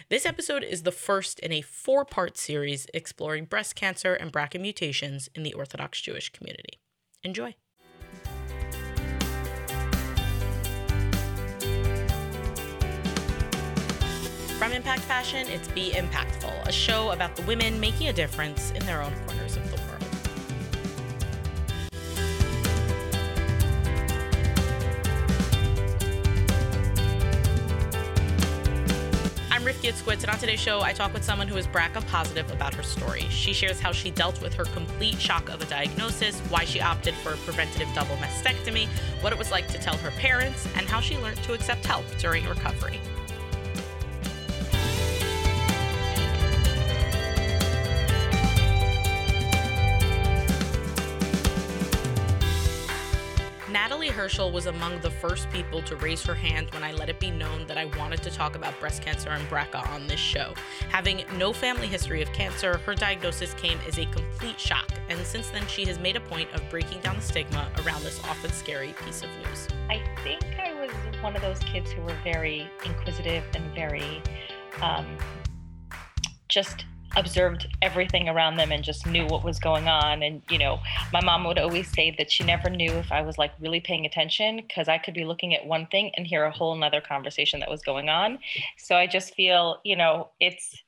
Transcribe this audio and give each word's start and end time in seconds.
This 0.09 0.25
episode 0.25 0.63
is 0.63 0.83
the 0.83 0.91
first 0.91 1.39
in 1.39 1.51
a 1.51 1.61
four 1.61 2.05
part 2.05 2.37
series 2.37 2.87
exploring 2.93 3.45
breast 3.45 3.75
cancer 3.75 4.13
and 4.13 4.31
BRCA 4.31 4.59
mutations 4.59 5.29
in 5.35 5.43
the 5.43 5.53
Orthodox 5.53 6.01
Jewish 6.01 6.31
community. 6.31 6.79
Enjoy. 7.23 7.55
From 14.57 14.71
Impact 14.71 15.01
Fashion, 15.01 15.47
it's 15.49 15.67
Be 15.67 15.91
Impactful, 15.91 16.67
a 16.67 16.71
show 16.71 17.11
about 17.11 17.35
the 17.35 17.43
women 17.43 17.79
making 17.79 18.07
a 18.07 18.13
difference 18.13 18.71
in 18.71 18.85
their 18.87 19.03
own 19.03 19.13
corners 19.27 19.55
of 19.55 19.69
the 19.69 19.77
world. 19.77 20.06
Rifki 29.67 29.91
Itzkowitz, 29.91 30.21
and 30.21 30.29
on 30.31 30.39
today's 30.39 30.61
show, 30.61 30.79
I 30.79 30.93
talk 30.93 31.11
with 31.11 31.25
someone 31.25 31.49
who 31.49 31.57
is 31.57 31.67
BRCA 31.67 32.07
positive 32.07 32.49
about 32.51 32.73
her 32.73 32.83
story. 32.83 33.25
She 33.29 33.51
shares 33.51 33.81
how 33.81 33.91
she 33.91 34.11
dealt 34.11 34.41
with 34.41 34.53
her 34.53 34.63
complete 34.63 35.19
shock 35.19 35.49
of 35.49 35.61
a 35.61 35.65
diagnosis, 35.65 36.39
why 36.47 36.63
she 36.63 36.79
opted 36.79 37.13
for 37.15 37.33
a 37.33 37.37
preventative 37.37 37.89
double 37.93 38.15
mastectomy, 38.15 38.87
what 39.19 39.33
it 39.33 39.37
was 39.37 39.51
like 39.51 39.67
to 39.67 39.77
tell 39.77 39.97
her 39.97 40.11
parents, 40.11 40.65
and 40.77 40.87
how 40.87 41.01
she 41.01 41.17
learned 41.17 41.43
to 41.43 41.51
accept 41.51 41.85
help 41.85 42.05
during 42.17 42.47
recovery. 42.47 43.01
Natalie 54.07 54.23
Herschel 54.23 54.51
was 54.53 54.67
among 54.67 55.01
the 55.01 55.11
first 55.11 55.49
people 55.49 55.81
to 55.81 55.97
raise 55.97 56.23
her 56.23 56.33
hand 56.33 56.69
when 56.71 56.81
I 56.81 56.93
let 56.93 57.09
it 57.09 57.19
be 57.19 57.29
known 57.29 57.67
that 57.67 57.77
I 57.77 57.85
wanted 57.97 58.23
to 58.23 58.31
talk 58.31 58.55
about 58.55 58.79
breast 58.79 59.01
cancer 59.01 59.31
and 59.31 59.45
BRCA 59.49 59.85
on 59.89 60.07
this 60.07 60.19
show. 60.19 60.53
Having 60.87 61.25
no 61.35 61.51
family 61.51 61.87
history 61.87 62.21
of 62.21 62.31
cancer, 62.31 62.77
her 62.77 62.95
diagnosis 62.95 63.53
came 63.55 63.77
as 63.85 63.99
a 63.99 64.05
complete 64.05 64.57
shock, 64.57 64.89
and 65.09 65.19
since 65.25 65.49
then 65.49 65.67
she 65.67 65.83
has 65.87 65.99
made 65.99 66.15
a 66.15 66.21
point 66.21 66.49
of 66.53 66.61
breaking 66.69 67.01
down 67.01 67.17
the 67.17 67.21
stigma 67.21 67.69
around 67.83 68.01
this 68.01 68.23
often 68.23 68.49
scary 68.53 68.93
piece 69.03 69.23
of 69.23 69.29
news. 69.43 69.67
I 69.89 70.01
think 70.23 70.45
I 70.57 70.73
was 70.79 70.91
one 71.21 71.35
of 71.35 71.41
those 71.41 71.59
kids 71.59 71.91
who 71.91 72.01
were 72.01 72.15
very 72.23 72.69
inquisitive 72.85 73.43
and 73.55 73.75
very 73.75 74.21
um, 74.81 75.17
just 76.47 76.85
observed 77.15 77.67
everything 77.81 78.27
around 78.27 78.57
them 78.57 78.71
and 78.71 78.83
just 78.83 79.07
knew 79.07 79.25
what 79.25 79.43
was 79.43 79.59
going 79.59 79.87
on. 79.87 80.21
And 80.23 80.41
you 80.49 80.57
know 80.57 80.79
my 81.13 81.21
mom 81.23 81.45
would 81.45 81.57
always 81.57 81.87
say 81.89 82.13
that 82.17 82.31
she 82.31 82.43
never 82.43 82.69
knew 82.69 82.91
if 82.91 83.11
i 83.11 83.21
was 83.21 83.37
like 83.37 83.51
really 83.59 83.79
paying 83.79 84.05
attention 84.05 84.57
because 84.57 84.87
i 84.87 84.97
could 84.97 85.13
be 85.13 85.25
looking 85.25 85.55
at 85.55 85.65
one 85.65 85.87
thing 85.87 86.11
and 86.15 86.27
hear 86.27 86.43
a 86.43 86.51
whole 86.51 86.75
nother 86.75 87.01
conversation 87.01 87.59
that 87.59 87.69
was 87.69 87.81
going 87.81 88.09
on. 88.09 88.39
So 88.77 88.95
i 88.95 89.07
just 89.07 89.33
feel 89.35 89.79
you 89.83 89.95
know 89.95 90.29
it's 90.39 90.81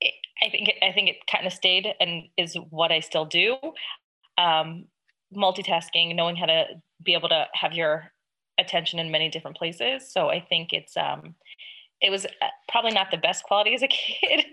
it, 0.00 0.14
i 0.42 0.50
think 0.50 0.68
it, 0.68 0.76
i 0.82 0.92
think 0.92 1.08
it 1.08 1.16
kind 1.30 1.46
of 1.46 1.52
stayed 1.52 1.86
and 2.00 2.24
is 2.36 2.56
what 2.70 2.92
i 2.92 3.00
still 3.00 3.24
do. 3.24 3.56
Um, 4.38 4.86
multitasking 5.34 6.14
knowing 6.14 6.36
how 6.36 6.46
to 6.46 6.64
be 7.02 7.14
able 7.14 7.28
to 7.30 7.46
have 7.54 7.72
your 7.72 8.12
attention 8.58 8.98
in 8.98 9.10
many 9.10 9.28
different 9.28 9.56
places. 9.56 10.10
So 10.10 10.28
i 10.28 10.40
think 10.40 10.72
it's 10.72 10.96
um 10.96 11.34
it 12.00 12.10
was 12.10 12.26
uh, 12.26 12.46
probably 12.68 12.92
not 12.92 13.10
the 13.10 13.16
best 13.16 13.42
quality 13.44 13.74
as 13.74 13.82
a 13.82 13.88
kid 13.88 14.44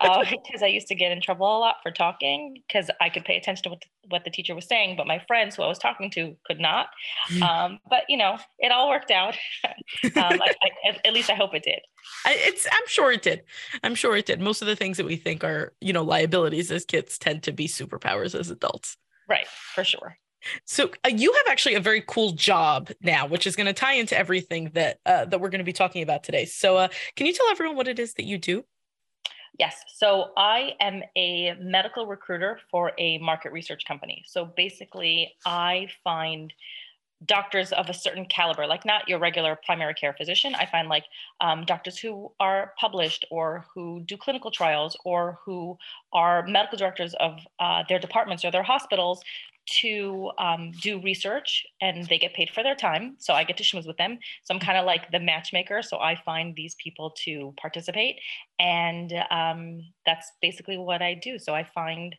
uh, 0.00 0.24
because 0.30 0.62
I 0.62 0.66
used 0.66 0.88
to 0.88 0.94
get 0.94 1.12
in 1.12 1.20
trouble 1.20 1.46
a 1.46 1.58
lot 1.58 1.76
for 1.82 1.90
talking 1.90 2.62
because 2.66 2.90
I 3.00 3.08
could 3.08 3.24
pay 3.24 3.36
attention 3.36 3.64
to 3.64 3.70
what 3.70 3.80
the, 3.80 3.86
what 4.08 4.24
the 4.24 4.30
teacher 4.30 4.54
was 4.54 4.66
saying, 4.66 4.96
but 4.96 5.06
my 5.06 5.22
friends 5.26 5.56
who 5.56 5.62
I 5.62 5.68
was 5.68 5.78
talking 5.78 6.10
to 6.12 6.36
could 6.46 6.60
not. 6.60 6.88
Mm. 7.30 7.42
Um, 7.42 7.78
but 7.88 8.02
you 8.08 8.16
know, 8.16 8.38
it 8.58 8.72
all 8.72 8.88
worked 8.88 9.10
out. 9.10 9.36
um, 9.64 9.72
I, 10.14 10.54
I, 10.62 10.98
at 11.04 11.12
least 11.12 11.30
I 11.30 11.34
hope 11.34 11.54
it 11.54 11.64
did. 11.64 11.80
It's. 12.26 12.66
I'm 12.70 12.86
sure 12.86 13.12
it 13.12 13.22
did. 13.22 13.42
I'm 13.82 13.94
sure 13.94 14.16
it 14.16 14.26
did. 14.26 14.40
Most 14.40 14.62
of 14.62 14.68
the 14.68 14.76
things 14.76 14.96
that 14.96 15.06
we 15.06 15.16
think 15.16 15.44
are, 15.44 15.72
you 15.80 15.92
know, 15.92 16.02
liabilities 16.02 16.70
as 16.70 16.84
kids 16.84 17.18
tend 17.18 17.42
to 17.44 17.52
be 17.52 17.68
superpowers 17.68 18.38
as 18.38 18.50
adults. 18.50 18.96
Right, 19.28 19.46
for 19.46 19.84
sure. 19.84 20.18
So 20.64 20.90
uh, 21.04 21.08
you 21.08 21.32
have 21.32 21.46
actually 21.48 21.74
a 21.74 21.80
very 21.80 22.02
cool 22.06 22.32
job 22.32 22.90
now, 23.00 23.26
which 23.26 23.46
is 23.46 23.56
going 23.56 23.66
to 23.66 23.72
tie 23.72 23.94
into 23.94 24.18
everything 24.18 24.70
that 24.74 24.98
uh, 25.06 25.24
that 25.26 25.40
we're 25.40 25.50
going 25.50 25.60
to 25.60 25.64
be 25.64 25.72
talking 25.72 26.02
about 26.02 26.24
today. 26.24 26.44
So, 26.44 26.76
uh, 26.76 26.88
can 27.16 27.26
you 27.26 27.32
tell 27.32 27.48
everyone 27.50 27.76
what 27.76 27.88
it 27.88 27.98
is 27.98 28.14
that 28.14 28.24
you 28.24 28.38
do? 28.38 28.64
Yes. 29.62 29.84
So 29.86 30.32
I 30.36 30.72
am 30.80 31.04
a 31.14 31.54
medical 31.60 32.08
recruiter 32.08 32.58
for 32.68 32.90
a 32.98 33.18
market 33.18 33.52
research 33.52 33.84
company. 33.86 34.24
So 34.26 34.44
basically, 34.44 35.36
I 35.46 35.86
find 36.02 36.52
doctors 37.26 37.70
of 37.70 37.88
a 37.88 37.94
certain 37.94 38.26
caliber, 38.26 38.66
like 38.66 38.84
not 38.84 39.08
your 39.08 39.20
regular 39.20 39.56
primary 39.64 39.94
care 39.94 40.14
physician. 40.14 40.56
I 40.56 40.66
find 40.66 40.88
like 40.88 41.04
um, 41.40 41.64
doctors 41.64 41.96
who 41.96 42.32
are 42.40 42.72
published 42.76 43.24
or 43.30 43.64
who 43.72 44.02
do 44.04 44.16
clinical 44.16 44.50
trials 44.50 44.96
or 45.04 45.38
who 45.44 45.78
are 46.12 46.44
medical 46.48 46.76
directors 46.76 47.14
of 47.20 47.38
uh, 47.60 47.84
their 47.88 48.00
departments 48.00 48.44
or 48.44 48.50
their 48.50 48.64
hospitals 48.64 49.22
to 49.80 50.30
um, 50.38 50.72
do 50.80 51.00
research 51.00 51.64
and 51.80 52.06
they 52.08 52.18
get 52.18 52.34
paid 52.34 52.50
for 52.50 52.62
their 52.62 52.74
time. 52.74 53.16
So 53.18 53.34
I 53.34 53.44
get 53.44 53.56
to 53.58 53.64
schmooze 53.64 53.86
with 53.86 53.96
them. 53.96 54.18
So 54.44 54.54
I'm 54.54 54.60
kind 54.60 54.78
of 54.78 54.84
like 54.84 55.10
the 55.10 55.20
matchmaker. 55.20 55.82
So 55.82 55.98
I 55.98 56.16
find 56.24 56.54
these 56.54 56.74
people 56.76 57.14
to 57.24 57.54
participate. 57.60 58.16
And 58.58 59.12
um, 59.30 59.80
that's 60.04 60.32
basically 60.40 60.78
what 60.78 61.02
I 61.02 61.14
do. 61.14 61.38
So 61.38 61.54
I 61.54 61.64
find 61.64 62.14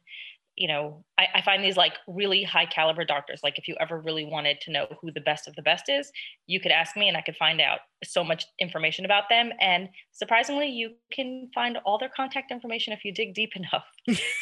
you 0.55 0.67
know, 0.67 1.03
I, 1.17 1.27
I, 1.35 1.41
find 1.41 1.63
these 1.63 1.77
like 1.77 1.93
really 2.07 2.43
high 2.43 2.65
caliber 2.65 3.03
doctors. 3.03 3.39
Like 3.43 3.57
if 3.57 3.67
you 3.67 3.75
ever 3.79 3.99
really 3.99 4.25
wanted 4.25 4.61
to 4.61 4.71
know 4.71 4.87
who 5.01 5.11
the 5.11 5.21
best 5.21 5.47
of 5.47 5.55
the 5.55 5.61
best 5.61 5.89
is, 5.89 6.11
you 6.45 6.59
could 6.59 6.71
ask 6.71 6.95
me 6.95 7.07
and 7.07 7.17
I 7.17 7.21
could 7.21 7.35
find 7.35 7.59
out 7.59 7.79
so 8.03 8.23
much 8.23 8.45
information 8.59 9.03
about 9.03 9.29
them. 9.29 9.51
And 9.59 9.89
surprisingly, 10.11 10.67
you 10.67 10.91
can 11.11 11.49
find 11.55 11.77
all 11.85 11.97
their 11.97 12.11
contact 12.15 12.51
information 12.51 12.93
if 12.93 13.03
you 13.03 13.11
dig 13.11 13.33
deep 13.33 13.51
enough. 13.55 13.85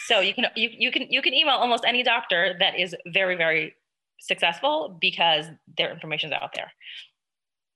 so 0.06 0.20
you 0.20 0.34
can 0.34 0.48
you, 0.56 0.70
you 0.72 0.92
can 0.92 1.08
you 1.10 1.22
can 1.22 1.34
email 1.34 1.56
almost 1.56 1.86
any 1.86 2.04
doctor 2.04 2.56
that 2.60 2.78
is 2.78 2.96
very, 3.08 3.36
very 3.36 3.74
successful 4.20 4.98
because 5.00 5.46
their 5.78 5.92
information 5.92 6.32
is 6.32 6.38
out 6.42 6.54
there. 6.54 6.72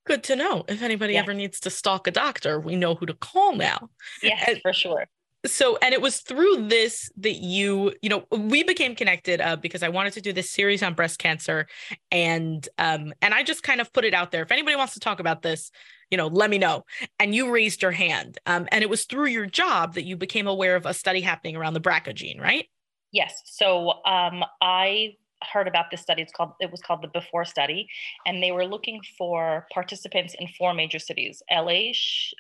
Good 0.06 0.24
to 0.26 0.36
know. 0.36 0.66
If 0.68 0.84
anybody 0.84 1.14
yeah. 1.14 1.22
ever 1.22 1.34
needs 1.34 1.60
to 1.62 1.70
stalk 1.72 2.06
a 2.06 2.12
doctor, 2.12 2.60
we 2.60 2.76
know 2.76 2.94
who 2.94 3.08
to 3.08 3.14
call 3.16 3.56
now. 3.56 3.90
Yes, 4.22 4.48
and, 4.48 4.62
for 4.62 4.74
sure 4.74 5.08
so 5.46 5.78
and 5.78 5.94
it 5.94 6.02
was 6.02 6.20
through 6.20 6.68
this 6.68 7.12
that 7.18 7.36
you 7.36 7.94
you 8.02 8.10
know 8.10 8.26
we 8.32 8.64
became 8.64 8.96
connected 8.96 9.42
uh, 9.42 9.56
because 9.56 9.84
i 9.84 9.90
wanted 9.90 10.14
to 10.14 10.22
do 10.22 10.34
this 10.34 10.50
series 10.50 10.84
on 10.84 10.94
breast 10.94 11.20
cancer. 11.20 11.68
And 12.12 12.68
um 12.78 13.14
and 13.22 13.34
i 13.34 13.44
just 13.44 13.64
kind 13.64 13.82
of 13.82 13.92
put 13.94 14.06
it 14.06 14.14
out 14.14 14.32
there. 14.32 14.44
If 14.44 14.52
anybody 14.52 14.76
wants 14.76 14.94
to 14.94 15.00
talk 15.00 15.20
about 15.20 15.42
this 15.42 15.72
you 16.12 16.18
know 16.18 16.28
let 16.28 16.50
me 16.50 16.58
know. 16.58 16.86
And 17.20 17.34
you 17.34 17.52
raised 17.52 17.82
your 17.82 17.92
hand. 17.92 18.38
Um 18.46 18.68
and 18.72 18.84
it 18.84 18.90
was 18.90 19.06
through 19.06 19.28
your 19.28 19.46
job 19.46 19.96
that 19.96 20.04
you 20.04 20.18
became 20.18 20.48
aware 20.48 20.76
of 20.76 20.86
a 20.86 20.94
study 20.94 21.22
happening 21.22 21.56
around 21.56 21.74
the 21.74 21.82
brca 21.82 22.14
gene 22.14 22.40
right? 22.40 22.68
Yes. 23.12 23.42
So 23.46 24.04
um 24.06 24.44
i 24.62 25.16
heard 25.44 25.68
about 25.68 25.92
this 25.92 26.02
study. 26.02 26.22
It's 26.22 26.32
called 26.32 26.54
it 26.60 26.72
was 26.72 26.82
called 26.82 27.02
the 27.02 27.08
BFOR 27.08 27.48
Study, 27.48 27.88
and 28.26 28.42
they 28.42 28.52
were 28.52 28.66
looking 28.66 29.02
for 29.18 29.68
participants 29.74 30.36
in 30.40 30.48
four 30.58 30.74
major 30.74 31.00
cities: 31.00 31.42
LA, 31.52 31.92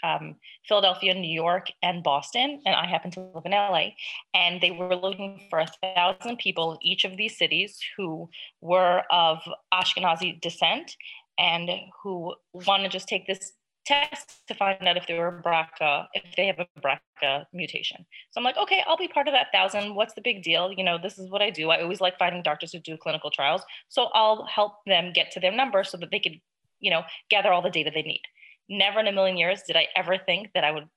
um, 0.03 0.35
Philadelphia, 0.67 1.13
New 1.13 1.33
York, 1.33 1.67
and 1.83 2.03
Boston. 2.03 2.61
And 2.65 2.75
I 2.75 2.85
happen 2.85 3.11
to 3.11 3.21
live 3.21 3.45
in 3.45 3.51
LA. 3.51 3.89
And 4.33 4.61
they 4.61 4.71
were 4.71 4.95
looking 4.95 5.41
for 5.49 5.59
a 5.59 5.67
thousand 5.81 6.37
people 6.37 6.73
in 6.73 6.77
each 6.81 7.05
of 7.05 7.17
these 7.17 7.37
cities 7.37 7.79
who 7.97 8.29
were 8.61 9.03
of 9.09 9.39
Ashkenazi 9.73 10.39
descent 10.41 10.95
and 11.37 11.69
who 12.01 12.35
want 12.53 12.83
to 12.83 12.89
just 12.89 13.07
take 13.07 13.27
this 13.27 13.53
test 13.85 14.41
to 14.47 14.53
find 14.53 14.87
out 14.87 14.97
if 14.97 15.07
they 15.07 15.17
were 15.17 15.41
BRCA, 15.45 16.07
if 16.13 16.35
they 16.35 16.47
have 16.47 16.59
a 16.59 16.67
BRCA 16.79 17.45
mutation. 17.53 18.05
So 18.31 18.39
I'm 18.39 18.43
like, 18.43 18.57
okay, 18.57 18.83
I'll 18.87 18.97
be 18.97 19.07
part 19.07 19.27
of 19.27 19.33
that 19.33 19.47
thousand. 19.53 19.95
What's 19.95 20.13
the 20.13 20.21
big 20.21 20.43
deal? 20.43 20.71
You 20.71 20.83
know, 20.83 20.97
this 21.01 21.17
is 21.17 21.29
what 21.29 21.41
I 21.41 21.49
do. 21.49 21.69
I 21.69 21.81
always 21.81 22.01
like 22.01 22.17
finding 22.17 22.43
doctors 22.43 22.71
who 22.71 22.79
do 22.79 22.97
clinical 22.97 23.29
trials. 23.29 23.61
So 23.89 24.09
I'll 24.13 24.45
help 24.45 24.83
them 24.85 25.11
get 25.13 25.31
to 25.31 25.39
their 25.39 25.51
number 25.51 25.83
so 25.83 25.97
that 25.97 26.11
they 26.11 26.19
could, 26.19 26.39
you 26.79 26.89
know, 26.91 27.03
gather 27.29 27.51
all 27.51 27.61
the 27.61 27.69
data 27.69 27.91
they 27.93 28.01
need. 28.01 28.21
Never 28.67 28.99
in 28.99 29.07
a 29.07 29.11
million 29.11 29.37
years 29.37 29.61
did 29.65 29.75
I 29.75 29.87
ever 29.95 30.17
think 30.17 30.49
that 30.53 30.63
I 30.63 30.71
would 30.71 30.87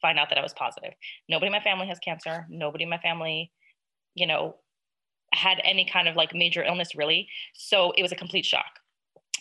find 0.00 0.18
out 0.18 0.28
that 0.30 0.38
I 0.38 0.42
was 0.42 0.54
positive. 0.54 0.94
Nobody 1.28 1.46
in 1.48 1.52
my 1.52 1.60
family 1.60 1.86
has 1.88 1.98
cancer. 1.98 2.46
Nobody 2.48 2.84
in 2.84 2.90
my 2.90 2.98
family, 2.98 3.52
you 4.14 4.26
know, 4.26 4.56
had 5.34 5.60
any 5.64 5.84
kind 5.84 6.08
of 6.08 6.16
like 6.16 6.34
major 6.34 6.62
illness 6.62 6.94
really. 6.94 7.28
So 7.54 7.92
it 7.96 8.02
was 8.02 8.12
a 8.12 8.16
complete 8.16 8.46
shock. 8.46 8.77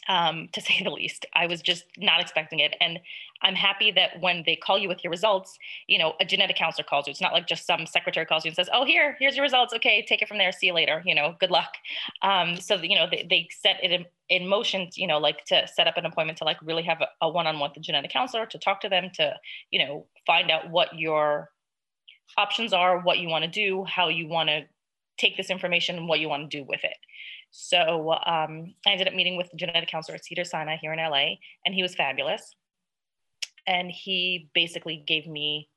Um, 0.07 0.49
to 0.53 0.61
say 0.67 0.81
the 0.83 0.89
least. 0.89 1.25
I 1.33 1.47
was 1.47 1.61
just 1.61 1.85
not 1.97 2.21
expecting 2.21 2.59
it. 2.59 2.75
And 2.79 2.99
I'm 3.41 3.55
happy 3.55 3.91
that 3.91 4.19
when 4.19 4.43
they 4.45 4.55
call 4.55 4.77
you 4.77 4.87
with 4.87 5.03
your 5.03 5.11
results, 5.11 5.57
you 5.87 5.99
know, 5.99 6.13
a 6.19 6.25
genetic 6.25 6.55
counselor 6.55 6.85
calls 6.87 7.07
you. 7.07 7.11
It's 7.11 7.21
not 7.21 7.33
like 7.33 7.47
just 7.47 7.65
some 7.65 7.85
secretary 7.85 8.25
calls 8.25 8.45
you 8.45 8.49
and 8.49 8.55
says, 8.55 8.69
oh, 8.73 8.85
here, 8.85 9.15
here's 9.19 9.35
your 9.35 9.43
results. 9.43 9.73
Okay, 9.73 10.03
take 10.07 10.21
it 10.21 10.27
from 10.27 10.37
there. 10.37 10.51
See 10.51 10.67
you 10.67 10.73
later. 10.73 11.03
You 11.05 11.15
know, 11.15 11.35
good 11.39 11.51
luck. 11.51 11.73
Um, 12.21 12.55
so, 12.57 12.75
you 12.75 12.95
know, 12.95 13.07
they, 13.09 13.27
they 13.29 13.47
set 13.51 13.83
it 13.83 13.91
in, 13.91 14.05
in 14.29 14.47
motion, 14.47 14.89
you 14.95 15.07
know, 15.07 15.19
like 15.19 15.45
to 15.45 15.67
set 15.67 15.87
up 15.87 15.97
an 15.97 16.05
appointment 16.05 16.39
to 16.39 16.45
like 16.45 16.61
really 16.61 16.83
have 16.83 17.01
a, 17.01 17.07
a 17.21 17.29
one-on-one 17.29 17.69
with 17.69 17.75
the 17.75 17.81
genetic 17.81 18.11
counselor, 18.11 18.45
to 18.47 18.57
talk 18.57 18.81
to 18.81 18.89
them, 18.89 19.09
to, 19.15 19.35
you 19.71 19.85
know, 19.85 20.05
find 20.25 20.49
out 20.49 20.69
what 20.69 20.97
your 20.97 21.49
options 22.37 22.73
are, 22.73 22.99
what 22.99 23.19
you 23.19 23.29
want 23.29 23.43
to 23.45 23.49
do, 23.49 23.83
how 23.85 24.09
you 24.09 24.27
want 24.27 24.49
to 24.49 24.63
take 25.17 25.37
this 25.37 25.49
information 25.49 25.97
and 25.97 26.07
what 26.07 26.19
you 26.19 26.29
want 26.29 26.49
to 26.49 26.57
do 26.57 26.63
with 26.63 26.83
it. 26.83 26.97
So 27.51 28.11
um, 28.25 28.73
I 28.85 28.91
ended 28.91 29.07
up 29.07 29.13
meeting 29.13 29.37
with 29.37 29.49
the 29.51 29.57
genetic 29.57 29.89
counselor 29.89 30.15
at 30.15 30.25
Cedars-Sinai 30.25 30.77
here 30.77 30.93
in 30.93 30.99
LA, 30.99 31.35
and 31.65 31.73
he 31.73 31.81
was 31.81 31.95
fabulous. 31.95 32.55
And 33.65 33.91
he 33.91 34.49
basically 34.53 35.03
gave 35.05 35.27
me 35.27 35.69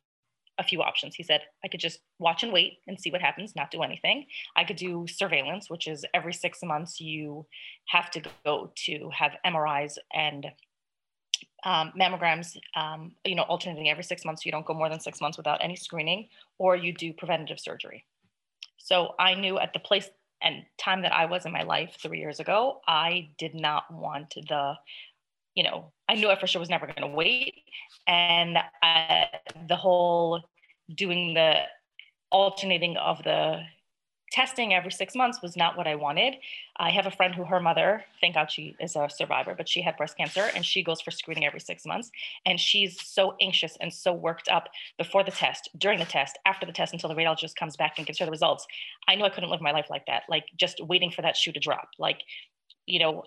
a 0.58 0.62
few 0.62 0.82
options. 0.82 1.14
He 1.14 1.22
said 1.22 1.40
I 1.64 1.68
could 1.68 1.80
just 1.80 2.00
watch 2.18 2.42
and 2.42 2.52
wait 2.52 2.78
and 2.86 3.00
see 3.00 3.10
what 3.10 3.20
happens, 3.20 3.56
not 3.56 3.70
do 3.70 3.82
anything. 3.82 4.26
I 4.54 4.64
could 4.64 4.76
do 4.76 5.06
surveillance, 5.08 5.70
which 5.70 5.88
is 5.88 6.04
every 6.14 6.34
six 6.34 6.62
months 6.62 7.00
you 7.00 7.46
have 7.88 8.10
to 8.12 8.22
go 8.44 8.70
to 8.86 9.10
have 9.12 9.32
MRIs 9.44 9.96
and 10.12 10.46
um, 11.64 11.92
mammograms, 11.98 12.56
um, 12.76 13.12
you 13.24 13.34
know, 13.34 13.42
alternating 13.42 13.88
every 13.88 14.04
six 14.04 14.24
months. 14.24 14.44
You 14.44 14.52
don't 14.52 14.66
go 14.66 14.74
more 14.74 14.88
than 14.88 15.00
six 15.00 15.20
months 15.20 15.38
without 15.38 15.62
any 15.62 15.76
screening, 15.76 16.28
or 16.58 16.76
you 16.76 16.92
do 16.92 17.12
preventative 17.12 17.58
surgery. 17.58 18.04
So 18.76 19.14
I 19.18 19.34
knew 19.34 19.58
at 19.58 19.72
the 19.72 19.78
place 19.78 20.10
and 20.42 20.64
time 20.78 21.02
that 21.02 21.12
I 21.12 21.26
was 21.26 21.46
in 21.46 21.52
my 21.52 21.62
life 21.62 21.96
three 22.02 22.18
years 22.18 22.40
ago, 22.40 22.80
I 22.86 23.30
did 23.38 23.54
not 23.54 23.84
want 23.92 24.34
the, 24.34 24.74
you 25.54 25.64
know, 25.64 25.92
I 26.08 26.14
knew 26.14 26.30
I 26.30 26.38
for 26.38 26.46
sure 26.46 26.60
was 26.60 26.70
never 26.70 26.86
going 26.86 27.08
to 27.08 27.16
wait. 27.16 27.54
And 28.06 28.58
I, 28.82 29.26
the 29.68 29.76
whole 29.76 30.42
doing 30.94 31.34
the 31.34 31.62
alternating 32.30 32.96
of 32.96 33.22
the 33.22 33.62
testing 34.30 34.72
every 34.72 34.92
six 34.92 35.14
months 35.14 35.42
was 35.42 35.56
not 35.56 35.76
what 35.76 35.86
I 35.86 35.96
wanted. 35.96 36.36
I 36.76 36.90
have 36.90 37.06
a 37.06 37.10
friend 37.10 37.34
who 37.34 37.44
her 37.44 37.60
mother, 37.60 38.04
thank 38.20 38.34
God 38.34 38.50
she 38.50 38.76
is 38.80 38.96
a 38.96 39.08
survivor, 39.10 39.54
but 39.56 39.68
she 39.68 39.82
had 39.82 39.96
breast 39.96 40.16
cancer 40.16 40.50
and 40.54 40.64
she 40.64 40.82
goes 40.82 41.00
for 41.00 41.10
screening 41.10 41.44
every 41.44 41.60
six 41.60 41.84
months. 41.84 42.10
And 42.46 42.58
she's 42.58 43.00
so 43.04 43.34
anxious 43.40 43.76
and 43.80 43.92
so 43.92 44.12
worked 44.12 44.48
up 44.48 44.68
before 44.98 45.24
the 45.24 45.30
test, 45.30 45.68
during 45.76 45.98
the 45.98 46.04
test, 46.04 46.38
after 46.46 46.64
the 46.64 46.72
test, 46.72 46.92
until 46.92 47.08
the 47.08 47.16
radiologist 47.16 47.56
comes 47.56 47.76
back 47.76 47.94
and 47.98 48.06
gives 48.06 48.18
her 48.20 48.24
the 48.24 48.30
results. 48.30 48.66
I 49.08 49.16
knew 49.16 49.24
I 49.24 49.30
couldn't 49.30 49.50
live 49.50 49.60
my 49.60 49.72
life 49.72 49.86
like 49.90 50.06
that, 50.06 50.22
like 50.28 50.44
just 50.56 50.80
waiting 50.84 51.10
for 51.10 51.22
that 51.22 51.36
shoe 51.36 51.52
to 51.52 51.60
drop. 51.60 51.88
Like, 51.98 52.20
you 52.86 53.00
know, 53.00 53.24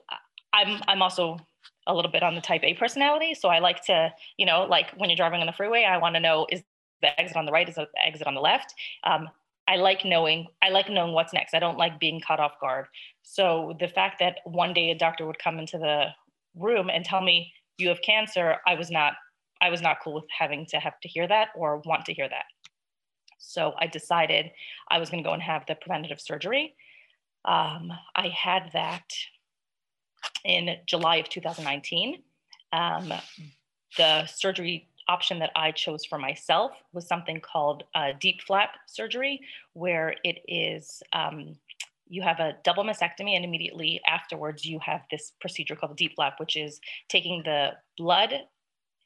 I'm 0.54 0.82
I'm 0.88 1.02
also 1.02 1.38
a 1.86 1.94
little 1.94 2.12
bit 2.12 2.24
on 2.24 2.36
the 2.36 2.42
type 2.42 2.64
A 2.64 2.74
personality. 2.76 3.34
So 3.34 3.50
I 3.50 3.60
like 3.60 3.84
to, 3.86 4.14
you 4.38 4.46
know, 4.46 4.64
like 4.64 4.92
when 4.92 5.10
you're 5.10 5.18
driving 5.18 5.42
on 5.42 5.48
the 5.48 5.54
freeway, 5.54 5.84
I 5.84 5.98
want 5.98 6.16
to 6.16 6.22
know 6.22 6.48
is 6.50 6.64
the 7.02 7.20
exit 7.20 7.36
on 7.36 7.46
the 7.46 7.52
right, 7.52 7.68
is 7.68 7.76
the 7.76 7.88
exit 8.04 8.26
on 8.26 8.36
the 8.36 8.42
left. 8.42 8.74
Um, 9.04 9.30
I 9.68 9.78
like 9.78 10.04
knowing 10.04 10.48
I 10.62 10.70
like 10.70 10.90
knowing 10.90 11.14
what's 11.14 11.34
next. 11.34 11.54
I 11.54 11.60
don't 11.60 11.78
like 11.78 12.00
being 12.00 12.22
caught 12.26 12.40
off 12.40 12.60
guard. 12.60 12.86
So 13.24 13.76
the 13.80 13.88
fact 13.88 14.20
that 14.20 14.40
one 14.46 14.74
day 14.74 14.92
a 14.92 14.96
doctor 14.96 15.26
would 15.26 15.40
come 15.40 15.60
into 15.60 15.78
the 15.78 16.08
room 16.56 16.90
and 16.90 17.06
tell 17.06 17.22
me 17.22 17.54
you 17.78 17.90
have 17.90 18.02
cancer, 18.02 18.58
I 18.68 18.76
was 18.76 18.92
not 18.92 19.14
I 19.62 19.70
was 19.70 19.82
not 19.82 19.98
cool 20.04 20.16
with 20.16 20.26
having 20.38 20.66
to 20.68 20.78
have 20.78 21.00
to 21.02 21.08
hear 21.08 21.28
that 21.28 21.50
or 21.56 21.82
want 21.86 22.06
to 22.06 22.14
hear 22.14 22.28
that. 22.28 22.46
So 23.38 23.74
I 23.80 23.88
decided 23.88 24.52
I 24.90 25.00
was 25.00 25.10
going 25.10 25.24
to 25.24 25.28
go 25.28 25.34
and 25.34 25.42
have 25.42 25.66
the 25.68 25.76
preventative 25.76 26.20
surgery. 26.20 26.76
Um, 27.46 27.92
I 28.16 28.28
had 28.28 28.70
that 28.74 29.06
in 30.44 30.78
July 30.86 31.18
of 31.18 31.30
2019. 31.30 32.24
Um, 32.72 33.14
the 33.98 34.26
surgery 34.26 34.90
option 35.08 35.40
that 35.40 35.52
I 35.56 35.72
chose 35.72 36.06
for 36.06 36.18
myself 36.18 36.72
was 36.94 37.08
something 37.08 37.42
called 37.42 37.84
uh, 37.96 38.12
DIEP 38.20 38.42
flap 38.42 38.72
surgery, 38.88 39.42
where 39.74 40.16
it 40.24 40.40
is 40.48 41.02
um, 41.14 41.56
you 42.08 42.22
have 42.22 42.40
a 42.40 42.56
double 42.64 42.84
mastectomy, 42.84 43.36
and 43.36 43.46
immediately 43.46 44.02
afterwards, 44.08 44.66
you 44.66 44.80
have 44.80 45.02
this 45.10 45.34
procedure 45.42 45.76
called 45.76 45.98
DIEP 45.98 46.16
flap, 46.16 46.40
which 46.40 46.56
is 46.56 46.80
taking 47.10 47.42
the 47.44 47.72
blood 47.98 48.34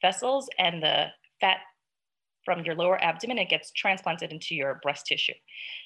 vessels 0.02 0.48
and 0.58 0.82
the 0.82 1.06
fat 1.40 1.58
from 2.44 2.64
your 2.64 2.74
lower 2.74 3.02
abdomen, 3.04 3.36
it 3.36 3.50
gets 3.50 3.70
transplanted 3.72 4.32
into 4.32 4.54
your 4.54 4.80
breast 4.82 5.04
tissue. 5.04 5.34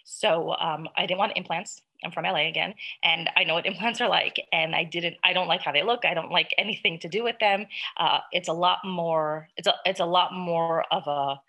So 0.05 0.55
um, 0.61 0.89
I 0.97 1.07
didn't 1.07 1.19
want 1.19 1.33
implants. 1.35 1.83
I'm 2.05 2.13
from 2.13 2.25
LA 2.25 2.49
again, 2.49 2.75
and 3.03 3.31
I 3.37 3.45
know 3.45 3.55
what 3.55 3.67
implants 3.73 4.01
are 4.01 4.09
like. 4.09 4.41
And 4.53 4.75
I 4.75 4.85
didn't. 4.85 5.17
I 5.25 5.33
don't 5.33 5.49
like 5.49 5.63
how 5.63 5.73
they 5.73 5.83
look. 5.83 6.05
I 6.05 6.15
don't 6.15 6.31
like 6.31 6.55
anything 6.59 6.99
to 7.01 7.09
do 7.09 7.23
with 7.23 7.39
them. 7.41 7.67
Uh, 7.97 8.19
it's 8.33 8.49
a 8.49 8.53
lot 8.53 8.79
more. 8.85 9.49
It's 9.57 9.69
a. 9.69 9.75
It's 9.85 10.01
a 10.01 10.07
lot 10.07 10.33
more 10.33 10.85
of 10.91 11.07
a 11.07 11.41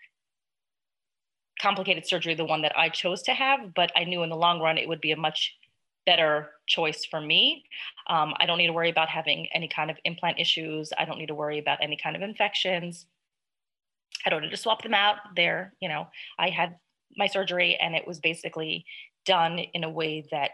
complicated 1.60 2.06
surgery, 2.06 2.34
the 2.34 2.44
one 2.44 2.62
that 2.62 2.76
I 2.76 2.88
chose 2.88 3.22
to 3.22 3.32
have. 3.32 3.74
But 3.74 3.92
I 3.96 4.04
knew 4.04 4.22
in 4.22 4.30
the 4.30 4.36
long 4.36 4.60
run 4.60 4.78
it 4.78 4.88
would 4.88 5.00
be 5.00 5.12
a 5.12 5.16
much 5.16 5.54
better 6.06 6.50
choice 6.66 7.04
for 7.04 7.20
me. 7.20 7.64
Um, 8.08 8.34
I 8.38 8.46
don't 8.46 8.58
need 8.58 8.66
to 8.66 8.72
worry 8.72 8.90
about 8.90 9.08
having 9.08 9.48
any 9.54 9.68
kind 9.68 9.90
of 9.90 9.96
implant 10.04 10.38
issues. 10.38 10.92
I 10.98 11.04
don't 11.04 11.18
need 11.18 11.28
to 11.28 11.34
worry 11.34 11.58
about 11.58 11.78
any 11.80 11.96
kind 11.96 12.16
of 12.16 12.22
infections. 12.22 13.06
I 14.26 14.30
don't 14.30 14.42
need 14.42 14.50
to 14.50 14.56
swap 14.56 14.82
them 14.82 14.94
out. 14.94 15.16
There, 15.36 15.74
you 15.80 15.88
know, 15.88 16.08
I 16.38 16.50
had 16.50 16.76
my 17.16 17.26
surgery 17.26 17.76
and 17.80 17.94
it 17.94 18.06
was 18.06 18.20
basically 18.20 18.84
done 19.24 19.58
in 19.58 19.84
a 19.84 19.90
way 19.90 20.26
that 20.30 20.50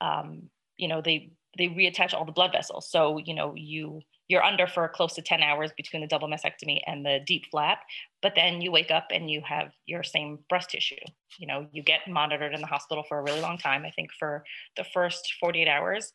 um, 0.00 0.50
you 0.76 0.88
know 0.88 1.00
they 1.00 1.32
they 1.56 1.68
reattach 1.68 2.14
all 2.14 2.24
the 2.24 2.32
blood 2.32 2.52
vessels. 2.52 2.90
So 2.90 3.18
you 3.18 3.34
know 3.34 3.54
you 3.56 4.00
you're 4.28 4.42
under 4.42 4.66
for 4.66 4.88
close 4.88 5.14
to 5.14 5.22
10 5.22 5.42
hours 5.42 5.70
between 5.76 6.00
the 6.00 6.08
double 6.08 6.28
mastectomy 6.28 6.80
and 6.86 7.04
the 7.04 7.20
DIEP 7.28 7.42
flap 7.50 7.80
but 8.22 8.32
then 8.34 8.62
you 8.62 8.72
wake 8.72 8.90
up 8.90 9.08
and 9.10 9.30
you 9.30 9.42
have 9.46 9.68
your 9.84 10.02
same 10.02 10.38
breast 10.48 10.70
tissue. 10.70 10.94
You 11.38 11.46
know 11.46 11.66
you 11.72 11.82
get 11.82 12.00
monitored 12.08 12.54
in 12.54 12.60
the 12.60 12.66
hospital 12.66 13.04
for 13.06 13.18
a 13.18 13.22
really 13.22 13.40
long 13.40 13.58
time. 13.58 13.84
I 13.84 13.90
think 13.90 14.10
for 14.18 14.44
the 14.76 14.84
first 14.84 15.34
48 15.40 15.68
hours 15.68 16.12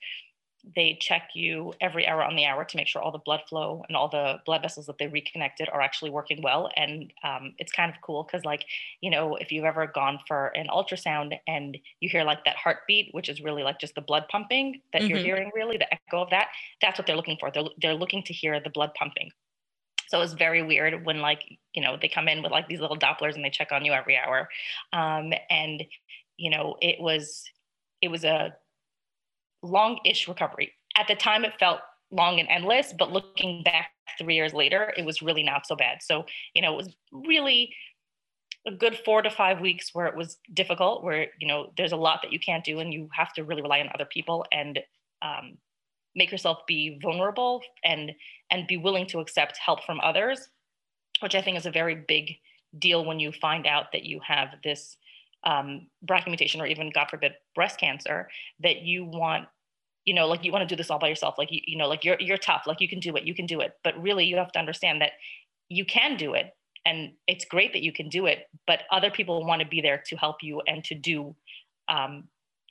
they 0.76 0.98
check 1.00 1.30
you 1.34 1.74
every 1.80 2.06
hour 2.06 2.24
on 2.24 2.36
the 2.36 2.46
hour 2.46 2.66
to 2.66 2.78
make 2.78 2.88
sure 2.88 3.02
all 3.02 3.12
the 3.12 3.18
blood 3.20 3.42
flow 3.48 3.84
and 3.88 3.96
all 3.96 4.10
the 4.10 4.40
blood 4.46 4.62
vessels 4.62 4.86
that 4.88 4.98
they 4.98 5.08
reconnected 5.08 5.70
are 5.70 5.82
actually 5.82 6.12
working 6.12 6.42
well. 6.42 6.70
And 6.76 7.14
um, 7.24 7.54
it's 7.58 7.72
kind 7.72 7.90
of 7.90 8.02
cool 8.02 8.24
because, 8.24 8.44
like, 8.44 8.66
you 9.02 9.10
know, 9.10 9.36
if 9.36 9.52
you've 9.52 9.66
ever 9.66 9.88
gone 9.88 10.20
for 10.28 10.48
an 10.56 10.68
ultrasound 10.68 11.38
and 11.48 11.78
you 12.02 12.10
hear 12.10 12.24
like 12.24 12.44
that 12.46 12.58
heartbeat, 12.58 13.10
which 13.14 13.30
is 13.30 13.42
really 13.42 13.64
like 13.64 13.80
just 13.80 13.96
the 13.96 14.02
blood 14.02 14.26
pumping 14.30 14.82
that 14.92 15.02
mm-hmm. 15.02 15.12
you're 15.12 15.20
hearing, 15.20 15.52
really 15.56 15.78
the 15.78 15.94
echo 15.94 16.22
of 16.22 16.30
that, 16.32 16.50
that's 16.82 17.00
what 17.00 17.08
they're 17.08 17.16
looking 17.16 17.38
for. 17.40 17.52
They're, 17.52 17.64
they're 17.82 17.96
looking 17.96 18.24
to 18.24 18.34
hear 18.34 18.60
the 18.60 18.70
blood 18.70 18.92
pumping. 18.96 19.32
So 20.10 20.22
it's 20.22 20.34
very 20.34 20.64
weird 20.64 21.06
when 21.06 21.22
like, 21.22 21.44
you 21.74 21.84
know, 21.84 21.96
they 22.02 22.10
come 22.10 22.28
in 22.28 22.42
with 22.42 22.52
like 22.52 22.68
these 22.68 22.80
little 22.80 22.98
Dopplers 22.98 23.36
and 23.36 23.46
they 23.46 23.52
check 23.52 23.72
on 23.72 23.86
you 23.86 23.94
every 23.94 24.18
hour. 24.18 24.50
Um, 24.92 25.32
and, 25.50 25.84
you 26.36 26.50
know, 26.50 26.76
it 26.82 27.00
was, 27.00 27.44
it 28.02 28.10
was 28.10 28.24
a 28.24 28.56
long-ish 29.62 30.28
recovery. 30.28 30.74
At 30.96 31.08
the 31.08 31.16
time, 31.16 31.46
it 31.46 31.60
felt 31.60 31.80
long 32.12 32.40
and 32.40 32.50
endless, 32.50 32.94
but 32.98 33.12
looking 33.12 33.64
back 33.64 33.92
three 34.18 34.36
years 34.36 34.54
later, 34.54 34.94
it 34.98 35.06
was 35.06 35.22
really 35.22 35.44
not 35.44 35.68
so 35.68 35.76
bad. 35.76 36.00
So, 36.02 36.26
you 36.54 36.62
know, 36.62 36.74
it 36.74 36.78
was 36.78 36.96
really 37.12 37.74
a 38.68 38.72
good 38.72 38.98
four 39.06 39.22
to 39.22 39.30
five 39.30 39.62
weeks 39.62 39.92
where 39.94 40.08
it 40.08 40.16
was 40.16 40.38
difficult, 40.54 41.04
where, 41.04 41.28
you 41.40 41.48
know, 41.48 41.72
there's 41.78 41.92
a 41.92 41.98
lot 41.98 42.22
that 42.24 42.34
you 42.34 42.40
can't 42.40 42.64
do 42.64 42.80
and 42.80 42.94
you 42.94 43.10
have 43.14 43.34
to 43.34 43.44
really 43.44 43.62
rely 43.62 43.80
on 43.80 43.90
other 43.94 44.06
people 44.06 44.46
and 44.52 44.80
um, 45.22 45.58
make 46.16 46.32
yourself 46.32 46.60
be 46.68 47.00
vulnerable 47.02 47.62
and 47.84 48.12
and 48.52 48.68
be 48.68 48.78
willing 48.78 49.06
to 49.08 49.20
accept 49.20 49.58
help 49.58 49.84
from 49.84 50.00
others, 50.02 50.50
which 51.22 51.36
I 51.36 51.42
think 51.42 51.58
is 51.58 51.66
a 51.66 51.72
very 51.72 51.96
big 51.96 52.36
deal 52.78 53.06
when 53.06 53.20
you 53.20 53.32
find 53.32 53.66
out 53.66 53.92
that 53.94 54.04
you 54.04 54.20
have 54.28 54.50
this 54.64 54.98
um, 55.44 55.88
BRCA 56.06 56.28
mutation 56.28 56.62
or 56.62 56.68
even 56.68 56.92
God 56.94 57.08
forbid 57.10 57.34
breast 57.56 57.80
cancer 57.80 58.30
that 58.62 58.82
you 58.82 59.06
want 59.06 59.48
you 60.06 60.14
know 60.14 60.28
like 60.28 60.44
you 60.44 60.52
want 60.52 60.68
to 60.68 60.74
do 60.74 60.78
this 60.78 60.90
all 60.90 61.00
by 61.00 61.08
yourself 61.08 61.36
like 61.38 61.52
you, 61.52 61.62
you 61.66 61.78
know 61.78 61.88
like 61.88 62.04
you're 62.04 62.18
you're 62.20 62.38
tough 62.38 62.64
like 62.66 62.82
you 62.82 62.88
can 62.88 63.00
do 63.00 63.16
it 63.16 63.24
you 63.24 63.36
can 63.36 63.46
do 63.46 63.60
it. 63.60 63.74
But 63.84 64.02
really 64.02 64.26
you 64.26 64.38
have 64.38 64.52
to 64.54 64.60
understand 64.60 65.02
that 65.02 65.12
you 65.70 65.86
can 65.86 66.18
do 66.18 66.34
it 66.34 66.54
and 66.86 67.12
it's 67.28 67.46
great 67.46 67.74
that 67.74 67.84
you 67.84 67.92
can 67.92 68.10
do 68.10 68.26
it 68.26 68.46
but 68.66 68.82
other 68.92 69.12
people 69.12 69.46
want 69.46 69.62
to 69.62 69.68
be 69.68 69.82
there 69.82 70.02
to 70.08 70.16
help 70.16 70.38
you 70.42 70.62
and 70.68 70.84
to 70.86 70.96
do 70.96 71.36
um, 71.90 72.26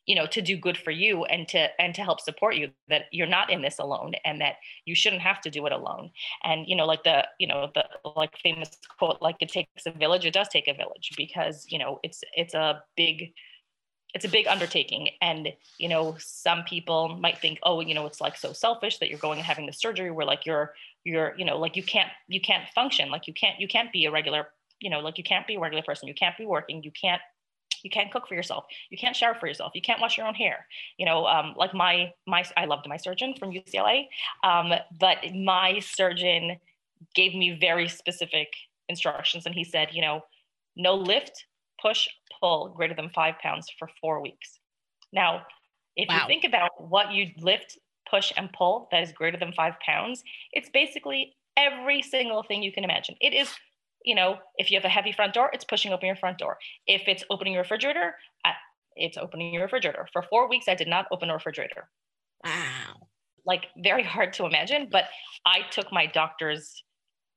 you 0.08 0.14
know 0.14 0.26
to 0.26 0.40
do 0.40 0.56
good 0.56 0.76
for 0.76 0.90
you 0.90 1.24
and 1.26 1.46
to 1.48 1.68
and 1.80 1.94
to 1.94 2.02
help 2.02 2.18
support 2.20 2.56
you 2.56 2.70
that 2.88 3.02
you're 3.12 3.26
not 3.26 3.50
in 3.50 3.60
this 3.60 3.78
alone 3.78 4.14
and 4.24 4.40
that 4.40 4.54
you 4.86 4.94
shouldn't 4.94 5.20
have 5.20 5.40
to 5.42 5.50
do 5.50 5.66
it 5.66 5.72
alone. 5.72 6.10
And 6.42 6.66
you 6.66 6.74
know 6.74 6.86
like 6.86 7.04
the 7.04 7.28
you 7.38 7.46
know 7.46 7.70
the 7.74 7.84
like 8.16 8.36
famous 8.38 8.70
quote 8.98 9.20
like 9.20 9.36
it 9.40 9.50
takes 9.50 9.86
a 9.86 9.92
village 9.92 10.24
it 10.24 10.32
does 10.32 10.48
take 10.48 10.66
a 10.66 10.72
village 10.72 11.12
because 11.16 11.66
you 11.68 11.78
know 11.78 12.00
it's 12.02 12.24
it's 12.34 12.54
a 12.54 12.82
big 12.96 13.34
it's 14.14 14.24
a 14.24 14.28
big 14.30 14.46
undertaking. 14.46 15.10
And 15.20 15.52
you 15.76 15.90
know 15.90 16.16
some 16.18 16.64
people 16.64 17.18
might 17.20 17.38
think 17.38 17.58
oh 17.62 17.80
you 17.80 17.94
know 17.94 18.06
it's 18.06 18.20
like 18.20 18.36
so 18.38 18.54
selfish 18.54 18.98
that 18.98 19.10
you're 19.10 19.18
going 19.18 19.38
and 19.38 19.46
having 19.46 19.66
the 19.66 19.72
surgery 19.74 20.10
where 20.10 20.26
like 20.26 20.46
you're 20.46 20.72
you're 21.04 21.34
you 21.36 21.44
know 21.44 21.58
like 21.58 21.76
you 21.76 21.82
can't 21.82 22.10
you 22.28 22.40
can't 22.40 22.66
function. 22.74 23.10
Like 23.10 23.26
you 23.26 23.34
can't 23.34 23.60
you 23.60 23.68
can't 23.68 23.92
be 23.92 24.06
a 24.06 24.10
regular 24.10 24.48
you 24.80 24.88
know 24.88 25.00
like 25.00 25.18
you 25.18 25.24
can't 25.24 25.46
be 25.46 25.56
a 25.56 25.60
regular 25.60 25.82
person. 25.82 26.08
You 26.08 26.14
can't 26.14 26.38
be 26.38 26.46
working. 26.46 26.82
You 26.82 26.92
can't 26.92 27.20
you 27.82 27.90
can't 27.90 28.10
cook 28.10 28.28
for 28.28 28.34
yourself. 28.34 28.64
You 28.90 28.98
can't 28.98 29.16
shower 29.16 29.34
for 29.34 29.46
yourself. 29.46 29.72
You 29.74 29.82
can't 29.82 30.00
wash 30.00 30.16
your 30.16 30.26
own 30.26 30.34
hair. 30.34 30.66
You 30.96 31.06
know 31.06 31.26
um, 31.26 31.54
like 31.56 31.74
my 31.74 32.12
my 32.26 32.44
i 32.56 32.64
loved 32.64 32.86
my 32.88 32.96
surgeon 32.96 33.34
from 33.38 33.52
ucla 33.52 34.06
um, 34.44 34.72
but 34.98 35.18
my 35.34 35.78
surgeon 35.80 36.58
gave 37.14 37.34
me 37.34 37.58
very 37.58 37.88
specific 37.88 38.48
instructions 38.88 39.46
and 39.46 39.54
he 39.54 39.64
said 39.64 39.88
you 39.92 40.02
know 40.02 40.22
no 40.76 40.94
lift 40.94 41.46
push 41.80 42.08
pull 42.40 42.68
greater 42.76 42.94
than 42.94 43.10
five 43.10 43.34
pounds 43.42 43.66
for 43.78 43.88
four 44.00 44.20
weeks. 44.22 44.58
Now 45.12 45.42
if 45.96 46.08
wow. 46.08 46.16
you 46.16 46.26
think 46.26 46.44
about 46.44 46.70
what 46.78 47.12
you 47.12 47.30
lift 47.38 47.78
push 48.10 48.32
and 48.36 48.52
pull 48.52 48.88
that 48.90 49.02
is 49.02 49.12
greater 49.12 49.36
than 49.36 49.52
five 49.52 49.74
pounds 49.80 50.22
it's 50.52 50.70
basically 50.70 51.36
every 51.58 52.00
single 52.00 52.42
thing 52.42 52.62
you 52.62 52.72
can 52.72 52.84
imagine. 52.84 53.16
It 53.20 53.34
is 53.34 53.50
you 54.04 54.14
know, 54.14 54.38
if 54.56 54.70
you 54.70 54.76
have 54.76 54.84
a 54.84 54.88
heavy 54.88 55.12
front 55.12 55.34
door, 55.34 55.50
it's 55.52 55.64
pushing 55.64 55.92
open 55.92 56.06
your 56.06 56.16
front 56.16 56.38
door. 56.38 56.58
If 56.86 57.02
it's 57.06 57.24
opening 57.30 57.54
your 57.54 57.62
refrigerator, 57.62 58.14
it's 58.98 59.16
opening 59.16 59.54
your 59.54 59.62
refrigerator. 59.62 60.08
For 60.12 60.22
four 60.22 60.48
weeks, 60.48 60.66
I 60.68 60.74
did 60.74 60.88
not 60.88 61.06
open 61.12 61.30
a 61.30 61.34
refrigerator. 61.34 61.88
Wow. 62.44 63.08
Like 63.46 63.66
very 63.82 64.02
hard 64.02 64.32
to 64.34 64.44
imagine, 64.44 64.88
but 64.90 65.04
I 65.46 65.60
took 65.70 65.92
my 65.92 66.06
doctor's 66.06 66.82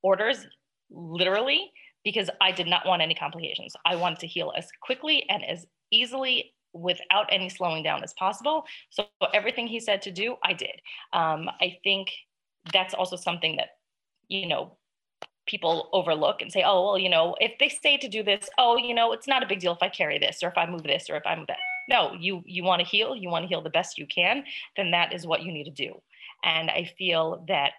orders 0.03 0.45
literally 0.89 1.71
because 2.03 2.29
I 2.41 2.51
did 2.51 2.67
not 2.67 2.85
want 2.85 3.01
any 3.01 3.15
complications. 3.15 3.75
I 3.85 3.95
wanted 3.95 4.19
to 4.19 4.27
heal 4.27 4.51
as 4.57 4.67
quickly 4.81 5.25
and 5.29 5.45
as 5.45 5.65
easily 5.91 6.53
without 6.73 7.27
any 7.29 7.49
slowing 7.49 7.83
down 7.83 8.03
as 8.03 8.13
possible. 8.13 8.65
So 8.89 9.05
everything 9.33 9.67
he 9.67 9.79
said 9.79 10.01
to 10.03 10.11
do, 10.11 10.35
I 10.43 10.53
did. 10.53 10.81
Um, 11.13 11.49
I 11.61 11.77
think 11.83 12.09
that's 12.73 12.93
also 12.93 13.15
something 13.15 13.57
that, 13.57 13.69
you 14.27 14.47
know, 14.47 14.77
people 15.47 15.89
overlook 15.93 16.41
and 16.41 16.51
say, 16.51 16.63
oh, 16.65 16.85
well, 16.85 16.97
you 16.97 17.09
know, 17.09 17.35
if 17.39 17.53
they 17.59 17.69
say 17.69 17.97
to 17.97 18.07
do 18.07 18.23
this, 18.23 18.49
oh, 18.57 18.77
you 18.77 18.93
know, 18.93 19.11
it's 19.11 19.27
not 19.27 19.43
a 19.43 19.47
big 19.47 19.59
deal 19.59 19.73
if 19.73 19.81
I 19.81 19.89
carry 19.89 20.19
this 20.19 20.43
or 20.43 20.49
if 20.49 20.57
I 20.57 20.69
move 20.69 20.83
this 20.83 21.09
or 21.09 21.15
if 21.15 21.23
I 21.25 21.35
move 21.35 21.47
that. 21.47 21.57
No, 21.89 22.13
you 22.13 22.43
you 22.45 22.63
want 22.63 22.81
to 22.81 22.87
heal, 22.87 23.15
you 23.15 23.29
want 23.29 23.43
to 23.43 23.49
heal 23.49 23.61
the 23.61 23.69
best 23.69 23.97
you 23.97 24.05
can, 24.05 24.43
then 24.77 24.91
that 24.91 25.13
is 25.13 25.25
what 25.25 25.43
you 25.43 25.51
need 25.51 25.65
to 25.65 25.71
do. 25.71 26.01
And 26.43 26.69
I 26.69 26.91
feel 26.97 27.43
that 27.47 27.73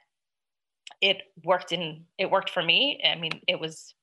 it 1.00 1.22
worked 1.44 1.72
in 1.72 2.04
it 2.18 2.30
worked 2.30 2.50
for 2.50 2.62
me. 2.62 3.00
I 3.04 3.14
mean, 3.14 3.40
it 3.46 3.58
was 3.58 3.94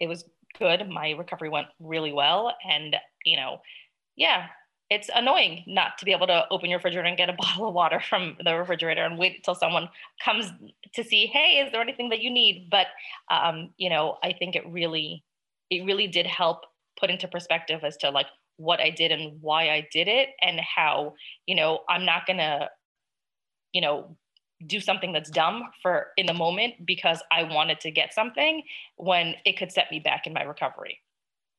it 0.00 0.08
was 0.08 0.24
good. 0.58 0.88
My 0.88 1.10
recovery 1.10 1.48
went 1.48 1.68
really 1.78 2.12
well. 2.12 2.54
And, 2.68 2.96
you 3.24 3.36
know, 3.36 3.60
yeah, 4.16 4.46
it's 4.90 5.08
annoying 5.14 5.62
not 5.66 5.96
to 5.98 6.04
be 6.04 6.10
able 6.12 6.26
to 6.26 6.44
open 6.50 6.68
your 6.68 6.78
refrigerator 6.78 7.06
and 7.06 7.16
get 7.16 7.30
a 7.30 7.32
bottle 7.38 7.68
of 7.68 7.74
water 7.74 8.00
from 8.00 8.36
the 8.44 8.54
refrigerator 8.54 9.04
and 9.04 9.18
wait 9.18 9.36
until 9.36 9.54
someone 9.54 9.88
comes 10.22 10.52
to 10.92 11.04
see 11.04 11.26
hey 11.26 11.62
is 11.64 11.72
there 11.72 11.80
anything 11.80 12.10
that 12.10 12.20
you 12.20 12.30
need? 12.30 12.68
But 12.70 12.88
um, 13.30 13.70
you 13.78 13.88
know 13.88 14.18
i 14.22 14.32
think 14.32 14.56
it 14.56 14.66
really 14.66 15.24
it 15.70 15.84
really 15.84 16.06
did 16.06 16.26
help 16.26 16.62
put 16.98 17.10
into 17.10 17.28
perspective 17.28 17.80
as 17.84 17.96
to 17.98 18.10
like 18.10 18.26
what 18.56 18.80
i 18.80 18.90
did 18.90 19.12
and 19.12 19.40
why 19.40 19.70
i 19.70 19.86
did 19.92 20.08
it 20.08 20.30
and 20.42 20.60
how 20.60 21.14
you 21.46 21.54
know 21.54 21.80
i'm 21.88 22.04
not 22.04 22.26
gonna 22.26 22.68
you 23.72 23.80
know 23.80 24.16
do 24.66 24.80
something 24.80 25.12
that's 25.12 25.30
dumb 25.30 25.62
for 25.80 26.08
in 26.16 26.26
the 26.26 26.34
moment 26.34 26.74
because 26.84 27.22
i 27.30 27.42
wanted 27.42 27.80
to 27.80 27.90
get 27.90 28.12
something 28.12 28.62
when 28.96 29.34
it 29.46 29.56
could 29.56 29.72
set 29.72 29.90
me 29.90 29.98
back 29.98 30.26
in 30.26 30.32
my 30.32 30.42
recovery. 30.42 30.98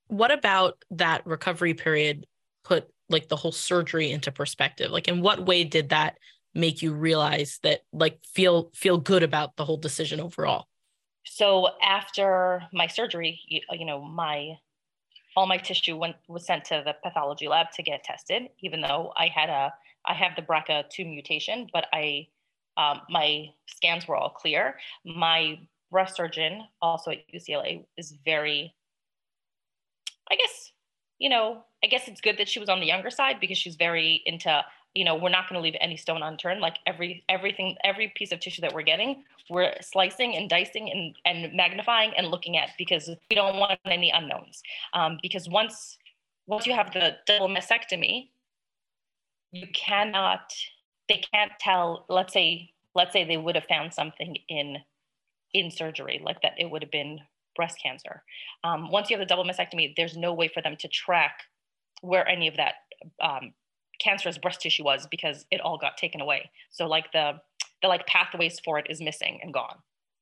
What 0.08 0.32
about 0.32 0.84
that 0.92 1.26
recovery 1.26 1.74
period 1.74 2.28
put 2.64 2.88
like 3.10 3.28
the 3.28 3.36
whole 3.36 3.52
surgery 3.52 4.12
into 4.12 4.32
perspective? 4.32 4.92
Like 4.92 5.08
in 5.08 5.22
what 5.22 5.46
way 5.46 5.64
did 5.64 5.90
that 5.90 6.18
make 6.54 6.82
you 6.82 6.94
realize 6.94 7.60
that 7.64 7.82
like 7.94 8.20
feel 8.26 8.72
feel 8.74 8.98
good 8.98 9.24
about 9.24 9.56
the 9.56 9.66
whole 9.66 9.78
decision 9.78 10.20
overall? 10.20 10.68
So 11.26 11.70
after 11.82 12.64
my 12.74 12.88
surgery 12.88 13.40
you, 13.48 13.62
you 13.72 13.86
know 13.86 14.02
my 14.02 14.58
all 15.36 15.48
my 15.48 15.58
tissue 15.58 15.96
went 15.96 16.16
was 16.28 16.46
sent 16.46 16.66
to 16.66 16.82
the 16.86 16.96
pathology 17.04 17.48
lab 17.48 17.72
to 17.72 17.84
get 17.84 18.04
tested 18.04 18.50
even 18.60 18.82
though 18.82 19.14
i 19.16 19.28
had 19.28 19.50
a 19.50 19.74
i 20.06 20.14
have 20.14 20.36
the 20.36 20.42
brca2 20.42 21.06
mutation 21.06 21.68
but 21.72 21.88
i 21.94 22.28
um, 22.78 23.02
my 23.10 23.50
scans 23.68 24.08
were 24.08 24.16
all 24.16 24.30
clear. 24.30 24.78
My 25.04 25.60
breast 25.92 26.16
surgeon 26.16 26.64
also 26.82 27.12
at 27.12 27.18
ucla 27.34 27.84
is 27.98 28.14
very 28.24 28.74
i 30.32 30.36
guess 30.36 30.72
you 31.22 31.30
know, 31.30 31.64
I 31.84 31.88
guess 31.88 32.08
it's 32.08 32.20
good 32.20 32.40
that 32.40 32.50
she 32.50 32.60
was 32.60 32.68
on 32.68 32.80
the 32.80 32.88
younger 32.88 33.12
side 33.12 33.40
because 33.40 33.56
she's 33.56 33.76
very 33.76 34.24
into, 34.26 34.66
you 34.96 35.06
know, 35.06 35.16
we're 35.16 35.30
not 35.30 35.48
going 35.48 35.60
to 35.60 35.64
leave 35.64 35.76
any 35.80 35.96
stone 35.96 36.24
unturned. 36.24 36.62
Like 36.62 36.78
every 36.88 37.24
everything, 37.30 37.78
every 37.84 38.12
piece 38.16 38.32
of 38.32 38.40
tissue 38.40 38.62
that 38.62 38.74
we're 38.74 38.82
getting, 38.82 39.24
we're 39.48 39.76
slicing 39.82 40.36
and 40.36 40.50
dicing 40.50 40.90
and 40.92 41.16
and 41.24 41.56
magnifying 41.56 42.12
and 42.18 42.28
looking 42.28 42.58
at 42.58 42.70
because 42.76 43.08
we 43.08 43.36
don't 43.36 43.58
want 43.58 43.80
any 43.86 44.10
unknowns. 44.10 44.64
Um, 44.94 45.20
because 45.22 45.48
once 45.48 46.00
once 46.48 46.66
you 46.66 46.74
have 46.74 46.92
the 46.92 47.18
double 47.28 47.50
mastectomy, 47.50 48.30
you 49.52 49.68
cannot, 49.76 50.52
they 51.08 51.22
can't 51.32 51.52
tell. 51.60 52.06
Let's 52.10 52.34
say 52.34 52.72
let's 52.96 53.14
say 53.14 53.26
they 53.26 53.38
would 53.38 53.54
have 53.54 53.66
found 53.66 53.94
something 53.94 54.38
in 54.50 54.78
in 55.54 55.70
surgery 55.70 56.20
like 56.26 56.42
that 56.42 56.54
it 56.58 56.72
would 56.72 56.82
have 56.82 56.92
been 56.92 57.20
breast 57.56 57.78
cancer. 57.82 58.24
Um, 58.64 58.92
once 58.92 59.10
you 59.10 59.18
have 59.18 59.26
the 59.26 59.30
double 59.30 59.44
mastectomy, 59.44 59.94
there's 59.96 60.18
no 60.18 60.34
way 60.34 60.48
for 60.48 60.62
them 60.62 60.76
to 60.78 60.88
track 60.88 61.42
where 62.02 62.28
any 62.28 62.48
of 62.48 62.58
that 62.58 62.76
um, 63.22 63.54
cancerous 64.00 64.38
breast 64.38 64.62
tissue 64.62 64.84
was 64.84 65.08
because 65.08 65.46
it 65.52 65.62
all 65.62 65.78
got 65.78 65.98
taken 65.98 66.22
away. 66.22 66.50
So 66.72 66.88
like 66.88 67.12
the 67.12 67.40
the 67.82 67.88
like 67.88 68.06
pathways 68.06 68.60
for 68.60 68.78
it 68.80 68.88
is 68.90 69.02
missing 69.02 69.40
and 69.42 69.54
gone. 69.54 69.78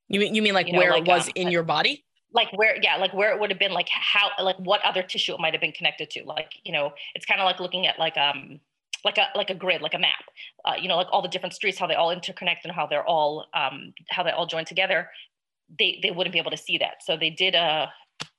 You 0.07 0.19
mean 0.19 0.35
you 0.35 0.41
mean 0.41 0.53
like 0.53 0.67
you 0.67 0.73
know, 0.73 0.79
where 0.79 0.91
like, 0.91 1.01
it 1.01 1.07
was 1.07 1.27
um, 1.27 1.33
in 1.35 1.51
your 1.51 1.63
body? 1.63 2.03
Like 2.31 2.51
where, 2.53 2.77
yeah, 2.81 2.97
like 2.97 3.11
where 3.11 3.33
it 3.33 3.39
would 3.39 3.49
have 3.49 3.57
been, 3.57 3.71
like 3.71 3.89
how, 3.89 4.29
like 4.39 4.57
what 4.57 4.85
other 4.85 5.01
tissue 5.01 5.33
it 5.33 5.39
might 5.39 5.55
have 5.55 5.61
been 5.61 5.71
connected 5.71 6.11
to. 6.11 6.23
Like 6.25 6.51
you 6.63 6.71
know, 6.71 6.93
it's 7.15 7.25
kind 7.25 7.39
of 7.39 7.45
like 7.45 7.59
looking 7.59 7.87
at 7.87 7.97
like 7.97 8.17
um 8.17 8.59
like 9.03 9.17
a 9.17 9.27
like 9.35 9.49
a 9.49 9.55
grid, 9.55 9.81
like 9.81 9.93
a 9.93 9.99
map. 9.99 10.25
Uh, 10.65 10.73
you 10.79 10.87
know, 10.87 10.95
like 10.95 11.07
all 11.11 11.21
the 11.21 11.27
different 11.27 11.53
streets, 11.53 11.79
how 11.79 11.87
they 11.87 11.95
all 11.95 12.15
interconnect 12.15 12.63
and 12.63 12.73
how 12.73 12.85
they're 12.85 13.05
all 13.05 13.47
um, 13.53 13.93
how 14.09 14.23
they 14.23 14.31
all 14.31 14.45
join 14.45 14.65
together 14.65 15.09
they 15.77 15.99
they 16.01 16.11
wouldn't 16.11 16.33
be 16.33 16.39
able 16.39 16.51
to 16.51 16.57
see 16.57 16.77
that. 16.77 17.03
So 17.03 17.17
they 17.17 17.29
did 17.29 17.55
a 17.55 17.91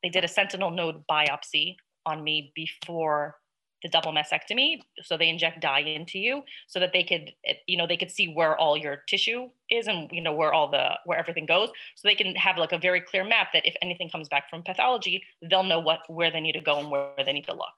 they 0.02 0.08
did 0.08 0.24
a 0.24 0.28
sentinel 0.28 0.70
node 0.70 1.06
biopsy 1.10 1.76
on 2.06 2.24
me 2.24 2.52
before 2.54 3.36
the 3.82 3.88
double 3.88 4.12
mastectomy. 4.12 4.80
So 5.02 5.16
they 5.16 5.28
inject 5.28 5.60
dye 5.60 5.80
into 5.80 6.18
you 6.18 6.42
so 6.66 6.80
that 6.80 6.92
they 6.92 7.02
could 7.02 7.32
eh, 7.46 7.54
you 7.66 7.76
know 7.76 7.86
they 7.86 7.96
could 7.96 8.10
see 8.10 8.32
where 8.32 8.56
all 8.56 8.76
your 8.76 9.02
tissue 9.08 9.48
is 9.70 9.86
and 9.86 10.10
you 10.12 10.20
know 10.20 10.32
where 10.32 10.52
all 10.52 10.70
the 10.70 10.90
where 11.04 11.18
everything 11.18 11.46
goes. 11.46 11.70
So 11.96 12.08
they 12.08 12.14
can 12.14 12.34
have 12.34 12.58
like 12.58 12.72
a 12.72 12.78
very 12.78 13.00
clear 13.00 13.24
map 13.24 13.48
that 13.52 13.66
if 13.66 13.74
anything 13.82 14.10
comes 14.10 14.28
back 14.28 14.50
from 14.50 14.62
pathology, 14.62 15.22
they'll 15.48 15.64
know 15.64 15.80
what 15.80 16.00
where 16.08 16.30
they 16.30 16.40
need 16.40 16.52
to 16.52 16.60
go 16.60 16.78
and 16.78 16.90
where 16.90 17.12
they 17.24 17.32
need 17.32 17.46
to 17.46 17.54
look. 17.54 17.74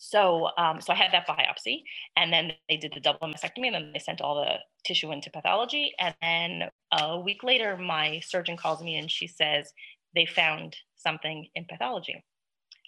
So, 0.00 0.50
um, 0.56 0.80
so 0.80 0.92
I 0.92 0.96
had 0.96 1.12
that 1.12 1.26
biopsy, 1.26 1.82
and 2.16 2.32
then 2.32 2.52
they 2.68 2.76
did 2.76 2.92
the 2.94 3.00
double 3.00 3.26
mastectomy, 3.26 3.66
and 3.66 3.74
then 3.74 3.90
they 3.92 3.98
sent 3.98 4.20
all 4.20 4.36
the 4.36 4.54
tissue 4.84 5.10
into 5.10 5.28
pathology. 5.28 5.92
And 5.98 6.14
then 6.22 6.70
a 6.92 7.18
week 7.18 7.42
later, 7.42 7.76
my 7.76 8.20
surgeon 8.20 8.56
calls 8.56 8.82
me 8.82 8.96
and 8.96 9.10
she 9.10 9.26
says 9.26 9.72
they 10.14 10.24
found 10.24 10.76
something 10.96 11.48
in 11.54 11.64
pathology. 11.64 12.24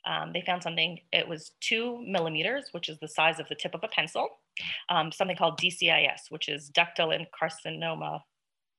Um, 0.06 0.32
they 0.32 0.40
found 0.40 0.62
something. 0.62 1.00
It 1.12 1.28
was 1.28 1.52
two 1.60 2.02
millimeters, 2.06 2.68
which 2.70 2.88
is 2.88 2.98
the 3.00 3.08
size 3.08 3.38
of 3.38 3.48
the 3.48 3.54
tip 3.54 3.74
of 3.74 3.84
a 3.84 3.88
pencil. 3.88 4.28
Um, 4.88 5.12
something 5.12 5.36
called 5.36 5.60
DCIS, 5.60 6.30
which 6.30 6.48
is 6.48 6.70
ductal 6.70 7.14
and 7.14 7.26
carcinoma, 7.38 8.20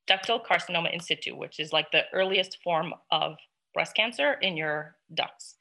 ductal 0.09 0.43
carcinoma 0.43 0.91
in 0.91 0.99
situ, 0.99 1.35
which 1.35 1.59
is 1.59 1.71
like 1.71 1.91
the 1.91 2.03
earliest 2.13 2.57
form 2.63 2.93
of 3.11 3.35
breast 3.73 3.95
cancer 3.95 4.33
in 4.41 4.57
your 4.57 4.95
ducts. 5.13 5.55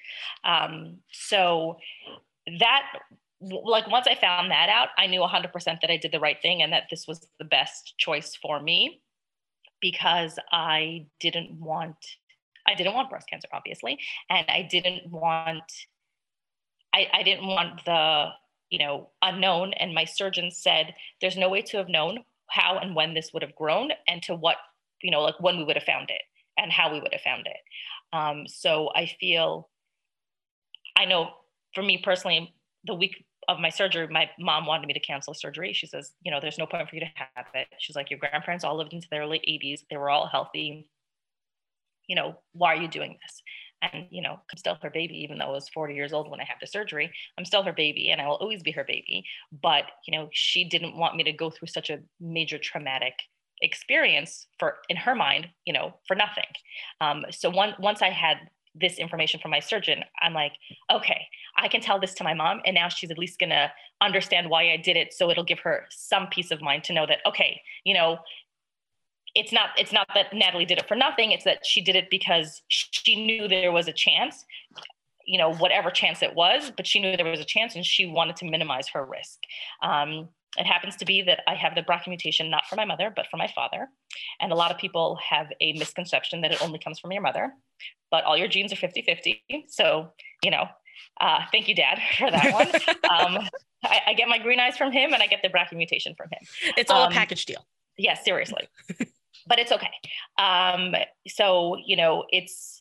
Um, 0.44 0.98
so 1.12 1.76
that 2.58 2.82
like 3.40 3.88
once 3.88 4.06
I 4.06 4.14
found 4.14 4.50
that 4.50 4.68
out, 4.68 4.88
I 4.98 5.06
knew 5.06 5.20
100% 5.20 5.52
that 5.64 5.90
I 5.90 5.96
did 5.96 6.12
the 6.12 6.20
right 6.20 6.36
thing 6.42 6.62
and 6.62 6.72
that 6.72 6.84
this 6.90 7.06
was 7.06 7.26
the 7.38 7.44
best 7.44 7.94
choice 7.96 8.36
for 8.36 8.60
me 8.60 9.00
because 9.80 10.38
I 10.52 11.06
didn't 11.20 11.52
want 11.58 11.96
I 12.66 12.74
didn't 12.74 12.94
want 12.94 13.08
breast 13.08 13.28
cancer 13.28 13.48
obviously 13.52 13.98
and 14.28 14.46
I 14.48 14.68
didn't 14.70 15.10
want 15.10 15.64
I, 16.94 17.08
I 17.12 17.22
didn't 17.22 17.46
want 17.46 17.84
the 17.84 18.28
you 18.70 18.78
know 18.78 19.10
unknown. 19.22 19.72
And 19.74 19.94
my 19.94 20.04
surgeon 20.04 20.50
said 20.50 20.94
there's 21.20 21.36
no 21.36 21.48
way 21.48 21.62
to 21.62 21.76
have 21.78 21.88
known 21.88 22.24
how 22.48 22.78
and 22.78 22.94
when 22.94 23.14
this 23.14 23.32
would 23.32 23.42
have 23.42 23.54
grown 23.54 23.90
and 24.08 24.22
to 24.24 24.34
what 24.34 24.56
you 25.02 25.10
know 25.10 25.22
like 25.22 25.40
when 25.40 25.56
we 25.56 25.64
would 25.64 25.76
have 25.76 25.84
found 25.84 26.10
it 26.10 26.22
and 26.58 26.70
how 26.70 26.92
we 26.92 27.00
would 27.00 27.12
have 27.12 27.22
found 27.22 27.46
it. 27.46 27.56
Um, 28.12 28.46
so 28.46 28.90
I 28.94 29.06
feel 29.06 29.68
I 30.96 31.04
know 31.04 31.30
for 31.74 31.82
me 31.82 31.98
personally, 31.98 32.54
the 32.84 32.94
week 32.94 33.24
of 33.48 33.58
my 33.58 33.68
surgery, 33.68 34.06
my 34.08 34.30
mom 34.38 34.66
wanted 34.66 34.86
me 34.86 34.94
to 34.94 35.00
cancel 35.00 35.34
surgery. 35.34 35.72
She 35.72 35.86
says, 35.86 36.12
you 36.22 36.30
know, 36.30 36.38
there's 36.40 36.58
no 36.58 36.66
point 36.66 36.88
for 36.88 36.94
you 36.94 37.00
to 37.00 37.10
have 37.16 37.46
it. 37.54 37.66
She's 37.78 37.96
like, 37.96 38.10
your 38.10 38.18
grandparents 38.18 38.64
all 38.64 38.76
lived 38.76 38.92
into 38.92 39.08
their 39.10 39.26
late 39.26 39.44
80s. 39.48 39.80
They 39.90 39.96
were 39.96 40.10
all 40.10 40.26
healthy. 40.26 40.88
You 42.06 42.16
know, 42.16 42.36
why 42.52 42.74
are 42.74 42.80
you 42.82 42.88
doing 42.88 43.18
this? 43.20 43.42
And, 43.82 44.06
you 44.10 44.22
know, 44.22 44.32
I'm 44.32 44.58
still 44.58 44.76
her 44.82 44.90
baby, 44.90 45.14
even 45.22 45.38
though 45.38 45.46
I 45.46 45.50
was 45.50 45.68
40 45.70 45.94
years 45.94 46.12
old 46.12 46.30
when 46.30 46.40
I 46.40 46.44
had 46.44 46.56
the 46.60 46.66
surgery. 46.66 47.10
I'm 47.38 47.44
still 47.44 47.62
her 47.62 47.72
baby 47.72 48.10
and 48.10 48.20
I 48.20 48.26
will 48.26 48.34
always 48.34 48.62
be 48.62 48.72
her 48.72 48.84
baby. 48.84 49.24
But, 49.62 49.84
you 50.06 50.16
know, 50.16 50.28
she 50.32 50.68
didn't 50.68 50.96
want 50.96 51.16
me 51.16 51.24
to 51.24 51.32
go 51.32 51.50
through 51.50 51.68
such 51.68 51.88
a 51.88 52.00
major 52.20 52.58
traumatic 52.58 53.14
experience 53.62 54.46
for, 54.58 54.78
in 54.88 54.96
her 54.96 55.14
mind, 55.14 55.48
you 55.64 55.72
know, 55.72 55.94
for 56.06 56.14
nothing. 56.14 56.44
Um, 57.00 57.24
so 57.30 57.48
one, 57.48 57.74
once 57.78 58.02
I 58.02 58.10
had 58.10 58.36
this 58.74 58.98
information 58.98 59.40
from 59.40 59.50
my 59.50 59.60
surgeon, 59.60 60.04
I'm 60.20 60.32
like, 60.34 60.52
okay, 60.90 61.26
I 61.56 61.68
can 61.68 61.80
tell 61.80 62.00
this 62.00 62.14
to 62.14 62.24
my 62.24 62.34
mom. 62.34 62.60
And 62.64 62.74
now 62.74 62.88
she's 62.88 63.10
at 63.10 63.18
least 63.18 63.38
going 63.38 63.50
to 63.50 63.70
understand 64.00 64.48
why 64.48 64.70
I 64.72 64.76
did 64.76 64.96
it. 64.96 65.12
So 65.12 65.30
it'll 65.30 65.44
give 65.44 65.60
her 65.60 65.86
some 65.90 66.28
peace 66.28 66.50
of 66.50 66.62
mind 66.62 66.84
to 66.84 66.92
know 66.92 67.06
that, 67.06 67.18
okay, 67.26 67.60
you 67.84 67.94
know, 67.94 68.18
it's 69.34 69.52
not 69.52 69.70
it's 69.78 69.92
not 69.92 70.08
that 70.14 70.32
Natalie 70.32 70.64
did 70.64 70.78
it 70.78 70.88
for 70.88 70.96
nothing. 70.96 71.30
It's 71.30 71.44
that 71.44 71.64
she 71.64 71.80
did 71.80 71.94
it 71.94 72.10
because 72.10 72.62
she 72.68 73.14
knew 73.14 73.46
there 73.46 73.70
was 73.70 73.86
a 73.86 73.92
chance, 73.92 74.44
you 75.24 75.38
know, 75.38 75.54
whatever 75.54 75.90
chance 75.90 76.22
it 76.22 76.34
was, 76.34 76.72
but 76.76 76.86
she 76.86 77.00
knew 77.00 77.16
there 77.16 77.26
was 77.26 77.40
a 77.40 77.44
chance 77.44 77.76
and 77.76 77.84
she 77.84 78.06
wanted 78.06 78.36
to 78.36 78.44
minimize 78.44 78.88
her 78.88 79.04
risk. 79.04 79.38
Um, 79.82 80.28
it 80.58 80.66
happens 80.66 80.96
to 80.96 81.04
be 81.04 81.22
that 81.22 81.42
I 81.46 81.54
have 81.54 81.74
the 81.74 81.82
BRCA 81.82 82.08
mutation 82.08 82.50
not 82.50 82.66
for 82.66 82.76
my 82.76 82.84
mother, 82.84 83.12
but 83.14 83.26
for 83.30 83.36
my 83.36 83.48
father. 83.54 83.88
And 84.40 84.52
a 84.52 84.54
lot 84.54 84.70
of 84.70 84.78
people 84.78 85.18
have 85.28 85.46
a 85.60 85.72
misconception 85.74 86.40
that 86.40 86.52
it 86.52 86.62
only 86.62 86.78
comes 86.78 86.98
from 86.98 87.12
your 87.12 87.22
mother, 87.22 87.52
but 88.10 88.24
all 88.24 88.36
your 88.36 88.48
genes 88.48 88.72
are 88.72 88.76
50 88.76 89.02
50. 89.02 89.44
So, 89.68 90.12
you 90.42 90.50
know, 90.50 90.66
uh, 91.20 91.40
thank 91.52 91.68
you, 91.68 91.74
Dad, 91.74 92.00
for 92.18 92.30
that 92.30 92.52
one. 92.52 92.66
um, 93.38 93.48
I, 93.84 94.00
I, 94.08 94.14
get 94.14 94.28
my 94.28 94.38
green 94.38 94.60
eyes 94.60 94.76
from 94.76 94.92
him 94.92 95.14
and 95.14 95.22
I 95.22 95.26
get 95.26 95.40
the 95.42 95.48
BRCA 95.48 95.74
mutation 95.74 96.14
from 96.14 96.28
him. 96.30 96.74
It's 96.76 96.90
all 96.90 97.04
um, 97.04 97.12
a 97.12 97.14
package 97.14 97.46
deal. 97.46 97.64
Yes, 97.96 98.18
yeah, 98.18 98.24
seriously. 98.24 98.68
but 99.46 99.58
it's 99.58 99.72
okay. 99.72 99.90
Um, 100.38 100.94
so, 101.28 101.76
you 101.84 101.96
know, 101.96 102.24
it's, 102.30 102.79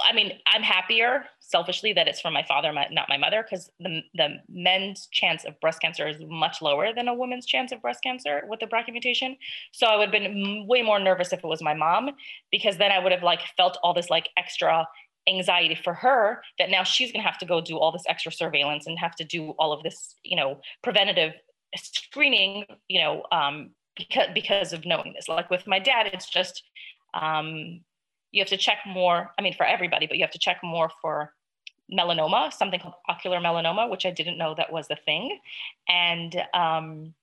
I 0.00 0.12
mean, 0.12 0.32
I'm 0.46 0.62
happier 0.62 1.24
selfishly 1.40 1.92
that 1.92 2.08
it's 2.08 2.20
from 2.20 2.32
my 2.32 2.44
father, 2.44 2.72
my, 2.72 2.86
not 2.90 3.08
my 3.08 3.16
mother, 3.16 3.42
because 3.42 3.70
the, 3.78 4.00
the 4.14 4.36
men's 4.48 5.08
chance 5.12 5.44
of 5.44 5.58
breast 5.60 5.80
cancer 5.80 6.08
is 6.08 6.16
much 6.26 6.62
lower 6.62 6.92
than 6.94 7.08
a 7.08 7.14
woman's 7.14 7.46
chance 7.46 7.72
of 7.72 7.82
breast 7.82 8.02
cancer 8.02 8.42
with 8.48 8.60
the 8.60 8.66
BRCA 8.66 8.90
mutation. 8.92 9.36
So 9.72 9.86
I 9.86 9.96
would 9.96 10.12
have 10.12 10.12
been 10.12 10.66
way 10.66 10.82
more 10.82 10.98
nervous 10.98 11.32
if 11.32 11.40
it 11.40 11.46
was 11.46 11.62
my 11.62 11.74
mom, 11.74 12.10
because 12.50 12.78
then 12.78 12.90
I 12.90 12.98
would 12.98 13.12
have 13.12 13.22
like 13.22 13.40
felt 13.56 13.78
all 13.82 13.94
this 13.94 14.10
like 14.10 14.28
extra 14.36 14.86
anxiety 15.28 15.76
for 15.76 15.94
her 15.94 16.42
that 16.58 16.70
now 16.70 16.82
she's 16.82 17.12
going 17.12 17.22
to 17.22 17.28
have 17.28 17.38
to 17.38 17.46
go 17.46 17.60
do 17.60 17.78
all 17.78 17.92
this 17.92 18.04
extra 18.08 18.32
surveillance 18.32 18.86
and 18.86 18.98
have 18.98 19.14
to 19.16 19.24
do 19.24 19.50
all 19.58 19.72
of 19.72 19.82
this, 19.82 20.16
you 20.24 20.36
know, 20.36 20.60
preventative 20.82 21.32
screening, 21.76 22.64
you 22.88 23.00
know, 23.00 23.22
um, 23.30 23.70
because 23.96 24.28
because 24.34 24.72
of 24.72 24.84
knowing 24.84 25.12
this. 25.14 25.28
Like 25.28 25.50
with 25.50 25.66
my 25.66 25.78
dad, 25.78 26.08
it's 26.12 26.28
just 26.28 26.62
um, 27.14 27.82
you 28.32 28.40
have 28.40 28.48
to 28.48 28.56
check 28.56 28.78
more. 28.86 29.30
I 29.38 29.42
mean, 29.42 29.54
for 29.54 29.64
everybody, 29.64 30.06
but 30.06 30.16
you 30.16 30.24
have 30.24 30.32
to 30.32 30.38
check 30.38 30.58
more 30.62 30.90
for 31.00 31.32
melanoma, 31.92 32.52
something 32.52 32.80
called 32.80 32.94
ocular 33.08 33.38
melanoma, 33.38 33.90
which 33.90 34.06
I 34.06 34.10
didn't 34.10 34.38
know 34.38 34.54
that 34.56 34.72
was 34.72 34.86
a 34.90 34.96
thing. 34.96 35.38
And 35.88 36.42
um, 36.54 37.14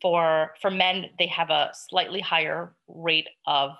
for 0.00 0.54
for 0.60 0.70
men, 0.70 1.06
they 1.18 1.26
have 1.28 1.50
a 1.50 1.70
slightly 1.74 2.20
higher 2.20 2.74
rate 2.88 3.28
of 3.46 3.72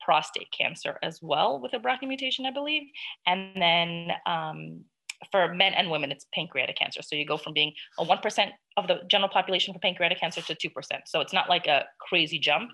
prostate 0.00 0.50
cancer 0.50 0.98
as 1.02 1.20
well 1.22 1.60
with 1.60 1.74
a 1.74 1.78
BRCA 1.78 2.08
mutation, 2.08 2.46
I 2.46 2.50
believe. 2.50 2.82
And 3.26 3.50
then 3.56 4.12
um, 4.26 4.84
for 5.30 5.52
men 5.54 5.74
and 5.74 5.90
women, 5.90 6.10
it's 6.10 6.26
pancreatic 6.34 6.76
cancer. 6.76 7.02
So 7.02 7.14
you 7.16 7.26
go 7.26 7.36
from 7.36 7.52
being 7.52 7.72
a 7.98 8.04
1% 8.04 8.48
of 8.76 8.88
the 8.88 9.00
general 9.08 9.28
population 9.28 9.74
for 9.74 9.80
pancreatic 9.80 10.18
cancer 10.18 10.40
to 10.40 10.54
2%. 10.54 10.70
So 11.06 11.20
it's 11.20 11.32
not 11.32 11.48
like 11.48 11.66
a 11.66 11.84
crazy 11.98 12.38
jump. 12.38 12.70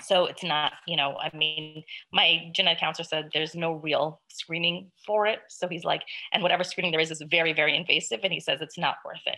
So 0.00 0.26
it's 0.26 0.42
not, 0.42 0.72
you 0.86 0.96
know, 0.96 1.16
I 1.18 1.34
mean, 1.36 1.84
my 2.12 2.50
genetic 2.54 2.80
counselor 2.80 3.04
said 3.04 3.28
there's 3.32 3.54
no 3.54 3.74
real 3.74 4.20
screening 4.28 4.90
for 5.06 5.26
it. 5.26 5.40
So 5.48 5.68
he's 5.68 5.84
like, 5.84 6.02
and 6.32 6.42
whatever 6.42 6.64
screening 6.64 6.90
there 6.90 7.00
is 7.00 7.10
is 7.10 7.22
very, 7.30 7.52
very 7.52 7.76
invasive. 7.76 8.20
And 8.22 8.32
he 8.32 8.40
says 8.40 8.60
it's 8.60 8.78
not 8.78 8.96
worth 9.04 9.20
it. 9.26 9.36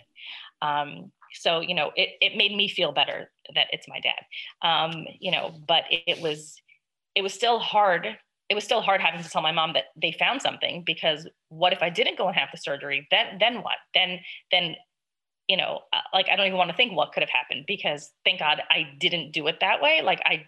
Um, 0.62 1.10
so, 1.34 1.60
you 1.60 1.74
know, 1.74 1.90
it, 1.96 2.10
it 2.20 2.36
made 2.36 2.54
me 2.56 2.68
feel 2.68 2.92
better 2.92 3.30
that 3.54 3.66
it's 3.70 3.88
my 3.88 4.00
dad, 4.00 4.66
um, 4.66 5.04
you 5.18 5.30
know, 5.30 5.52
but 5.66 5.84
it, 5.90 6.02
it 6.06 6.22
was, 6.22 6.54
it 7.14 7.22
was 7.22 7.34
still 7.34 7.58
hard 7.58 8.16
it 8.48 8.54
was 8.54 8.64
still 8.64 8.80
hard 8.80 9.00
having 9.00 9.22
to 9.22 9.28
tell 9.28 9.42
my 9.42 9.52
mom 9.52 9.72
that 9.72 9.86
they 10.00 10.12
found 10.12 10.40
something 10.40 10.82
because 10.86 11.28
what 11.48 11.72
if 11.72 11.82
I 11.82 11.90
didn't 11.90 12.18
go 12.18 12.28
and 12.28 12.36
have 12.36 12.48
the 12.52 12.58
surgery? 12.58 13.06
Then 13.10 13.38
then 13.40 13.56
what? 13.62 13.78
Then 13.92 14.20
then 14.52 14.76
you 15.48 15.56
know, 15.56 15.80
uh, 15.92 16.00
like 16.12 16.28
I 16.30 16.36
don't 16.36 16.46
even 16.46 16.58
want 16.58 16.70
to 16.70 16.76
think 16.76 16.92
what 16.92 17.12
could 17.12 17.22
have 17.22 17.30
happened 17.30 17.64
because 17.66 18.12
thank 18.24 18.40
God 18.40 18.60
I 18.70 18.88
didn't 18.98 19.32
do 19.32 19.46
it 19.46 19.58
that 19.60 19.80
way. 19.80 20.02
Like 20.02 20.20
I 20.24 20.46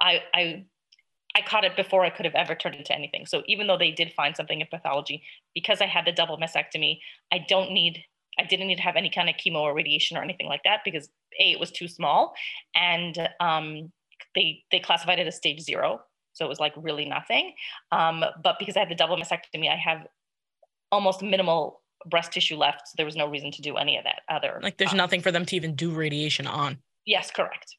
I 0.00 0.22
I 0.34 0.64
I 1.34 1.42
caught 1.42 1.64
it 1.64 1.76
before 1.76 2.04
I 2.04 2.10
could 2.10 2.24
have 2.24 2.34
ever 2.34 2.54
turned 2.54 2.76
into 2.76 2.94
anything. 2.94 3.26
So 3.26 3.42
even 3.46 3.66
though 3.66 3.76
they 3.76 3.90
did 3.90 4.12
find 4.12 4.36
something 4.36 4.60
in 4.60 4.66
pathology, 4.68 5.22
because 5.54 5.80
I 5.80 5.86
had 5.86 6.06
the 6.06 6.12
double 6.12 6.38
mastectomy, 6.38 7.00
I 7.32 7.44
don't 7.46 7.72
need 7.72 8.04
I 8.38 8.44
didn't 8.44 8.66
need 8.66 8.76
to 8.76 8.82
have 8.82 8.96
any 8.96 9.10
kind 9.10 9.28
of 9.28 9.36
chemo 9.36 9.60
or 9.60 9.74
radiation 9.74 10.16
or 10.16 10.22
anything 10.22 10.46
like 10.46 10.62
that 10.64 10.80
because 10.84 11.08
a 11.40 11.52
it 11.52 11.60
was 11.60 11.70
too 11.70 11.88
small, 11.88 12.34
and 12.74 13.28
um, 13.40 13.92
they 14.34 14.64
they 14.70 14.78
classified 14.78 15.18
it 15.18 15.26
as 15.26 15.36
stage 15.36 15.60
zero, 15.60 16.00
so 16.32 16.44
it 16.44 16.48
was 16.48 16.60
like 16.60 16.74
really 16.76 17.06
nothing. 17.06 17.54
Um, 17.92 18.24
but 18.42 18.58
because 18.58 18.76
I 18.76 18.80
had 18.80 18.90
the 18.90 18.94
double 18.94 19.16
mastectomy, 19.16 19.70
I 19.70 19.76
have 19.76 20.06
almost 20.92 21.22
minimal 21.22 21.80
breast 22.08 22.32
tissue 22.32 22.56
left. 22.56 22.88
So 22.88 22.94
there 22.96 23.06
was 23.06 23.16
no 23.16 23.28
reason 23.28 23.50
to 23.52 23.62
do 23.62 23.76
any 23.76 23.96
of 23.96 24.04
that 24.04 24.22
other. 24.28 24.60
Like 24.62 24.78
there's 24.78 24.92
um, 24.92 24.96
nothing 24.96 25.20
for 25.20 25.32
them 25.32 25.44
to 25.46 25.56
even 25.56 25.74
do 25.74 25.90
radiation 25.90 26.46
on. 26.46 26.78
Yes, 27.04 27.30
correct. 27.30 27.76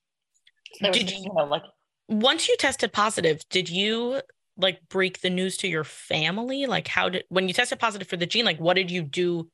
So 0.81 0.91
did 0.91 1.11
you, 1.11 1.23
you 1.23 1.33
know, 1.33 1.45
like 1.45 1.63
once 2.07 2.47
you 2.47 2.55
tested 2.57 2.93
positive, 2.93 3.41
did 3.49 3.69
you 3.69 4.21
like 4.57 4.79
break 4.89 5.21
the 5.21 5.29
news 5.29 5.57
to 5.57 5.67
your 5.67 5.83
family? 5.83 6.65
Like 6.65 6.87
how 6.87 7.09
did 7.09 7.25
when 7.29 7.47
you 7.47 7.53
tested 7.53 7.79
positive 7.79 8.07
for 8.07 8.17
the 8.17 8.25
gene, 8.25 8.45
like 8.45 8.59
what 8.59 8.75
did 8.75 8.91
you 8.91 9.01
do 9.01 9.49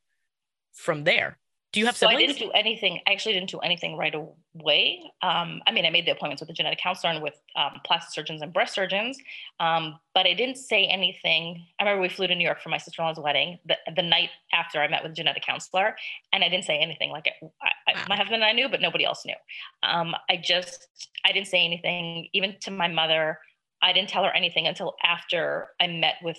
from 0.73 1.03
there? 1.03 1.37
Do 1.73 1.79
you 1.79 1.87
have 1.87 1.97
siblings? 1.97 2.19
So 2.19 2.23
I 2.23 2.27
didn't 2.27 2.39
do 2.39 2.51
anything. 2.51 2.99
I 3.07 3.13
actually 3.13 3.33
didn't 3.33 3.49
do 3.49 3.57
anything 3.57 3.97
right 3.97 4.13
away. 4.13 5.11
Um, 5.23 5.59
I 5.65 5.71
mean, 5.71 5.87
I 5.87 5.89
made 5.89 6.05
the 6.05 6.11
appointments 6.11 6.39
with 6.39 6.47
the 6.47 6.53
genetic 6.53 6.77
counselor 6.77 7.11
and 7.11 7.23
with 7.23 7.33
um, 7.55 7.81
plastic 7.83 8.13
surgeons 8.13 8.43
and 8.43 8.53
breast 8.53 8.75
surgeons, 8.75 9.17
um, 9.59 9.99
but 10.13 10.27
I 10.27 10.35
didn't 10.35 10.57
say 10.57 10.85
anything. 10.85 11.65
I 11.79 11.83
remember 11.83 12.03
we 12.03 12.09
flew 12.09 12.27
to 12.27 12.35
New 12.35 12.45
York 12.45 12.61
for 12.61 12.69
my 12.69 12.77
sister-in-law's 12.77 13.19
wedding 13.19 13.57
the, 13.65 13.75
the 13.95 14.03
night 14.03 14.29
after 14.53 14.81
I 14.81 14.87
met 14.87 15.01
with 15.01 15.13
the 15.13 15.15
genetic 15.15 15.43
counselor, 15.43 15.95
and 16.31 16.43
I 16.43 16.49
didn't 16.49 16.65
say 16.65 16.77
anything. 16.77 17.09
Like 17.09 17.27
I, 17.27 17.71
I, 17.87 17.93
wow. 17.95 18.05
my 18.07 18.17
husband 18.17 18.35
and 18.35 18.45
I 18.45 18.51
knew, 18.51 18.69
but 18.69 18.79
nobody 18.79 19.03
else 19.03 19.25
knew. 19.25 19.35
Um, 19.81 20.13
I 20.29 20.37
just 20.37 20.87
I 21.25 21.31
didn't 21.31 21.47
say 21.47 21.65
anything, 21.65 22.27
even 22.33 22.55
to 22.61 22.71
my 22.71 22.87
mother. 22.87 23.39
I 23.81 23.93
didn't 23.93 24.09
tell 24.09 24.23
her 24.23 24.35
anything 24.35 24.67
until 24.67 24.93
after 25.03 25.69
I 25.81 25.87
met 25.87 26.15
with 26.21 26.37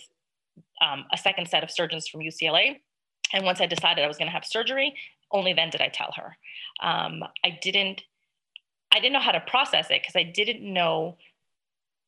um, 0.80 1.06
a 1.12 1.18
second 1.18 1.48
set 1.48 1.64
of 1.64 1.72
surgeons 1.72 2.06
from 2.06 2.20
UCLA. 2.20 2.76
And 3.32 3.44
once 3.44 3.60
I 3.60 3.66
decided 3.66 4.04
I 4.04 4.06
was 4.08 4.16
going 4.16 4.28
to 4.28 4.32
have 4.32 4.44
surgery, 4.44 4.94
only 5.34 5.52
then 5.52 5.68
did 5.68 5.82
I 5.82 5.88
tell 5.88 6.12
her. 6.16 6.36
Um, 6.80 7.22
I 7.44 7.58
didn't, 7.60 8.02
I 8.92 9.00
didn't 9.00 9.12
know 9.12 9.20
how 9.20 9.32
to 9.32 9.40
process 9.40 9.86
it 9.90 10.00
because 10.00 10.16
I 10.16 10.22
didn't 10.22 10.62
know, 10.62 11.18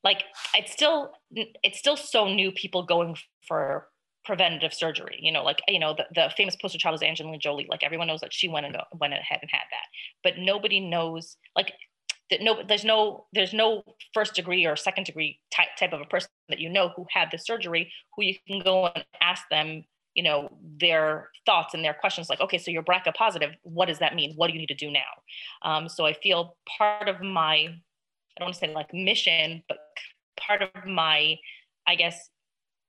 like, 0.04 0.22
it's 0.54 0.72
still, 0.72 1.12
it's 1.34 1.78
still 1.78 1.96
so 1.96 2.28
new. 2.28 2.52
People 2.52 2.84
going 2.84 3.16
for 3.46 3.88
preventative 4.24 4.72
surgery, 4.72 5.18
you 5.20 5.30
know, 5.30 5.44
like 5.44 5.60
you 5.68 5.78
know, 5.78 5.94
the, 5.94 6.04
the 6.14 6.32
famous 6.36 6.56
poster 6.56 6.78
child 6.78 6.94
is 6.94 7.02
Angelina 7.02 7.38
Jolie. 7.38 7.66
Like 7.68 7.84
everyone 7.84 8.08
knows 8.08 8.20
that 8.20 8.32
she 8.32 8.48
went 8.48 8.66
and 8.66 8.76
went 8.98 9.12
ahead 9.12 9.40
and 9.42 9.50
had 9.50 9.66
that, 9.70 9.86
but 10.24 10.38
nobody 10.38 10.80
knows, 10.80 11.36
like, 11.54 11.72
that 12.30 12.40
no, 12.42 12.60
there's 12.68 12.84
no, 12.84 13.26
there's 13.32 13.52
no 13.52 13.84
first 14.12 14.34
degree 14.34 14.66
or 14.66 14.74
second 14.74 15.04
degree 15.04 15.38
type 15.54 15.68
type 15.78 15.92
of 15.92 16.00
a 16.00 16.06
person 16.06 16.28
that 16.48 16.58
you 16.58 16.68
know 16.68 16.90
who 16.96 17.06
had 17.10 17.28
the 17.30 17.38
surgery 17.38 17.92
who 18.16 18.24
you 18.24 18.34
can 18.48 18.60
go 18.60 18.86
and 18.86 19.04
ask 19.20 19.42
them 19.48 19.84
you 20.16 20.22
know 20.22 20.48
their 20.80 21.28
thoughts 21.44 21.74
and 21.74 21.84
their 21.84 21.94
questions 21.94 22.28
like 22.28 22.40
okay 22.40 22.58
so 22.58 22.70
you're 22.70 22.82
brca 22.82 23.14
positive 23.14 23.50
what 23.62 23.86
does 23.86 24.00
that 24.00 24.14
mean? 24.14 24.32
What 24.34 24.48
do 24.48 24.54
you 24.54 24.58
need 24.58 24.66
to 24.68 24.74
do 24.74 24.90
now? 24.90 25.12
Um, 25.62 25.88
so 25.88 26.04
i 26.04 26.12
feel 26.14 26.56
part 26.78 27.08
of 27.08 27.20
my 27.20 27.54
i 27.54 28.38
don't 28.38 28.46
want 28.46 28.54
to 28.54 28.60
say 28.60 28.74
like 28.74 28.92
mission 28.92 29.62
but 29.68 29.78
part 30.36 30.62
of 30.62 30.86
my 30.86 31.36
i 31.86 31.94
guess 31.94 32.30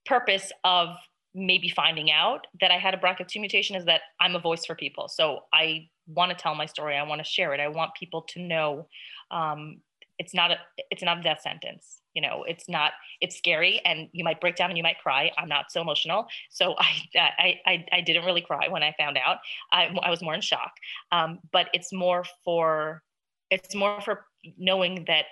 purpose 0.05 0.51
of 0.63 0.89
maybe 1.35 1.69
finding 1.69 2.09
out 2.09 2.47
that 2.61 2.71
i 2.71 2.77
had 2.77 2.93
a 2.93 2.97
brca2 2.97 3.39
mutation 3.39 3.75
is 3.75 3.85
that 3.85 4.01
i'm 4.19 4.35
a 4.35 4.39
voice 4.39 4.65
for 4.65 4.75
people. 4.75 5.07
So 5.07 5.41
i 5.53 5.87
want 6.07 6.31
to 6.31 6.37
tell 6.37 6.55
my 6.55 6.65
story 6.65 6.95
i 6.95 7.03
want 7.03 7.19
to 7.19 7.29
share 7.29 7.53
it 7.53 7.59
i 7.59 7.67
want 7.67 7.91
people 7.99 8.21
to 8.21 8.39
know 8.41 8.87
um, 9.29 9.81
it's 10.19 10.33
not 10.33 10.51
a 10.51 10.57
it's 10.91 11.03
not 11.03 11.19
a 11.19 11.21
death 11.21 11.41
sentence 11.41 12.01
you 12.17 12.21
know 12.21 12.43
it's 12.47 12.67
not 12.67 12.93
it's 13.21 13.37
scary 13.37 13.79
and 13.85 14.09
you 14.11 14.23
might 14.23 14.41
break 14.41 14.55
down 14.55 14.71
and 14.71 14.77
you 14.77 14.81
might 14.81 14.97
cry. 14.97 15.31
I'm 15.37 15.47
not 15.47 15.71
so 15.71 15.81
emotional. 15.81 16.25
So 16.49 16.75
i 16.79 16.89
i 17.15 17.59
i, 17.67 17.85
I 17.93 18.01
didn't 18.01 18.25
really 18.25 18.41
cry 18.41 18.67
when 18.69 18.81
i 18.81 18.91
found 18.97 19.19
out. 19.19 19.37
I, 19.71 19.95
I 20.01 20.09
was 20.09 20.23
more 20.23 20.33
in 20.33 20.41
shock. 20.41 20.71
Um, 21.11 21.37
but 21.51 21.67
it's 21.73 21.93
more 21.93 22.25
for 22.43 23.03
it's 23.51 23.75
more 23.75 24.01
for 24.01 24.25
knowing 24.57 25.05
that 25.07 25.25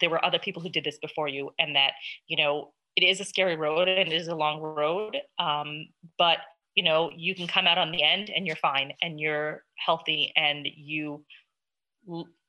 there 0.00 0.08
were 0.08 0.24
other 0.24 0.38
people 0.38 0.62
who 0.62 0.70
did 0.70 0.84
this 0.84 0.98
before 0.98 1.28
you 1.28 1.50
and 1.58 1.76
that 1.76 1.92
you 2.26 2.38
know 2.38 2.72
it 2.96 3.04
is 3.04 3.20
a 3.20 3.24
scary 3.24 3.56
road 3.56 3.86
and 3.88 4.10
it 4.10 4.14
is 4.14 4.28
a 4.28 4.34
long 4.34 4.60
road. 4.62 5.18
Um, 5.38 5.88
but 6.16 6.38
you 6.74 6.82
know 6.82 7.10
you 7.14 7.34
can 7.34 7.48
come 7.48 7.66
out 7.66 7.76
on 7.76 7.92
the 7.92 8.02
end 8.02 8.30
and 8.34 8.46
you're 8.46 8.56
fine 8.56 8.94
and 9.02 9.20
you're 9.20 9.62
healthy 9.76 10.32
and 10.36 10.66
you 10.74 11.22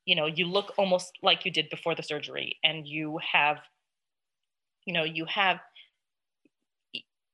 you 0.04 0.16
know 0.16 0.26
you 0.26 0.46
look 0.46 0.72
almost 0.76 1.12
like 1.22 1.44
you 1.44 1.50
did 1.50 1.68
before 1.70 1.94
the 1.94 2.02
surgery 2.02 2.58
and 2.64 2.86
you 2.86 3.18
have 3.32 3.58
you 4.84 4.92
know 4.92 5.04
you 5.04 5.24
have 5.26 5.60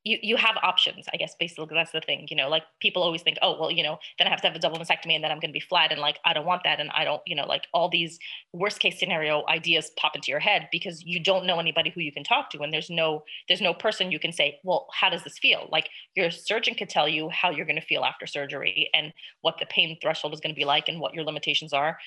you 0.05 0.19
you 0.23 0.37
have 0.37 0.57
options 0.63 1.07
i 1.13 1.17
guess 1.17 1.35
basically 1.39 1.67
that's 1.71 1.93
the 1.93 2.01
thing 2.01 2.27
you 2.31 2.37
know 2.37 2.49
like 2.49 2.63
people 2.81 3.03
always 3.03 3.23
think 3.23 3.37
oh 3.43 3.59
well 3.59 3.71
you 3.71 3.83
know 3.83 3.99
then 4.19 4.27
i 4.27 4.31
have 4.31 4.41
to 4.41 4.47
have 4.47 4.57
a 4.57 4.59
double 4.59 4.79
mastectomy 4.79 5.15
and 5.15 5.25
then 5.25 5.31
i'm 5.31 5.41
going 5.41 5.51
to 5.51 5.53
be 5.53 5.61
flat 5.61 5.91
and 5.91 6.01
like 6.01 6.19
i 6.25 6.33
don't 6.33 6.47
want 6.47 6.63
that 6.65 6.81
and 6.81 6.91
i 6.95 7.05
don't 7.05 7.23
you 7.27 7.35
know 7.35 7.47
like 7.47 7.67
all 7.75 7.89
these 7.89 8.19
worst 8.53 8.79
case 8.81 8.99
scenario 8.99 9.45
ideas 9.49 9.91
pop 9.99 10.15
into 10.15 10.31
your 10.31 10.41
head 10.41 10.69
because 10.71 11.03
you 11.05 11.23
don't 11.23 11.47
know 11.47 11.59
anybody 11.59 11.91
who 11.91 12.01
you 12.01 12.13
can 12.13 12.25
talk 12.25 12.49
to 12.51 12.61
and 12.61 12.73
there's 12.73 12.91
no 12.91 13.25
there's 13.49 13.61
no 13.61 13.75
person 13.75 14.13
you 14.13 14.19
can 14.19 14.33
say 14.33 14.59
well 14.65 14.89
how 14.93 15.09
does 15.09 15.25
this 15.25 15.39
feel? 15.39 15.69
Like 15.71 15.91
your 16.15 16.31
surgeon 16.31 16.75
could 16.75 16.89
tell 16.89 17.09
you 17.09 17.29
how 17.29 17.51
you're 17.51 17.67
going 17.67 17.81
to 17.81 17.87
feel 17.87 18.05
after 18.05 18.27
surgery 18.27 18.91
and 18.95 19.13
what 19.43 19.57
the 19.59 19.67
pain 19.67 19.97
threshold 20.01 20.35
is 20.35 20.41
going 20.41 20.55
to 20.55 20.59
be 20.59 20.65
like 20.65 20.89
and 20.89 21.01
what 21.01 21.15
your 21.15 21.25
limitations 21.25 21.73
are 21.73 21.99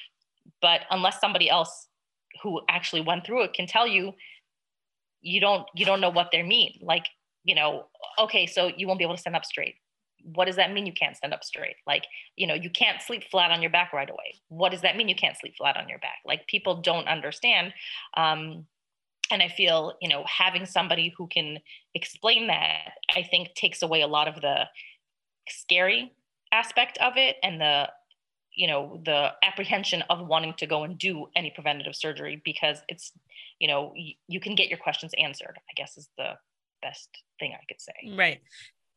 but 0.61 0.81
unless 0.91 1.19
somebody 1.19 1.49
else 1.49 1.87
who 2.43 2.61
actually 2.69 3.01
went 3.01 3.25
through 3.25 3.43
it 3.43 3.53
can 3.53 3.67
tell 3.67 3.87
you 3.87 4.13
you 5.21 5.39
don't 5.39 5.67
you 5.75 5.85
don't 5.85 6.01
know 6.01 6.09
what 6.09 6.29
they 6.31 6.43
mean. 6.43 6.79
Like 6.81 7.05
you 7.43 7.55
know 7.55 7.85
okay 8.19 8.45
so 8.45 8.71
you 8.75 8.87
won't 8.87 8.99
be 8.99 9.05
able 9.05 9.15
to 9.15 9.21
stand 9.21 9.35
up 9.35 9.45
straight. 9.45 9.75
What 10.23 10.45
does 10.45 10.55
that 10.57 10.71
mean 10.71 10.85
you 10.85 10.93
can't 10.93 11.17
stand 11.17 11.33
up 11.33 11.43
straight? 11.43 11.75
Like 11.85 12.05
you 12.35 12.47
know 12.47 12.53
you 12.53 12.69
can't 12.69 13.01
sleep 13.01 13.23
flat 13.29 13.51
on 13.51 13.61
your 13.61 13.71
back 13.71 13.93
right 13.93 14.09
away. 14.09 14.41
What 14.49 14.71
does 14.71 14.81
that 14.81 14.97
mean 14.97 15.09
you 15.09 15.15
can't 15.15 15.37
sleep 15.37 15.55
flat 15.57 15.77
on 15.77 15.89
your 15.89 15.99
back? 15.99 16.19
Like 16.25 16.47
people 16.47 16.81
don't 16.81 17.07
understand. 17.07 17.73
Um, 18.15 18.65
and 19.31 19.41
i 19.41 19.47
feel 19.47 19.93
you 20.01 20.09
know 20.09 20.23
having 20.27 20.65
somebody 20.65 21.13
who 21.17 21.27
can 21.27 21.57
explain 21.95 22.47
that 22.47 22.91
i 23.15 23.23
think 23.23 23.53
takes 23.55 23.81
away 23.81 24.01
a 24.01 24.07
lot 24.07 24.27
of 24.27 24.41
the 24.41 24.65
scary 25.47 26.11
aspect 26.51 26.97
of 26.99 27.13
it 27.15 27.37
and 27.41 27.59
the 27.59 27.87
you 28.53 28.67
know 28.67 29.01
the 29.05 29.31
apprehension 29.43 30.03
of 30.09 30.27
wanting 30.27 30.53
to 30.57 30.65
go 30.65 30.83
and 30.83 30.97
do 30.97 31.27
any 31.35 31.51
preventative 31.51 31.95
surgery 31.95 32.41
because 32.43 32.81
it's 32.87 33.11
you 33.59 33.67
know 33.67 33.93
y- 33.95 34.15
you 34.27 34.39
can 34.39 34.55
get 34.55 34.69
your 34.69 34.77
questions 34.77 35.11
answered 35.17 35.57
i 35.57 35.73
guess 35.75 35.97
is 35.97 36.09
the 36.17 36.33
best 36.81 37.09
thing 37.39 37.53
i 37.53 37.63
could 37.67 37.79
say 37.79 38.15
right 38.15 38.41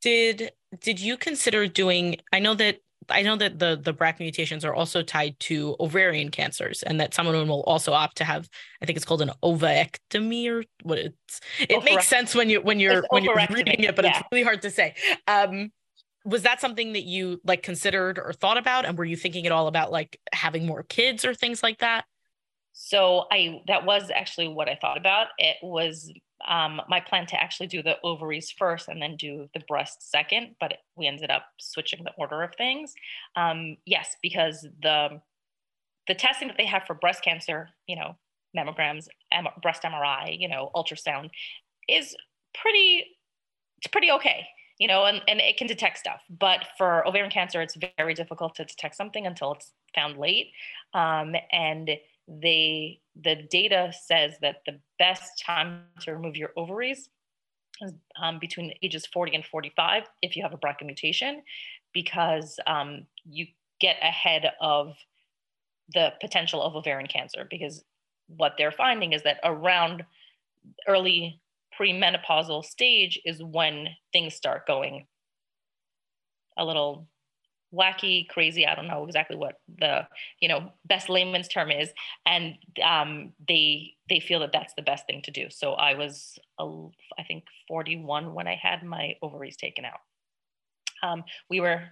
did 0.02 0.52
did 0.80 0.98
you 1.00 1.16
consider 1.16 1.66
doing 1.66 2.16
i 2.32 2.38
know 2.38 2.54
that 2.54 2.78
I 3.10 3.22
know 3.22 3.36
that 3.36 3.58
the 3.58 3.78
the 3.80 3.92
BRCA 3.92 4.20
mutations 4.20 4.64
are 4.64 4.74
also 4.74 5.02
tied 5.02 5.38
to 5.40 5.76
ovarian 5.80 6.30
cancers, 6.30 6.82
and 6.82 6.98
that 7.00 7.14
some 7.14 7.26
of 7.26 7.34
them 7.34 7.48
will 7.48 7.62
also 7.62 7.92
opt 7.92 8.16
to 8.16 8.24
have. 8.24 8.48
I 8.80 8.86
think 8.86 8.96
it's 8.96 9.04
called 9.04 9.22
an 9.22 9.30
ovectomy 9.42 10.50
or 10.50 10.64
what 10.82 10.98
it's. 10.98 11.40
It 11.60 11.84
makes 11.84 12.08
sense 12.08 12.34
when 12.34 12.48
you 12.50 12.60
when 12.60 12.80
you're 12.80 13.00
It's 13.00 13.06
when 13.10 13.24
you're 13.24 13.36
reading 13.50 13.80
it, 13.80 13.96
but 13.96 14.04
yeah. 14.04 14.18
it's 14.18 14.28
really 14.30 14.44
hard 14.44 14.62
to 14.62 14.70
say. 14.70 14.94
Um, 15.26 15.70
was 16.24 16.42
that 16.42 16.60
something 16.60 16.94
that 16.94 17.04
you 17.04 17.40
like 17.44 17.62
considered 17.62 18.18
or 18.18 18.32
thought 18.32 18.56
about, 18.56 18.86
and 18.86 18.96
were 18.96 19.04
you 19.04 19.16
thinking 19.16 19.46
at 19.46 19.52
all 19.52 19.66
about 19.66 19.92
like 19.92 20.18
having 20.32 20.66
more 20.66 20.82
kids 20.82 21.24
or 21.24 21.34
things 21.34 21.62
like 21.62 21.78
that? 21.78 22.06
So 22.72 23.26
I 23.30 23.62
that 23.68 23.84
was 23.84 24.10
actually 24.12 24.48
what 24.48 24.68
I 24.68 24.76
thought 24.80 24.96
about. 24.96 25.28
It 25.38 25.56
was 25.62 26.12
um, 26.48 26.80
my 26.88 27.00
plan 27.00 27.26
to 27.26 27.40
actually 27.40 27.68
do 27.68 27.82
the 27.82 27.96
ovaries 28.02 28.50
first 28.50 28.88
and 28.88 29.00
then 29.00 29.16
do 29.16 29.48
the 29.54 29.60
breast 29.68 30.10
second, 30.10 30.56
but 30.60 30.74
we 30.96 31.06
ended 31.06 31.30
up 31.30 31.44
switching 31.60 32.02
the 32.04 32.12
order 32.18 32.42
of 32.42 32.54
things. 32.56 32.94
Um, 33.36 33.76
yes, 33.84 34.16
because 34.22 34.66
the 34.82 35.20
the 36.08 36.14
testing 36.14 36.48
that 36.48 36.56
they 36.56 36.66
have 36.66 36.84
for 36.86 36.94
breast 36.94 37.22
cancer, 37.22 37.68
you 37.86 37.96
know, 37.96 38.16
mammograms, 38.56 39.06
M- 39.30 39.46
breast 39.62 39.82
MRI, 39.82 40.38
you 40.38 40.48
know, 40.48 40.70
ultrasound, 40.74 41.30
is 41.88 42.16
pretty 42.54 43.04
it's 43.78 43.88
pretty 43.88 44.10
okay 44.10 44.46
you 44.78 44.88
know 44.88 45.04
and, 45.04 45.22
and 45.28 45.40
it 45.40 45.56
can 45.56 45.66
detect 45.66 45.98
stuff. 45.98 46.20
But 46.28 46.66
for 46.76 47.06
ovarian 47.06 47.30
cancer 47.30 47.62
it's 47.62 47.76
very 47.96 48.14
difficult 48.14 48.54
to 48.56 48.64
detect 48.64 48.96
something 48.96 49.26
until 49.26 49.52
it's 49.52 49.72
found 49.94 50.18
late. 50.18 50.50
Um, 50.92 51.34
and 51.52 51.90
they 52.26 53.00
the 53.16 53.46
data 53.50 53.92
says 54.06 54.34
that 54.40 54.62
the 54.66 54.80
best 54.98 55.42
time 55.44 55.82
to 56.00 56.12
remove 56.12 56.36
your 56.36 56.50
ovaries 56.56 57.10
is 57.80 57.92
um, 58.20 58.38
between 58.38 58.72
ages 58.82 59.06
40 59.06 59.36
and 59.36 59.44
45 59.44 60.04
if 60.22 60.36
you 60.36 60.42
have 60.42 60.52
a 60.52 60.58
BRCA 60.58 60.84
mutation 60.84 61.42
because 61.92 62.58
um, 62.66 63.06
you 63.28 63.46
get 63.80 63.96
ahead 64.02 64.52
of 64.60 64.96
the 65.92 66.12
potential 66.20 66.62
of 66.62 66.74
ovarian 66.74 67.06
cancer 67.06 67.46
because 67.50 67.84
what 68.26 68.54
they're 68.56 68.72
finding 68.72 69.12
is 69.12 69.22
that 69.22 69.38
around 69.44 70.04
early 70.88 71.40
premenopausal 71.78 72.64
stage 72.64 73.20
is 73.24 73.42
when 73.42 73.88
things 74.12 74.34
start 74.34 74.66
going 74.66 75.06
a 76.56 76.64
little 76.64 77.08
wacky 77.74 78.28
crazy. 78.28 78.66
I 78.66 78.74
don't 78.74 78.86
know 78.86 79.04
exactly 79.04 79.36
what 79.36 79.60
the 79.78 80.06
you 80.40 80.48
know 80.48 80.70
best 80.84 81.08
layman's 81.08 81.48
term 81.48 81.70
is. 81.70 81.90
And 82.24 82.54
um, 82.82 83.32
they 83.48 83.94
they 84.08 84.20
feel 84.20 84.40
that 84.40 84.52
that's 84.52 84.74
the 84.74 84.82
best 84.82 85.06
thing 85.06 85.22
to 85.22 85.30
do. 85.30 85.46
So 85.50 85.72
i 85.72 85.94
was 85.94 86.38
uh, 86.58 86.86
i 87.18 87.22
think 87.26 87.44
41 87.68 88.34
when 88.34 88.46
i 88.46 88.58
had 88.60 88.82
my 88.82 89.14
ovaries 89.22 89.56
taken 89.56 89.84
out. 89.84 90.00
Um, 91.02 91.24
we 91.50 91.60
were 91.60 91.82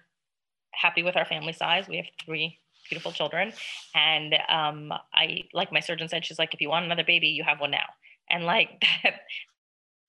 happy 0.73 1.03
with 1.03 1.17
our 1.17 1.27
family 1.27 1.53
size. 1.53 1.89
We 1.89 1.97
have 1.97 2.07
three 2.25 2.59
beautiful 2.89 3.13
children. 3.13 3.53
And 3.95 4.35
um, 4.49 4.93
i 5.15 5.43
like 5.53 5.73
my 5.73 5.81
surgeon 5.81 6.09
said 6.09 6.25
she's 6.25 6.39
like 6.39 6.55
if 6.55 6.61
you 6.61 6.69
want 6.69 6.85
another 6.85 7.05
baby 7.05 7.29
you 7.29 7.45
have 7.45 7.61
one 7.61 7.73
now. 7.73 7.89
And 8.31 8.45
like 8.45 8.83
that 9.03 9.21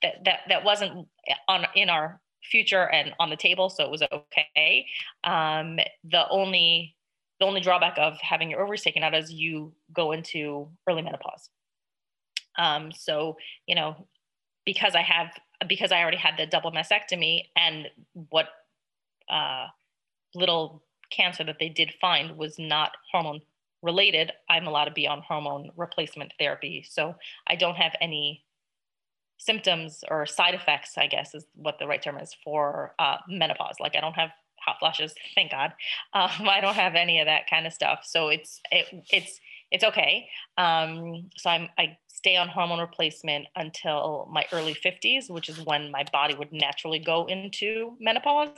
that 0.03 0.23
that, 0.25 0.39
that 0.49 0.63
wasn't 0.63 1.07
on 1.47 1.65
in 1.75 1.89
our 1.89 2.21
future 2.43 2.89
and 2.89 3.13
on 3.19 3.29
the 3.29 3.35
table 3.35 3.69
so 3.69 3.83
it 3.83 3.91
was 3.91 4.03
okay. 4.03 4.85
Um, 5.23 5.79
the 6.03 6.27
only 6.29 6.95
the 7.39 7.45
only 7.45 7.61
drawback 7.61 7.97
of 7.97 8.17
having 8.21 8.49
your 8.49 8.61
ovaries 8.61 8.83
taken 8.83 9.03
out 9.03 9.15
is 9.15 9.31
you 9.31 9.73
go 9.91 10.11
into 10.11 10.69
early 10.87 11.01
menopause. 11.01 11.49
Um, 12.57 12.91
so 12.91 13.37
you 13.65 13.75
know 13.75 14.07
because 14.65 14.95
i 14.95 15.01
have 15.01 15.27
because 15.67 15.91
i 15.91 16.01
already 16.01 16.17
had 16.17 16.35
the 16.37 16.45
double 16.45 16.71
mastectomy 16.71 17.43
and 17.55 17.87
what 18.29 18.47
uh, 19.29 19.67
little 20.35 20.83
cancer 21.11 21.43
that 21.43 21.57
they 21.59 21.69
did 21.69 21.93
find 21.99 22.37
was 22.37 22.57
not 22.59 22.91
hormone 23.11 23.41
related 23.81 24.31
i'm 24.49 24.67
allowed 24.67 24.85
to 24.85 24.91
be 24.91 25.07
on 25.07 25.21
hormone 25.21 25.69
replacement 25.75 26.31
therapy. 26.39 26.85
So 26.87 27.15
i 27.47 27.55
don't 27.55 27.75
have 27.75 27.93
any 27.99 28.43
symptoms 29.45 30.03
or 30.09 30.25
side 30.25 30.53
effects, 30.53 30.97
I 30.97 31.07
guess 31.07 31.35
is 31.35 31.45
what 31.55 31.79
the 31.79 31.87
right 31.87 32.01
term 32.01 32.17
is 32.17 32.35
for 32.43 32.93
uh, 32.99 33.17
menopause. 33.27 33.75
Like 33.79 33.95
I 33.95 34.01
don't 34.01 34.13
have 34.13 34.29
hot 34.59 34.77
flashes, 34.79 35.13
thank 35.35 35.51
God. 35.51 35.73
Um, 36.13 36.29
I 36.49 36.61
don't 36.61 36.75
have 36.75 36.95
any 36.95 37.19
of 37.19 37.27
that 37.27 37.49
kind 37.49 37.67
of 37.67 37.73
stuff, 37.73 37.99
so 38.03 38.29
it's 38.29 38.61
it, 38.71 38.85
it's 39.11 39.39
it's 39.71 39.83
okay. 39.83 40.27
Um, 40.57 41.29
so 41.35 41.49
I'm 41.49 41.69
I 41.77 41.97
stay 42.07 42.37
on 42.37 42.47
hormone 42.47 42.79
replacement 42.79 43.47
until 43.57 44.29
my 44.31 44.45
early 44.53 44.73
50s, 44.73 45.29
which 45.29 45.49
is 45.49 45.59
when 45.65 45.91
my 45.91 46.05
body 46.13 46.35
would 46.35 46.53
naturally 46.53 46.99
go 46.99 47.25
into 47.25 47.97
menopause, 47.99 48.49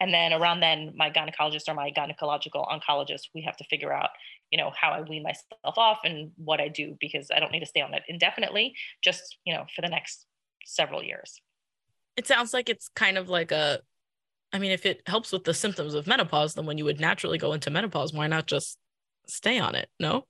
and 0.00 0.12
then 0.12 0.32
around 0.34 0.60
then, 0.60 0.92
my 0.96 1.10
gynecologist 1.10 1.68
or 1.68 1.74
my 1.74 1.90
gynecological 1.90 2.68
oncologist, 2.68 3.28
we 3.34 3.42
have 3.42 3.56
to 3.56 3.64
figure 3.64 3.92
out 3.92 4.10
you 4.50 4.58
know 4.58 4.70
how 4.80 4.90
i 4.90 5.00
wean 5.00 5.22
myself 5.22 5.76
off 5.76 5.98
and 6.04 6.30
what 6.36 6.60
i 6.60 6.68
do 6.68 6.96
because 7.00 7.30
i 7.34 7.40
don't 7.40 7.52
need 7.52 7.60
to 7.60 7.66
stay 7.66 7.80
on 7.80 7.92
it 7.94 8.02
indefinitely 8.08 8.74
just 9.02 9.38
you 9.44 9.52
know 9.54 9.64
for 9.74 9.82
the 9.82 9.88
next 9.88 10.26
several 10.64 11.02
years 11.02 11.40
It 12.16 12.26
sounds 12.26 12.54
like 12.54 12.68
it's 12.68 12.88
kind 12.96 13.18
of 13.18 13.28
like 13.28 13.52
a. 13.52 13.80
I 14.52 14.58
mean, 14.58 14.70
if 14.70 14.86
it 14.86 15.02
helps 15.06 15.32
with 15.32 15.44
the 15.44 15.52
symptoms 15.52 15.92
of 15.94 16.06
menopause, 16.06 16.54
then 16.54 16.64
when 16.64 16.78
you 16.78 16.84
would 16.86 16.98
naturally 16.98 17.36
go 17.36 17.52
into 17.52 17.68
menopause, 17.70 18.14
why 18.14 18.26
not 18.26 18.46
just 18.46 18.78
stay 19.26 19.58
on 19.58 19.74
it? 19.74 19.88
No. 20.00 20.24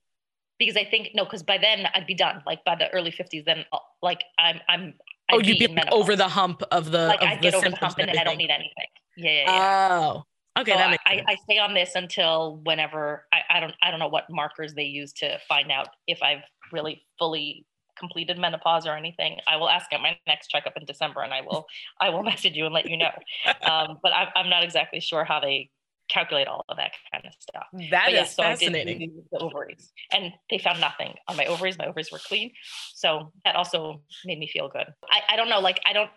because 0.59 0.75
i 0.77 0.83
think 0.83 1.09
no 1.13 1.23
because 1.23 1.43
by 1.43 1.57
then 1.57 1.87
i'd 1.93 2.07
be 2.07 2.15
done 2.15 2.41
like 2.45 2.63
by 2.65 2.75
the 2.75 2.89
early 2.93 3.11
50s 3.11 3.45
then 3.45 3.63
uh, 3.71 3.77
like 4.01 4.23
i'm 4.39 4.59
i'm 4.67 4.93
I'd 5.29 5.35
oh, 5.35 5.39
you'd 5.39 5.59
be 5.59 5.65
in 5.65 5.75
like, 5.75 5.91
over 5.91 6.15
the 6.15 6.27
hump 6.27 6.63
of 6.71 6.89
the. 6.91 7.07
like 7.07 7.19
the 7.19 7.37
get 7.41 7.53
over 7.53 7.69
the 7.69 7.75
symptoms 7.75 7.79
hump 7.79 7.99
and 7.99 8.09
then 8.09 8.17
i 8.17 8.23
don't 8.23 8.37
need 8.37 8.49
anything 8.49 8.89
yeah 9.17 9.31
yeah, 9.31 9.45
yeah. 9.45 9.99
Oh, 10.01 10.23
okay, 10.61 10.71
So 10.73 10.77
I, 10.77 10.97
sense. 11.15 11.25
I 11.27 11.35
stay 11.43 11.57
on 11.59 11.73
this 11.73 11.95
until 11.95 12.57
whenever 12.63 13.25
I, 13.33 13.57
I 13.57 13.59
don't 13.59 13.73
I 13.81 13.91
don't 13.91 13.99
know 13.99 14.07
what 14.07 14.25
markers 14.29 14.73
they 14.73 14.83
use 14.83 15.13
to 15.13 15.39
find 15.47 15.71
out 15.71 15.89
if 16.07 16.21
I've 16.21 16.43
really 16.71 17.05
fully 17.19 17.65
completed 17.97 18.37
menopause 18.37 18.85
or 18.85 18.95
anything. 18.95 19.39
I 19.47 19.57
will 19.57 19.69
ask 19.69 19.91
at 19.91 20.01
my 20.01 20.17
next 20.27 20.47
checkup 20.49 20.73
in 20.77 20.85
December, 20.85 21.21
and 21.21 21.33
I 21.33 21.41
will 21.41 21.65
I 21.99 22.09
will 22.09 22.23
message 22.31 22.55
you 22.55 22.65
and 22.65 22.73
let 22.73 22.89
you 22.89 22.97
know. 22.97 23.11
Um, 23.63 23.97
but 24.01 24.13
I'm 24.13 24.27
I'm 24.35 24.49
not 24.49 24.63
exactly 24.63 24.99
sure 24.99 25.23
how 25.23 25.39
they 25.39 25.71
calculate 26.09 26.47
all 26.47 26.63
of 26.69 26.77
that 26.77 26.91
kind 27.11 27.25
of 27.25 27.33
stuff. 27.39 27.65
That 27.91 28.05
But 28.05 28.13
yeah, 28.13 28.23
is 28.23 28.29
so 28.29 28.43
I 28.43 28.51
fascinating. 28.51 29.23
the 29.31 29.39
ovaries, 29.39 29.91
and 30.11 30.31
they 30.49 30.57
found 30.57 30.79
nothing 30.79 31.15
on 31.27 31.35
my 31.35 31.45
ovaries. 31.45 31.77
My 31.77 31.87
ovaries 31.87 32.11
were 32.11 32.19
clean, 32.19 32.51
so 32.93 33.31
that 33.45 33.55
also 33.55 34.01
made 34.25 34.39
me 34.39 34.47
feel 34.47 34.69
good. 34.69 34.87
I, 35.11 35.21
I 35.33 35.35
don't 35.35 35.49
know, 35.49 35.59
like 35.59 35.79
I 35.85 35.93
don't 35.93 36.09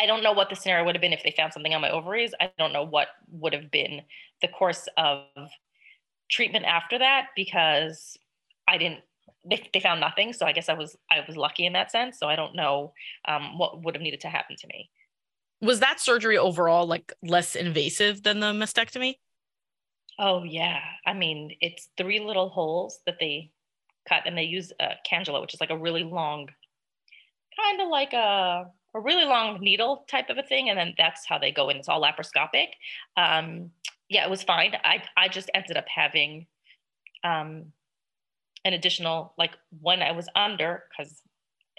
I 0.00 0.06
don't 0.06 0.22
know 0.22 0.32
what 0.32 0.48
the 0.48 0.56
scenario 0.56 0.84
would 0.86 0.94
have 0.94 1.02
been 1.02 1.12
if 1.12 1.22
they 1.22 1.34
found 1.36 1.52
something 1.52 1.74
on 1.74 1.82
my 1.82 1.90
ovaries. 1.90 2.32
I 2.40 2.50
don't 2.58 2.72
know 2.72 2.84
what 2.84 3.08
would 3.30 3.52
have 3.52 3.70
been 3.70 4.00
the 4.40 4.48
course 4.48 4.88
of 4.96 5.26
treatment 6.30 6.64
after 6.64 6.98
that 6.98 7.26
because 7.36 8.16
I 8.66 8.78
didn't. 8.78 9.00
They, 9.48 9.68
they 9.72 9.80
found 9.80 10.00
nothing, 10.00 10.32
so 10.32 10.46
I 10.46 10.52
guess 10.52 10.68
I 10.68 10.74
was 10.74 10.96
I 11.10 11.24
was 11.26 11.36
lucky 11.36 11.66
in 11.66 11.74
that 11.74 11.90
sense. 11.90 12.18
So 12.18 12.28
I 12.28 12.36
don't 12.36 12.56
know 12.56 12.92
um, 13.26 13.58
what 13.58 13.82
would 13.84 13.94
have 13.94 14.02
needed 14.02 14.20
to 14.22 14.28
happen 14.28 14.56
to 14.56 14.66
me. 14.68 14.90
Was 15.60 15.80
that 15.80 16.00
surgery 16.00 16.38
overall 16.38 16.86
like 16.86 17.12
less 17.22 17.54
invasive 17.54 18.22
than 18.22 18.40
the 18.40 18.52
mastectomy? 18.52 19.16
Oh 20.18 20.44
yeah, 20.44 20.80
I 21.06 21.12
mean 21.12 21.56
it's 21.60 21.90
three 21.98 22.20
little 22.20 22.48
holes 22.48 23.00
that 23.04 23.16
they 23.20 23.50
cut, 24.08 24.22
and 24.24 24.36
they 24.36 24.44
use 24.44 24.72
a 24.80 24.92
cannula, 25.10 25.42
which 25.42 25.54
is 25.54 25.60
like 25.60 25.70
a 25.70 25.78
really 25.78 26.04
long, 26.04 26.48
kind 27.58 27.80
of 27.82 27.88
like 27.88 28.14
a 28.14 28.66
a 28.94 29.00
really 29.00 29.24
long 29.24 29.60
needle 29.60 30.04
type 30.08 30.30
of 30.30 30.38
a 30.38 30.42
thing, 30.42 30.68
and 30.68 30.78
then 30.78 30.94
that's 30.98 31.26
how 31.26 31.38
they 31.38 31.52
go 31.52 31.68
in. 31.68 31.76
It's 31.76 31.88
all 31.88 32.02
laparoscopic. 32.02 32.68
Um, 33.16 33.70
yeah, 34.08 34.24
it 34.24 34.30
was 34.30 34.42
fine. 34.42 34.74
I 34.84 35.02
I 35.16 35.28
just 35.28 35.50
ended 35.54 35.76
up 35.76 35.86
having 35.94 36.46
um, 37.24 37.66
an 38.64 38.72
additional 38.72 39.34
like 39.38 39.52
when 39.80 40.02
I 40.02 40.12
was 40.12 40.28
under 40.34 40.84
because 40.90 41.22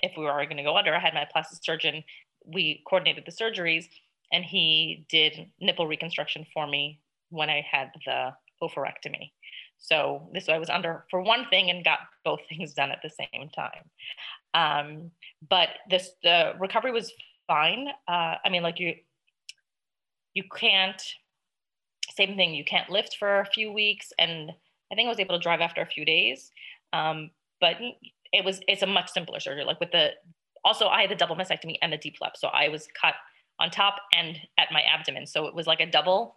if 0.02 0.14
we 0.18 0.24
were 0.24 0.32
going 0.46 0.58
to 0.58 0.64
go 0.64 0.78
under, 0.78 0.96
I 0.96 1.00
had 1.00 1.14
my 1.14 1.28
plastic 1.32 1.64
surgeon. 1.64 2.04
We 2.46 2.84
coordinated 2.88 3.26
the 3.26 3.32
surgeries, 3.32 3.86
and 4.32 4.44
he 4.44 5.06
did 5.10 5.52
nipple 5.60 5.88
reconstruction 5.88 6.46
for 6.54 6.66
me 6.66 7.00
when 7.30 7.50
I 7.50 7.66
had 7.70 7.92
the 8.06 8.32
oophorectomy. 8.64 9.32
So 9.78 10.30
this 10.34 10.48
I 10.48 10.60
was 10.60 10.70
under 10.70 11.06
for 11.10 11.22
one 11.22 11.46
thing 11.50 11.70
and 11.70 11.84
got 11.84 12.00
both 12.24 12.40
things 12.50 12.74
done 12.74 12.92
at 12.92 13.02
the 13.04 13.10
same 13.10 13.50
time. 13.50 13.90
Um, 14.54 15.12
but 15.48 15.70
this 15.90 16.12
the 16.24 16.54
recovery 16.60 16.92
was 16.92 17.12
fine. 17.48 17.88
Uh, 18.08 18.36
I 18.44 18.50
mean, 18.50 18.64
like 18.64 18.80
you 18.80 18.96
you 20.34 20.44
can't 20.56 21.02
same 22.16 22.36
thing. 22.36 22.54
You 22.54 22.66
can't 22.66 22.90
lift 22.90 23.18
for 23.18 23.40
a 23.40 23.46
few 23.46 23.72
weeks, 23.72 24.12
and 24.20 24.52
I 24.92 24.96
think 24.96 25.08
I 25.08 25.10
was 25.10 25.20
able 25.20 25.38
to 25.38 25.42
drive 25.42 25.62
after 25.62 25.82
a 25.82 25.86
few 25.86 26.06
days. 26.06 26.52
Um, 26.94 27.32
but 27.60 27.78
it 28.34 28.44
was 28.44 28.62
it's 28.68 28.82
a 28.82 28.88
much 28.88 29.12
simpler 29.12 29.40
surgery. 29.40 29.64
Like 29.64 29.80
with 29.80 29.92
the 29.92 30.12
also 30.64 30.88
I 30.88 31.02
had 31.02 31.12
the 31.12 31.16
double 31.16 31.36
mastectomy 31.36 31.76
and 31.82 31.92
the 31.92 31.98
DIEP 31.98 32.18
flap 32.18 32.38
so 32.38 32.50
I 32.50 32.68
was 32.68 32.88
cut 33.00 33.16
on 33.60 33.70
top 33.70 33.96
and 34.14 34.38
at 34.58 34.70
my 34.72 34.82
abdomen. 34.82 35.28
So 35.28 35.46
it 35.48 35.56
was 35.56 35.68
like 35.68 35.80
a 35.80 35.86
double 35.86 36.36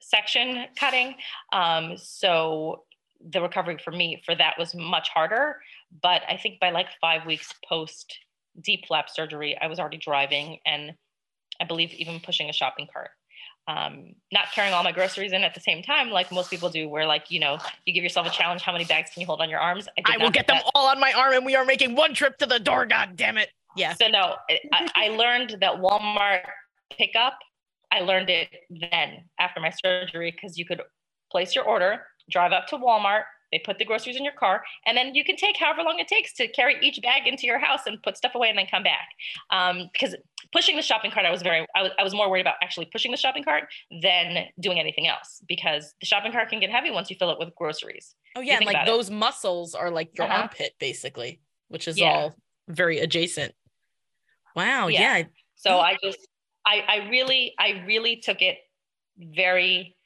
section 0.00 0.66
cutting. 0.78 1.14
Um, 1.52 1.96
so 1.96 2.84
the 3.32 3.40
recovery 3.40 3.78
for 3.82 3.90
me 3.90 4.22
for 4.24 4.34
that 4.34 4.54
was 4.58 4.74
much 4.74 5.08
harder. 5.10 5.56
But 6.02 6.22
I 6.28 6.36
think 6.36 6.60
by 6.60 6.70
like 6.70 6.86
five 7.00 7.26
weeks 7.26 7.52
post 7.68 8.18
DIEP 8.60 8.86
flap 8.86 9.10
surgery, 9.10 9.56
I 9.60 9.66
was 9.66 9.78
already 9.78 9.98
driving 9.98 10.58
and 10.66 10.92
I 11.60 11.64
believe 11.64 11.92
even 11.94 12.20
pushing 12.20 12.48
a 12.48 12.52
shopping 12.52 12.86
cart. 12.92 13.10
Um, 13.68 14.14
not 14.32 14.46
carrying 14.52 14.74
all 14.74 14.82
my 14.82 14.90
groceries 14.90 15.32
in 15.32 15.44
at 15.44 15.54
the 15.54 15.60
same 15.60 15.82
time, 15.82 16.10
like 16.10 16.32
most 16.32 16.50
people 16.50 16.70
do, 16.70 16.88
where 16.88 17.06
like, 17.06 17.30
you 17.30 17.38
know, 17.38 17.58
you 17.84 17.92
give 17.92 18.02
yourself 18.02 18.26
a 18.26 18.30
challenge. 18.30 18.62
How 18.62 18.72
many 18.72 18.84
bags 18.84 19.10
can 19.12 19.20
you 19.20 19.26
hold 19.26 19.40
on 19.40 19.48
your 19.48 19.60
arms? 19.60 19.86
I, 20.06 20.14
I 20.14 20.22
will 20.22 20.30
get 20.30 20.46
them 20.46 20.58
all 20.74 20.86
on 20.86 20.98
my 20.98 21.12
arm 21.12 21.34
and 21.34 21.46
we 21.46 21.54
are 21.54 21.64
making 21.64 21.94
one 21.94 22.14
trip 22.14 22.38
to 22.38 22.46
the 22.46 22.58
door. 22.58 22.86
God 22.86 23.16
damn 23.16 23.38
it. 23.38 23.50
Yeah. 23.76 23.94
So 23.94 24.08
no, 24.08 24.36
I, 24.72 24.90
I 24.96 25.08
learned 25.08 25.58
that 25.60 25.74
Walmart 25.74 26.40
pickup 26.90 27.38
I 27.92 28.00
learned 28.00 28.30
it 28.30 28.48
then 28.70 29.24
after 29.38 29.60
my 29.60 29.70
surgery 29.70 30.30
because 30.30 30.56
you 30.56 30.64
could 30.64 30.80
place 31.30 31.54
your 31.54 31.64
order, 31.64 32.02
drive 32.30 32.52
up 32.52 32.66
to 32.68 32.76
Walmart, 32.76 33.22
they 33.52 33.58
put 33.58 33.78
the 33.78 33.84
groceries 33.84 34.16
in 34.16 34.24
your 34.24 34.32
car, 34.32 34.62
and 34.86 34.96
then 34.96 35.14
you 35.14 35.24
can 35.24 35.36
take 35.36 35.56
however 35.56 35.82
long 35.82 35.98
it 35.98 36.08
takes 36.08 36.32
to 36.34 36.48
carry 36.48 36.76
each 36.82 37.00
bag 37.02 37.26
into 37.26 37.46
your 37.46 37.58
house 37.58 37.80
and 37.86 38.02
put 38.02 38.16
stuff 38.16 38.34
away 38.34 38.48
and 38.48 38.58
then 38.58 38.66
come 38.70 38.82
back. 38.82 39.08
Um, 39.50 39.90
because 39.92 40.14
pushing 40.52 40.76
the 40.76 40.82
shopping 40.82 41.10
cart, 41.10 41.26
I 41.26 41.30
was 41.30 41.42
very, 41.42 41.66
I 41.74 41.82
was, 41.82 41.92
I 41.98 42.04
was 42.04 42.14
more 42.14 42.30
worried 42.30 42.42
about 42.42 42.54
actually 42.62 42.86
pushing 42.86 43.10
the 43.10 43.16
shopping 43.16 43.44
cart 43.44 43.64
than 44.02 44.46
doing 44.58 44.78
anything 44.78 45.06
else 45.06 45.42
because 45.48 45.94
the 46.00 46.06
shopping 46.06 46.32
cart 46.32 46.48
can 46.48 46.60
get 46.60 46.70
heavy 46.70 46.90
once 46.90 47.10
you 47.10 47.16
fill 47.16 47.30
it 47.30 47.38
with 47.38 47.54
groceries. 47.54 48.14
Oh 48.36 48.40
yeah, 48.40 48.56
and 48.56 48.66
like 48.66 48.86
those 48.86 49.08
it. 49.08 49.14
muscles 49.14 49.74
are 49.74 49.90
like 49.90 50.16
your 50.16 50.26
uh-huh. 50.26 50.42
armpit 50.42 50.74
basically, 50.78 51.40
which 51.68 51.88
is 51.88 51.98
yeah. 51.98 52.10
all 52.10 52.34
very 52.68 52.98
adjacent. 52.98 53.54
Wow. 54.54 54.88
Yeah. 54.88 55.18
yeah. 55.18 55.24
So 55.56 55.78
I 55.78 55.96
just 56.02 56.26
I, 56.64 56.84
I 56.86 57.08
really, 57.08 57.54
I 57.58 57.84
really 57.86 58.16
took 58.16 58.42
it 58.42 58.58
very 59.18 59.96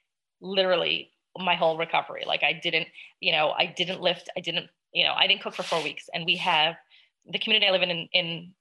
literally 0.40 1.10
my 1.38 1.54
whole 1.54 1.76
recovery. 1.76 2.24
Like 2.26 2.42
I 2.42 2.52
didn't, 2.52 2.88
you 3.20 3.32
know, 3.32 3.50
I 3.56 3.66
didn't 3.66 4.00
lift, 4.00 4.28
I 4.36 4.40
didn't, 4.40 4.68
you 4.92 5.04
know, 5.04 5.12
I 5.16 5.26
didn't 5.26 5.42
cook 5.42 5.54
for 5.54 5.62
four 5.62 5.82
weeks. 5.82 6.08
And 6.14 6.24
we 6.24 6.36
have 6.36 6.76
the 7.26 7.38
community 7.38 7.66
I 7.66 7.72
live 7.72 7.82
in 7.82 8.08
in 8.12 8.52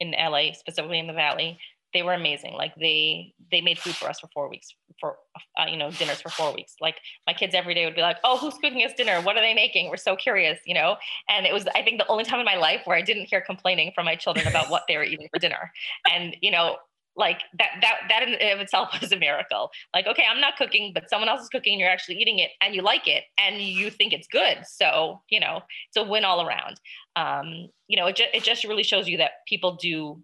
in, 0.00 0.12
LA, 0.12 0.52
specifically 0.52 0.98
in 0.98 1.06
the 1.06 1.12
Valley. 1.12 1.58
They 1.94 2.02
were 2.02 2.12
amazing. 2.12 2.52
Like 2.52 2.74
they 2.76 3.32
they 3.50 3.60
made 3.60 3.78
food 3.78 3.96
for 3.96 4.08
us 4.08 4.20
for 4.20 4.28
four 4.34 4.48
weeks 4.48 4.74
for 5.00 5.16
uh, 5.58 5.66
you 5.66 5.76
know 5.76 5.90
dinners 5.90 6.20
for 6.20 6.28
four 6.28 6.52
weeks. 6.54 6.74
Like 6.80 6.96
my 7.26 7.32
kids 7.32 7.54
every 7.54 7.74
day 7.74 7.84
would 7.86 7.94
be 7.94 8.02
like, 8.02 8.18
"Oh, 8.24 8.36
who's 8.36 8.54
cooking 8.54 8.84
us 8.84 8.92
dinner? 8.94 9.20
What 9.22 9.36
are 9.36 9.40
they 9.40 9.54
making?" 9.54 9.88
We're 9.88 9.96
so 9.96 10.14
curious, 10.14 10.58
you 10.66 10.74
know. 10.74 10.96
And 11.28 11.46
it 11.46 11.52
was 11.54 11.66
I 11.74 11.82
think 11.82 11.98
the 11.98 12.06
only 12.08 12.24
time 12.24 12.40
in 12.40 12.44
my 12.44 12.56
life 12.56 12.82
where 12.84 12.96
I 12.96 13.02
didn't 13.02 13.26
hear 13.26 13.40
complaining 13.40 13.92
from 13.94 14.04
my 14.04 14.16
children 14.16 14.46
about 14.46 14.70
what 14.70 14.84
they 14.86 14.96
were 14.96 15.04
eating 15.04 15.28
for 15.32 15.38
dinner. 15.38 15.72
And 16.12 16.36
you 16.42 16.50
know, 16.50 16.76
like 17.18 17.42
that 17.58 17.70
that 17.82 17.96
that 18.08 18.22
in 18.22 18.60
itself 18.60 18.90
was 19.00 19.12
a 19.12 19.18
miracle. 19.18 19.70
Like 19.92 20.06
okay 20.06 20.24
i'm 20.30 20.40
not 20.40 20.56
cooking 20.56 20.92
but 20.94 21.10
someone 21.10 21.28
else 21.28 21.42
is 21.42 21.48
cooking 21.48 21.74
and 21.74 21.80
you're 21.80 21.90
actually 21.90 22.16
eating 22.16 22.38
it 22.38 22.50
and 22.62 22.74
you 22.74 22.82
like 22.82 23.06
it 23.06 23.24
and 23.36 23.60
you 23.60 23.90
think 23.90 24.12
it's 24.12 24.28
good. 24.28 24.58
So 24.66 25.20
you 25.28 25.40
know 25.40 25.60
it's 25.88 25.96
a 25.96 26.08
win 26.08 26.24
all 26.24 26.46
around. 26.46 26.80
Um, 27.16 27.68
you 27.88 27.98
know 27.98 28.06
it, 28.06 28.16
ju- 28.16 28.32
it 28.32 28.44
just 28.44 28.64
really 28.64 28.84
shows 28.84 29.08
you 29.08 29.18
that 29.18 29.32
people 29.46 29.76
do 29.76 30.22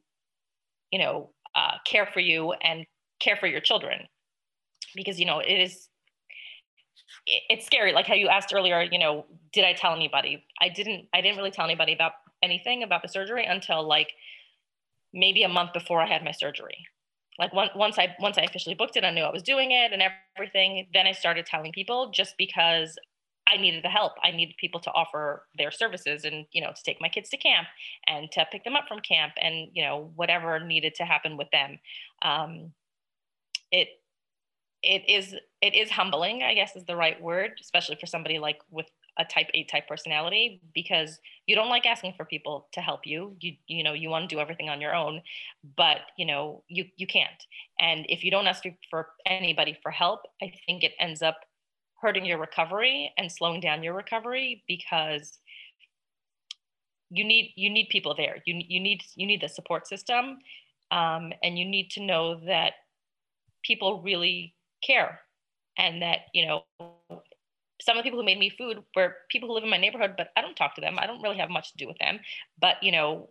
you 0.91 0.99
know 0.99 1.31
uh, 1.55 1.77
care 1.87 2.07
for 2.13 2.21
you 2.21 2.53
and 2.63 2.87
care 3.21 3.37
for 3.37 3.47
your 3.47 3.61
children. 3.61 4.07
Because 4.95 5.19
you 5.19 5.27
know 5.27 5.41
it 5.41 5.61
is 5.61 5.89
it, 7.27 7.43
it's 7.51 7.67
scary. 7.67 7.93
Like 7.93 8.07
how 8.07 8.15
you 8.15 8.29
asked 8.29 8.55
earlier 8.55 8.83
you 8.83 8.99
know 8.99 9.27
did 9.53 9.65
i 9.65 9.73
tell 9.73 9.95
anybody? 9.95 10.45
I 10.63 10.69
didn't 10.69 11.09
i 11.13 11.21
didn't 11.21 11.37
really 11.37 11.51
tell 11.51 11.65
anybody 11.65 11.93
about 11.93 12.13
anything 12.43 12.83
about 12.83 13.03
the 13.03 13.09
surgery 13.09 13.45
until 13.45 13.87
like 13.89 14.13
maybe 15.15 15.45
a 15.45 15.49
month 15.49 15.73
before 15.73 16.03
I 16.03 16.07
had 16.07 16.25
my 16.25 16.33
surgery. 16.33 16.87
Like 17.39 17.53
once 17.53 17.99
I 17.99 18.15
once 18.21 18.39
I 18.39 18.43
officially 18.43 18.75
booked 18.75 18.97
it, 18.97 19.05
I 19.05 19.11
knew 19.11 19.23
I 19.23 19.33
was 19.33 19.43
doing 19.43 19.73
it 19.73 19.93
and 19.93 20.03
everything. 20.37 20.87
Then 20.93 21.07
I 21.07 21.13
started 21.13 21.47
telling 21.47 21.73
people 21.73 22.11
just 22.13 22.35
because 22.37 22.97
I 23.49 23.57
needed 23.57 23.83
the 23.85 23.89
help. 23.89 24.13
I 24.23 24.31
needed 24.31 24.57
people 24.59 24.81
to 24.81 24.91
offer 24.93 25.45
their 25.59 25.71
services 25.71 26.25
and 26.25 26.47
you 26.53 26.63
know 26.63 26.73
to 26.75 26.83
take 26.85 27.01
my 27.01 27.09
kids 27.09 27.31
to 27.31 27.37
camp 27.37 27.67
and 28.07 28.31
to 28.33 28.47
pick 28.53 28.65
them 28.65 28.77
up 28.77 28.87
from 28.87 29.01
camp 29.01 29.33
and 29.41 29.69
you 29.73 29.83
know 29.83 30.13
whatever 30.15 30.61
needed 30.61 30.95
to 30.97 31.05
happen 31.05 31.37
with 31.37 31.49
them. 31.51 31.79
Um, 32.23 32.73
it 33.73 33.89
it 34.83 35.03
is 35.09 35.35
it 35.61 35.75
is 35.75 35.91
humbling, 35.91 36.43
I 36.43 36.55
guess 36.55 36.77
is 36.77 36.85
the 36.85 36.97
right 36.97 37.21
word, 37.21 37.53
especially 37.61 37.97
for 37.97 38.07
somebody 38.07 38.39
like 38.39 38.61
with 38.71 38.87
a 39.19 39.25
type 39.25 39.49
A 39.55 39.65
type 39.65 39.89
personality 39.89 40.61
because 40.75 41.19
you 41.47 41.55
don't 41.55 41.69
like 41.69 41.87
asking 41.87 42.15
for 42.17 42.25
people 42.25 42.69
to 42.73 42.81
help 42.81 43.07
you. 43.07 43.37
You 43.41 43.55
you 43.67 43.83
know 43.83 43.93
you 43.93 44.11
want 44.11 44.29
to 44.29 44.35
do 44.35 44.41
everything 44.41 44.69
on 44.69 44.81
your 44.81 44.95
own, 44.95 45.23
but 45.77 45.99
you 46.19 46.27
know 46.27 46.65
you 46.69 46.87
you 46.97 47.07
can't. 47.07 47.45
And 47.79 48.07
if 48.09 48.25
you 48.25 48.31
don't 48.31 48.47
ask 48.47 48.65
for 48.91 49.11
anybody 49.27 49.79
for 49.83 49.91
help, 49.91 50.21
I 50.43 50.53
think 50.67 50.85
it 50.85 50.93
ends 50.99 51.23
up 51.23 51.41
hurting 52.01 52.25
your 52.27 52.39
recovery 52.39 53.13
and 53.17 53.31
slowing 53.31 53.61
down 53.61 53.83
your 53.83 53.95
recovery 53.95 54.65
because 54.69 55.39
you 57.11 57.25
need 57.25 57.53
you 57.57 57.71
need 57.71 57.89
people 57.91 58.15
there. 58.15 58.43
You 58.47 58.63
you 58.69 58.81
need 58.81 59.03
you 59.15 59.27
need 59.27 59.41
the 59.41 59.49
support 59.49 59.87
system, 59.87 60.39
um, 60.91 61.33
and 61.43 61.59
you 61.59 61.65
need 61.65 61.91
to 61.93 62.03
know 62.05 62.41
that 62.47 62.75
people 63.65 64.03
really 64.03 64.55
care 64.83 65.21
and 65.79 66.03
that 66.03 66.21
you 66.35 66.47
know 66.47 66.65
some 67.85 67.99
of 67.99 68.03
the 68.03 68.09
people 68.09 68.19
who 68.19 68.25
made 68.25 68.39
me 68.39 68.49
food 68.49 68.83
were 68.97 69.17
people 69.31 69.49
who 69.49 69.55
live 69.55 69.65
in 69.65 69.71
my 69.71 69.77
neighborhood, 69.77 70.15
but 70.17 70.29
I 70.37 70.41
don't 70.41 70.57
talk 70.57 70.75
to 70.77 70.81
them. 70.81 70.97
I 70.99 71.07
don't 71.07 71.23
really 71.23 71.37
have 71.37 71.51
much 71.51 71.71
to 71.73 71.77
do 71.77 71.87
with 71.87 71.99
them. 71.99 72.19
But, 72.59 72.83
you 72.83 72.91
know, 72.91 73.29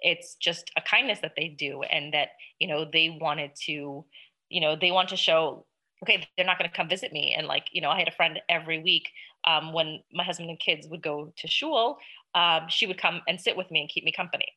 it's 0.00 0.34
just 0.34 0.70
a 0.76 0.82
kindness 0.82 1.20
that 1.20 1.34
they 1.36 1.48
do 1.48 1.82
and 1.82 2.12
that, 2.12 2.30
you 2.58 2.66
know, 2.66 2.84
they 2.92 3.16
wanted 3.20 3.52
to, 3.66 4.04
you 4.48 4.60
know, 4.60 4.76
they 4.76 4.90
want 4.90 5.10
to 5.10 5.16
show, 5.16 5.66
okay, 6.02 6.26
they're 6.36 6.44
not 6.44 6.58
going 6.58 6.68
to 6.68 6.76
come 6.76 6.88
visit 6.88 7.12
me. 7.12 7.34
And 7.36 7.46
like, 7.46 7.66
you 7.72 7.80
know, 7.80 7.90
I 7.90 7.98
had 7.98 8.08
a 8.08 8.12
friend 8.12 8.40
every 8.48 8.82
week 8.82 9.08
um, 9.46 9.72
when 9.72 10.00
my 10.12 10.24
husband 10.24 10.50
and 10.50 10.58
kids 10.58 10.88
would 10.88 11.02
go 11.02 11.32
to 11.36 11.46
shul, 11.46 11.98
um, 12.34 12.62
she 12.68 12.86
would 12.86 12.98
come 12.98 13.22
and 13.28 13.40
sit 13.40 13.56
with 13.56 13.70
me 13.70 13.80
and 13.80 13.88
keep 13.88 14.04
me 14.04 14.10
company 14.12 14.48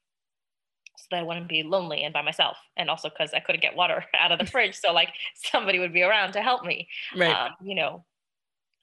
so 0.97 1.06
that 1.12 1.19
I 1.19 1.23
wouldn't 1.23 1.47
be 1.47 1.62
lonely 1.62 2.04
and 2.04 2.13
by 2.13 2.23
myself. 2.23 2.58
And 2.76 2.89
also 2.89 3.10
because 3.10 3.36
I 3.36 3.39
couldn't 3.39 3.62
get 3.62 3.76
water 3.76 4.04
out 4.19 4.32
of 4.32 4.39
the 4.39 4.45
fridge. 4.45 4.76
So 4.76 4.91
like 4.93 5.10
somebody 5.36 5.78
would 5.78 5.93
be 5.93 6.02
around 6.02 6.34
to 6.34 6.41
help 6.41 6.65
me, 6.65 6.88
right. 7.15 7.36
Um, 7.36 7.52
you 7.62 7.76
know, 7.76 8.04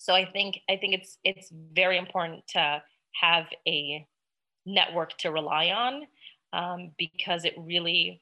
so 0.05 0.13
I 0.13 0.27
think 0.27 0.61
I 0.69 0.77
think 0.77 0.93
it's 0.93 1.17
it's 1.25 1.51
very 1.51 1.97
important 1.97 2.47
to 2.49 2.83
have 3.23 3.47
a 3.67 4.07
network 4.67 5.17
to 5.19 5.31
rely 5.31 5.69
on 5.69 6.03
um, 6.53 6.91
because 6.99 7.47
it 7.47 7.55
really 7.57 8.21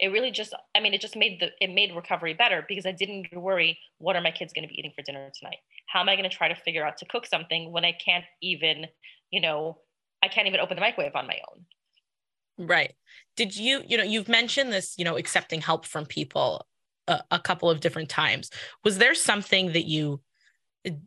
it 0.00 0.08
really 0.08 0.30
just 0.30 0.54
i 0.74 0.80
mean 0.80 0.92
it 0.92 1.00
just 1.00 1.14
made 1.14 1.38
the 1.40 1.50
it 1.60 1.72
made 1.72 1.94
recovery 1.94 2.34
better 2.34 2.64
because 2.68 2.84
i 2.84 2.90
didn't 2.90 3.28
worry 3.32 3.78
what 3.98 4.16
are 4.16 4.20
my 4.20 4.32
kids 4.32 4.52
going 4.52 4.64
to 4.64 4.68
be 4.68 4.76
eating 4.76 4.92
for 4.96 5.02
dinner 5.02 5.30
tonight? 5.38 5.58
How 5.86 6.00
am 6.00 6.08
i 6.08 6.16
going 6.16 6.28
to 6.28 6.34
try 6.34 6.48
to 6.48 6.54
figure 6.54 6.84
out 6.84 6.96
to 6.96 7.04
cook 7.04 7.26
something 7.26 7.70
when 7.70 7.84
i 7.84 7.92
can't 7.92 8.24
even 8.42 8.86
you 9.30 9.42
know 9.42 9.78
i 10.22 10.28
can't 10.28 10.48
even 10.48 10.58
open 10.58 10.74
the 10.74 10.80
microwave 10.80 11.14
on 11.14 11.26
my 11.26 11.38
own? 11.50 12.66
Right. 12.66 12.94
Did 13.36 13.54
you 13.56 13.82
you 13.86 13.98
know 13.98 14.04
you've 14.04 14.28
mentioned 14.28 14.72
this 14.72 14.94
you 14.96 15.04
know 15.04 15.18
accepting 15.18 15.60
help 15.60 15.84
from 15.84 16.06
people 16.06 16.66
a, 17.06 17.22
a 17.30 17.38
couple 17.38 17.70
of 17.70 17.80
different 17.80 18.08
times. 18.08 18.50
Was 18.82 18.98
there 18.98 19.14
something 19.14 19.72
that 19.72 19.84
you 19.84 20.20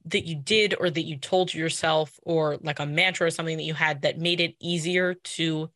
that 0.06 0.26
you 0.26 0.36
did 0.36 0.76
or 0.80 0.90
that 0.90 1.04
you 1.04 1.18
told 1.18 1.54
yourself 1.54 2.20
or 2.24 2.58
like 2.62 2.80
a 2.80 2.86
mantra 2.86 3.28
or 3.28 3.32
something 3.32 3.58
that 3.58 3.64
you 3.64 3.74
had 3.74 4.02
that 4.02 4.18
made 4.18 4.42
it 4.42 4.56
easier 4.60 5.14
to 5.14 5.70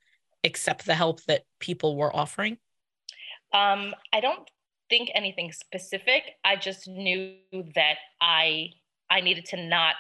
accept 0.44 0.86
the 0.86 0.96
help 0.96 1.24
that 1.26 1.44
people 1.60 1.96
were 1.96 2.16
offering? 2.16 2.58
Um, 3.54 3.94
I 4.12 4.20
don't 4.22 4.50
think 4.90 5.10
anything 5.14 5.52
specific. 5.52 6.24
I 6.44 6.56
just 6.56 6.88
knew 6.88 7.36
that 7.76 7.96
I 8.20 8.72
I 9.10 9.22
needed 9.22 9.46
to 9.48 9.58
not 9.58 9.96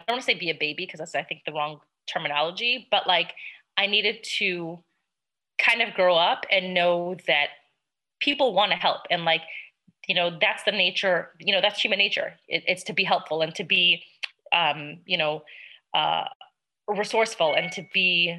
I 0.00 0.04
don't 0.06 0.14
want 0.14 0.22
to 0.22 0.26
say 0.26 0.34
be 0.34 0.50
a 0.50 0.54
baby 0.54 0.84
because 0.86 0.98
that's 0.98 1.14
I 1.14 1.22
think 1.22 1.42
the 1.44 1.52
wrong 1.52 1.80
terminology, 2.06 2.88
but 2.90 3.06
like 3.06 3.32
I 3.76 3.86
needed 3.86 4.24
to 4.38 4.82
kind 5.58 5.82
of 5.82 5.94
grow 5.94 6.16
up 6.16 6.46
and 6.50 6.74
know 6.74 7.16
that 7.26 7.48
people 8.20 8.54
want 8.54 8.72
to 8.72 8.76
help 8.76 9.00
and 9.10 9.24
like 9.24 9.42
you 10.08 10.14
know 10.14 10.36
that's 10.40 10.64
the 10.64 10.72
nature 10.72 11.30
you 11.38 11.54
know 11.54 11.60
that's 11.60 11.80
human 11.80 11.98
nature. 11.98 12.34
It, 12.48 12.64
it's 12.66 12.84
to 12.84 12.92
be 12.92 13.04
helpful 13.04 13.42
and 13.42 13.54
to 13.54 13.64
be 13.64 14.02
um, 14.52 14.98
you 15.06 15.18
know 15.18 15.42
uh, 15.94 16.24
resourceful 16.88 17.54
and 17.54 17.70
to 17.72 17.86
be 17.92 18.38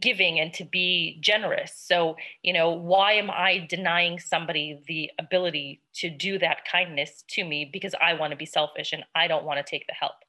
giving 0.00 0.40
and 0.40 0.52
to 0.54 0.64
be 0.64 1.18
generous. 1.20 1.72
So 1.76 2.16
you 2.42 2.52
know 2.52 2.70
why 2.70 3.12
am 3.12 3.30
i 3.30 3.66
denying 3.68 4.18
somebody 4.18 4.82
the 4.86 5.10
ability 5.18 5.80
to 5.96 6.10
do 6.10 6.38
that 6.38 6.64
kindness 6.70 7.24
to 7.30 7.44
me? 7.44 7.68
Because 7.72 7.94
i 8.00 8.12
want 8.14 8.32
to 8.32 8.36
be 8.36 8.46
selfish 8.46 8.92
and 8.92 9.04
i 9.14 9.28
don't 9.28 9.44
want 9.44 9.64
to 9.64 9.70
take 9.70 9.86
the 9.86 9.94
help 9.94 10.25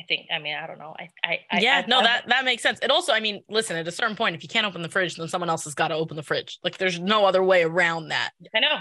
I 0.00 0.04
think. 0.06 0.26
I 0.32 0.38
mean, 0.38 0.54
I 0.54 0.66
don't 0.66 0.78
know. 0.78 0.94
I, 0.98 1.08
I, 1.50 1.60
yeah, 1.60 1.82
I, 1.84 1.88
no, 1.88 2.00
that 2.02 2.28
that 2.28 2.44
makes 2.44 2.62
sense. 2.62 2.78
It 2.82 2.90
also, 2.90 3.12
I 3.12 3.20
mean, 3.20 3.42
listen, 3.48 3.76
at 3.76 3.86
a 3.86 3.92
certain 3.92 4.16
point, 4.16 4.34
if 4.34 4.42
you 4.42 4.48
can't 4.48 4.66
open 4.66 4.82
the 4.82 4.88
fridge, 4.88 5.16
then 5.16 5.28
someone 5.28 5.50
else 5.50 5.64
has 5.64 5.74
got 5.74 5.88
to 5.88 5.94
open 5.94 6.16
the 6.16 6.22
fridge. 6.22 6.58
Like, 6.64 6.78
there's 6.78 6.98
no 6.98 7.24
other 7.24 7.42
way 7.42 7.62
around 7.62 8.08
that. 8.08 8.30
I 8.54 8.60
know. 8.60 8.78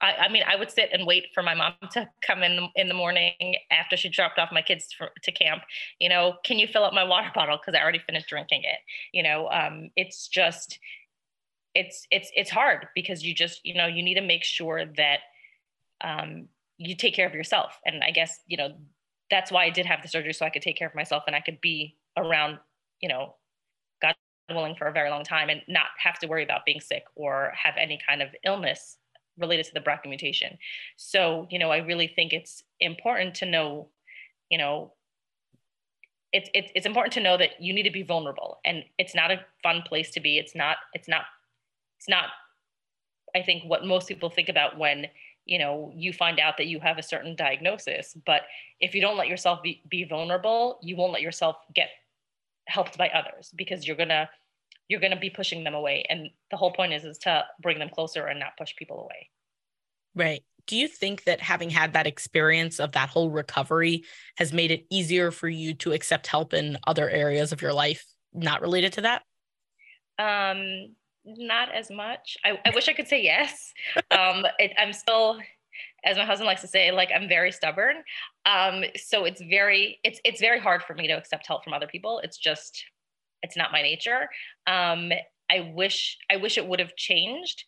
I, 0.00 0.12
I 0.12 0.28
mean, 0.28 0.42
I 0.46 0.56
would 0.56 0.70
sit 0.70 0.90
and 0.92 1.06
wait 1.06 1.26
for 1.32 1.42
my 1.42 1.54
mom 1.54 1.72
to 1.92 2.08
come 2.26 2.42
in 2.42 2.56
the, 2.56 2.68
in 2.76 2.88
the 2.88 2.94
morning 2.94 3.56
after 3.70 3.96
she 3.96 4.08
dropped 4.08 4.38
off 4.38 4.50
my 4.52 4.62
kids 4.62 4.88
for, 4.96 5.10
to 5.22 5.32
camp. 5.32 5.62
You 5.98 6.08
know, 6.08 6.34
can 6.44 6.58
you 6.58 6.66
fill 6.66 6.84
up 6.84 6.92
my 6.92 7.04
water 7.04 7.30
bottle 7.34 7.58
because 7.58 7.78
I 7.78 7.82
already 7.82 8.00
finished 8.00 8.28
drinking 8.28 8.62
it? 8.64 8.78
You 9.12 9.22
know, 9.22 9.48
um, 9.48 9.90
it's 9.96 10.28
just, 10.28 10.78
it's 11.74 12.06
it's 12.10 12.30
it's 12.34 12.48
hard 12.48 12.86
because 12.94 13.22
you 13.22 13.34
just 13.34 13.60
you 13.62 13.74
know 13.74 13.86
you 13.86 14.02
need 14.02 14.14
to 14.14 14.22
make 14.22 14.42
sure 14.42 14.86
that 14.96 15.18
um, 16.02 16.48
you 16.78 16.96
take 16.96 17.14
care 17.14 17.26
of 17.26 17.34
yourself. 17.34 17.78
And 17.84 18.02
I 18.02 18.12
guess 18.12 18.40
you 18.46 18.56
know 18.56 18.70
that's 19.30 19.50
why 19.50 19.64
I 19.64 19.70
did 19.70 19.86
have 19.86 20.02
the 20.02 20.08
surgery 20.08 20.32
so 20.32 20.46
I 20.46 20.50
could 20.50 20.62
take 20.62 20.76
care 20.76 20.88
of 20.88 20.94
myself 20.94 21.24
and 21.26 21.34
I 21.34 21.40
could 21.40 21.60
be 21.60 21.96
around, 22.16 22.58
you 23.00 23.08
know, 23.08 23.34
God 24.00 24.14
willing 24.50 24.76
for 24.76 24.86
a 24.86 24.92
very 24.92 25.10
long 25.10 25.24
time 25.24 25.48
and 25.48 25.62
not 25.68 25.86
have 25.98 26.18
to 26.20 26.26
worry 26.26 26.44
about 26.44 26.64
being 26.64 26.80
sick 26.80 27.04
or 27.14 27.52
have 27.60 27.74
any 27.78 27.98
kind 28.06 28.22
of 28.22 28.28
illness 28.44 28.98
related 29.38 29.66
to 29.66 29.74
the 29.74 29.80
BRCA 29.80 30.08
mutation. 30.08 30.56
So, 30.96 31.46
you 31.50 31.58
know, 31.58 31.70
I 31.70 31.78
really 31.78 32.06
think 32.06 32.32
it's 32.32 32.62
important 32.80 33.34
to 33.36 33.46
know, 33.46 33.88
you 34.50 34.58
know, 34.58 34.92
it's, 36.32 36.48
it's, 36.54 36.70
it's 36.74 36.86
important 36.86 37.12
to 37.14 37.20
know 37.20 37.36
that 37.36 37.60
you 37.60 37.72
need 37.72 37.84
to 37.84 37.90
be 37.90 38.02
vulnerable 38.02 38.60
and 38.64 38.84
it's 38.98 39.14
not 39.14 39.30
a 39.30 39.40
fun 39.62 39.82
place 39.86 40.10
to 40.12 40.20
be. 40.20 40.38
It's 40.38 40.54
not, 40.54 40.76
it's 40.92 41.08
not, 41.08 41.22
it's 41.98 42.08
not, 42.08 42.26
I 43.34 43.42
think 43.42 43.64
what 43.64 43.84
most 43.84 44.08
people 44.08 44.30
think 44.30 44.48
about 44.48 44.78
when 44.78 45.06
you 45.46 45.58
know 45.58 45.90
you 45.94 46.12
find 46.12 46.38
out 46.38 46.58
that 46.58 46.66
you 46.66 46.78
have 46.80 46.98
a 46.98 47.02
certain 47.02 47.34
diagnosis 47.34 48.14
but 48.26 48.42
if 48.80 48.94
you 48.94 49.00
don't 49.00 49.16
let 49.16 49.28
yourself 49.28 49.62
be, 49.62 49.82
be 49.88 50.04
vulnerable 50.04 50.78
you 50.82 50.96
won't 50.96 51.12
let 51.12 51.22
yourself 51.22 51.56
get 51.74 51.88
helped 52.66 52.98
by 52.98 53.08
others 53.08 53.52
because 53.56 53.86
you're 53.86 53.96
gonna 53.96 54.28
you're 54.88 55.00
gonna 55.00 55.18
be 55.18 55.30
pushing 55.30 55.64
them 55.64 55.74
away. 55.74 56.04
And 56.08 56.30
the 56.50 56.56
whole 56.56 56.72
point 56.72 56.92
is 56.92 57.04
is 57.04 57.18
to 57.18 57.44
bring 57.60 57.78
them 57.78 57.90
closer 57.90 58.26
and 58.26 58.38
not 58.38 58.56
push 58.58 58.74
people 58.76 59.00
away. 59.00 59.30
Right. 60.14 60.42
Do 60.66 60.76
you 60.76 60.88
think 60.88 61.24
that 61.24 61.40
having 61.40 61.70
had 61.70 61.92
that 61.92 62.06
experience 62.06 62.80
of 62.80 62.92
that 62.92 63.08
whole 63.08 63.30
recovery 63.30 64.04
has 64.36 64.52
made 64.52 64.70
it 64.70 64.86
easier 64.90 65.30
for 65.30 65.48
you 65.48 65.74
to 65.74 65.92
accept 65.92 66.26
help 66.26 66.54
in 66.54 66.78
other 66.86 67.08
areas 67.08 67.52
of 67.52 67.62
your 67.62 67.72
life 67.72 68.04
not 68.32 68.60
related 68.60 68.94
to 68.94 69.00
that? 69.02 69.22
Um 70.18 70.94
not 71.26 71.74
as 71.74 71.90
much. 71.90 72.36
I, 72.44 72.58
I 72.64 72.70
wish 72.74 72.88
I 72.88 72.92
could 72.92 73.08
say 73.08 73.22
yes. 73.22 73.72
Um, 74.10 74.44
it, 74.58 74.72
I'm 74.78 74.92
still, 74.92 75.38
as 76.04 76.16
my 76.16 76.24
husband 76.24 76.46
likes 76.46 76.60
to 76.62 76.68
say, 76.68 76.92
like 76.92 77.10
I'm 77.14 77.28
very 77.28 77.52
stubborn. 77.52 77.96
Um, 78.46 78.84
so 78.96 79.24
it's 79.24 79.40
very, 79.42 79.98
it's 80.04 80.20
it's 80.24 80.40
very 80.40 80.60
hard 80.60 80.82
for 80.82 80.94
me 80.94 81.06
to 81.08 81.14
accept 81.14 81.46
help 81.46 81.64
from 81.64 81.72
other 81.72 81.88
people. 81.88 82.20
It's 82.22 82.38
just, 82.38 82.84
it's 83.42 83.56
not 83.56 83.72
my 83.72 83.82
nature. 83.82 84.28
Um, 84.66 85.12
I 85.50 85.72
wish 85.74 86.18
I 86.30 86.36
wish 86.36 86.58
it 86.58 86.66
would 86.66 86.80
have 86.80 86.96
changed, 86.96 87.64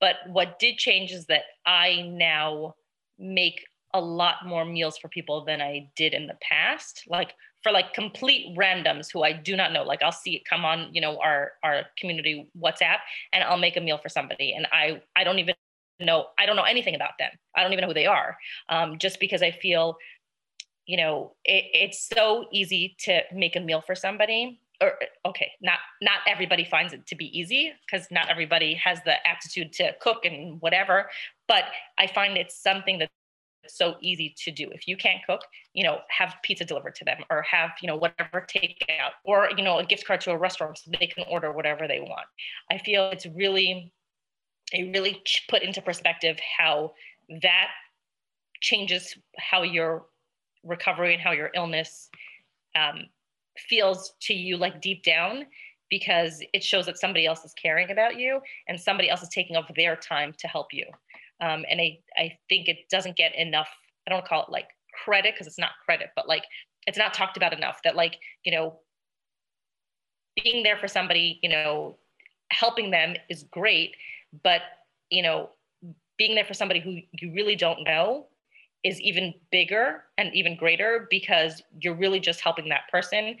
but 0.00 0.16
what 0.28 0.58
did 0.58 0.78
change 0.78 1.12
is 1.12 1.26
that 1.26 1.42
I 1.66 2.02
now 2.06 2.74
make 3.18 3.64
a 3.92 4.00
lot 4.00 4.46
more 4.46 4.64
meals 4.64 4.98
for 4.98 5.08
people 5.08 5.44
than 5.44 5.60
I 5.60 5.90
did 5.96 6.14
in 6.14 6.26
the 6.26 6.38
past. 6.40 7.04
Like 7.08 7.34
for 7.62 7.72
like 7.72 7.92
complete 7.92 8.56
randoms 8.56 9.08
who 9.12 9.22
I 9.22 9.32
do 9.32 9.56
not 9.56 9.72
know. 9.72 9.82
Like 9.82 10.02
I'll 10.02 10.12
see 10.12 10.36
it 10.36 10.44
come 10.44 10.64
on, 10.64 10.88
you 10.92 11.00
know, 11.00 11.18
our 11.18 11.52
our 11.62 11.82
community 11.98 12.48
WhatsApp, 12.58 12.98
and 13.32 13.44
I'll 13.44 13.58
make 13.58 13.76
a 13.76 13.80
meal 13.80 13.98
for 13.98 14.08
somebody, 14.08 14.52
and 14.54 14.66
I 14.72 15.02
I 15.16 15.24
don't 15.24 15.38
even 15.38 15.54
know 16.00 16.26
I 16.38 16.46
don't 16.46 16.56
know 16.56 16.62
anything 16.62 16.94
about 16.94 17.18
them. 17.18 17.30
I 17.54 17.62
don't 17.62 17.72
even 17.72 17.82
know 17.82 17.88
who 17.88 17.94
they 17.94 18.06
are, 18.06 18.36
um, 18.68 18.98
just 18.98 19.20
because 19.20 19.42
I 19.42 19.50
feel, 19.50 19.96
you 20.86 20.96
know, 20.96 21.34
it, 21.44 21.64
it's 21.72 22.08
so 22.08 22.46
easy 22.52 22.96
to 23.00 23.22
make 23.32 23.56
a 23.56 23.60
meal 23.60 23.82
for 23.86 23.94
somebody. 23.94 24.60
Or 24.82 24.94
okay, 25.26 25.52
not 25.60 25.78
not 26.00 26.20
everybody 26.26 26.64
finds 26.64 26.94
it 26.94 27.06
to 27.08 27.14
be 27.14 27.38
easy 27.38 27.72
because 27.84 28.06
not 28.10 28.30
everybody 28.30 28.72
has 28.74 28.98
the 29.04 29.14
aptitude 29.28 29.74
to 29.74 29.94
cook 30.00 30.24
and 30.24 30.58
whatever. 30.62 31.10
But 31.48 31.64
I 31.98 32.06
find 32.06 32.38
it's 32.38 32.56
something 32.56 32.98
that 33.00 33.10
so 33.76 33.96
easy 34.00 34.34
to 34.44 34.50
do. 34.50 34.68
If 34.72 34.86
you 34.86 34.96
can't 34.96 35.20
cook, 35.26 35.40
you 35.74 35.84
know, 35.84 35.98
have 36.16 36.34
pizza 36.42 36.64
delivered 36.64 36.94
to 36.96 37.04
them 37.04 37.18
or 37.30 37.42
have, 37.42 37.70
you 37.80 37.88
know, 37.88 37.96
whatever 37.96 38.46
takeout 38.46 39.12
or, 39.24 39.50
you 39.56 39.62
know, 39.62 39.78
a 39.78 39.84
gift 39.84 40.06
card 40.06 40.20
to 40.22 40.32
a 40.32 40.38
restaurant 40.38 40.78
so 40.78 40.90
they 40.98 41.06
can 41.06 41.24
order 41.28 41.52
whatever 41.52 41.86
they 41.86 42.00
want. 42.00 42.26
I 42.70 42.78
feel 42.78 43.10
it's 43.10 43.26
really, 43.26 43.92
it 44.72 44.92
really 44.94 45.22
put 45.48 45.62
into 45.62 45.82
perspective 45.82 46.38
how 46.58 46.92
that 47.42 47.68
changes 48.60 49.16
how 49.38 49.62
your 49.62 50.06
recovery 50.64 51.14
and 51.14 51.22
how 51.22 51.32
your 51.32 51.50
illness 51.54 52.10
um, 52.76 53.04
feels 53.58 54.14
to 54.20 54.34
you 54.34 54.56
like 54.56 54.80
deep 54.80 55.02
down 55.02 55.46
because 55.90 56.42
it 56.52 56.62
shows 56.62 56.86
that 56.86 56.98
somebody 56.98 57.26
else 57.26 57.44
is 57.44 57.52
caring 57.54 57.90
about 57.90 58.18
you 58.18 58.40
and 58.68 58.80
somebody 58.80 59.10
else 59.10 59.22
is 59.22 59.28
taking 59.28 59.56
up 59.56 59.66
their 59.74 59.96
time 59.96 60.32
to 60.38 60.46
help 60.46 60.72
you 60.72 60.84
um, 61.40 61.64
and 61.70 61.80
I, 61.80 61.98
I 62.16 62.38
think 62.48 62.68
it 62.68 62.88
doesn't 62.90 63.16
get 63.16 63.34
enough 63.36 63.68
i 64.06 64.10
don't 64.10 64.26
call 64.26 64.42
it 64.42 64.50
like 64.50 64.68
credit 65.04 65.34
because 65.34 65.46
it's 65.46 65.58
not 65.58 65.70
credit 65.84 66.10
but 66.16 66.28
like 66.28 66.44
it's 66.86 66.98
not 66.98 67.14
talked 67.14 67.36
about 67.36 67.52
enough 67.52 67.80
that 67.84 67.96
like 67.96 68.18
you 68.44 68.52
know 68.52 68.78
being 70.42 70.62
there 70.62 70.76
for 70.76 70.88
somebody 70.88 71.38
you 71.42 71.48
know 71.48 71.96
helping 72.50 72.90
them 72.90 73.14
is 73.28 73.44
great 73.44 73.94
but 74.42 74.62
you 75.10 75.22
know 75.22 75.50
being 76.18 76.34
there 76.34 76.44
for 76.44 76.54
somebody 76.54 76.80
who 76.80 76.98
you 77.12 77.32
really 77.32 77.56
don't 77.56 77.84
know 77.84 78.26
is 78.82 79.00
even 79.00 79.34
bigger 79.50 80.04
and 80.18 80.34
even 80.34 80.56
greater 80.56 81.06
because 81.10 81.62
you're 81.80 81.94
really 81.94 82.20
just 82.20 82.40
helping 82.40 82.68
that 82.68 82.82
person 82.90 83.36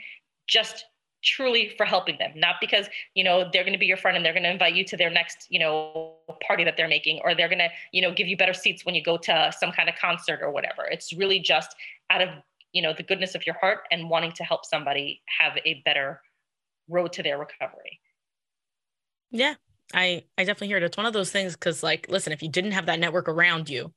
just 0.48 0.84
truly 1.22 1.72
for 1.76 1.84
helping 1.84 2.16
them 2.18 2.30
not 2.34 2.56
because 2.60 2.86
you 3.14 3.22
know 3.22 3.48
they're 3.52 3.62
going 3.62 3.74
to 3.74 3.78
be 3.78 3.86
your 3.86 3.96
friend 3.96 4.16
and 4.16 4.24
they're 4.24 4.32
going 4.32 4.42
to 4.42 4.50
invite 4.50 4.74
you 4.74 4.84
to 4.84 4.96
their 4.96 5.10
next 5.10 5.46
you 5.50 5.58
know 5.58 6.14
party 6.46 6.64
that 6.64 6.76
they're 6.76 6.88
making 6.88 7.20
or 7.24 7.34
they're 7.34 7.48
going 7.48 7.58
to 7.58 7.68
you 7.92 8.02
know 8.02 8.12
give 8.12 8.26
you 8.26 8.36
better 8.36 8.54
seats 8.54 8.84
when 8.84 8.94
you 8.94 9.02
go 9.02 9.16
to 9.16 9.52
some 9.58 9.72
kind 9.72 9.88
of 9.88 9.94
concert 9.96 10.40
or 10.42 10.50
whatever. 10.50 10.84
It's 10.90 11.12
really 11.12 11.40
just 11.40 11.74
out 12.10 12.22
of 12.22 12.28
you 12.72 12.82
know 12.82 12.92
the 12.96 13.02
goodness 13.02 13.34
of 13.34 13.46
your 13.46 13.56
heart 13.56 13.80
and 13.90 14.08
wanting 14.08 14.32
to 14.32 14.44
help 14.44 14.64
somebody 14.64 15.22
have 15.38 15.58
a 15.64 15.82
better 15.84 16.20
road 16.88 17.12
to 17.14 17.22
their 17.22 17.38
recovery. 17.38 18.00
Yeah 19.30 19.54
i 19.92 20.22
i 20.38 20.44
definitely 20.44 20.68
hear 20.68 20.76
it. 20.76 20.82
It's 20.82 20.96
one 20.96 21.06
of 21.06 21.12
those 21.12 21.32
things 21.32 21.54
because 21.54 21.82
like 21.82 22.06
listen 22.08 22.32
if 22.32 22.42
you 22.42 22.48
didn't 22.48 22.72
have 22.72 22.86
that 22.86 23.00
network 23.00 23.28
around 23.28 23.68
you 23.68 23.92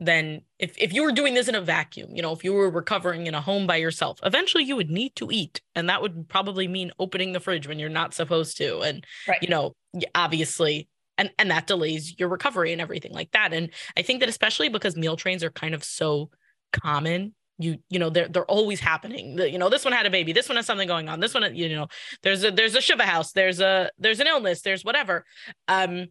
then 0.00 0.42
if, 0.58 0.74
if 0.76 0.92
you 0.92 1.04
were 1.04 1.12
doing 1.12 1.34
this 1.34 1.48
in 1.48 1.54
a 1.54 1.60
vacuum, 1.60 2.14
you 2.14 2.22
know, 2.22 2.32
if 2.32 2.42
you 2.42 2.52
were 2.52 2.70
recovering 2.70 3.26
in 3.26 3.34
a 3.34 3.40
home 3.40 3.66
by 3.66 3.76
yourself, 3.76 4.18
eventually 4.24 4.64
you 4.64 4.76
would 4.76 4.90
need 4.90 5.14
to 5.16 5.28
eat. 5.30 5.60
And 5.74 5.88
that 5.88 6.02
would 6.02 6.28
probably 6.28 6.66
mean 6.66 6.92
opening 6.98 7.32
the 7.32 7.40
fridge 7.40 7.68
when 7.68 7.78
you're 7.78 7.88
not 7.88 8.14
supposed 8.14 8.56
to. 8.58 8.80
And, 8.80 9.04
right. 9.28 9.38
you 9.40 9.48
know, 9.48 9.74
obviously, 10.14 10.88
and, 11.16 11.30
and 11.38 11.50
that 11.50 11.66
delays 11.66 12.18
your 12.18 12.28
recovery 12.28 12.72
and 12.72 12.80
everything 12.80 13.12
like 13.12 13.30
that. 13.32 13.52
And 13.52 13.70
I 13.96 14.02
think 14.02 14.20
that 14.20 14.28
especially 14.28 14.68
because 14.68 14.96
meal 14.96 15.16
trains 15.16 15.44
are 15.44 15.50
kind 15.50 15.74
of 15.74 15.84
so 15.84 16.30
common 16.72 17.34
you 17.58 17.78
you 17.88 18.00
know 18.00 18.10
they're 18.10 18.26
they're 18.26 18.44
always 18.46 18.80
happening 18.80 19.36
the, 19.36 19.48
you 19.48 19.58
know 19.58 19.68
this 19.68 19.84
one 19.84 19.92
had 19.92 20.06
a 20.06 20.10
baby 20.10 20.32
this 20.32 20.48
one 20.48 20.56
has 20.56 20.66
something 20.66 20.88
going 20.88 21.08
on 21.08 21.20
this 21.20 21.34
one 21.34 21.54
you 21.54 21.68
know 21.68 21.86
there's 22.24 22.42
a 22.42 22.50
there's 22.50 22.74
a 22.74 22.80
shiva 22.80 23.04
house 23.04 23.30
there's 23.30 23.60
a 23.60 23.88
there's 23.96 24.18
an 24.18 24.26
illness 24.26 24.62
there's 24.62 24.84
whatever 24.84 25.24
um 25.68 26.06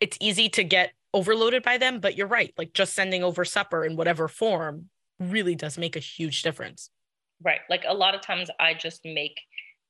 it's 0.00 0.16
easy 0.20 0.48
to 0.48 0.64
get 0.64 0.92
overloaded 1.12 1.62
by 1.62 1.78
them 1.78 2.00
but 2.00 2.16
you're 2.16 2.26
right 2.26 2.52
like 2.56 2.72
just 2.72 2.94
sending 2.94 3.22
over 3.22 3.44
supper 3.44 3.84
in 3.84 3.96
whatever 3.96 4.28
form 4.28 4.88
really 5.18 5.54
does 5.54 5.76
make 5.76 5.96
a 5.96 6.00
huge 6.00 6.42
difference. 6.42 6.90
Right 7.42 7.60
like 7.68 7.84
a 7.86 7.94
lot 7.94 8.14
of 8.14 8.20
times 8.20 8.50
i 8.58 8.74
just 8.74 9.04
make 9.04 9.38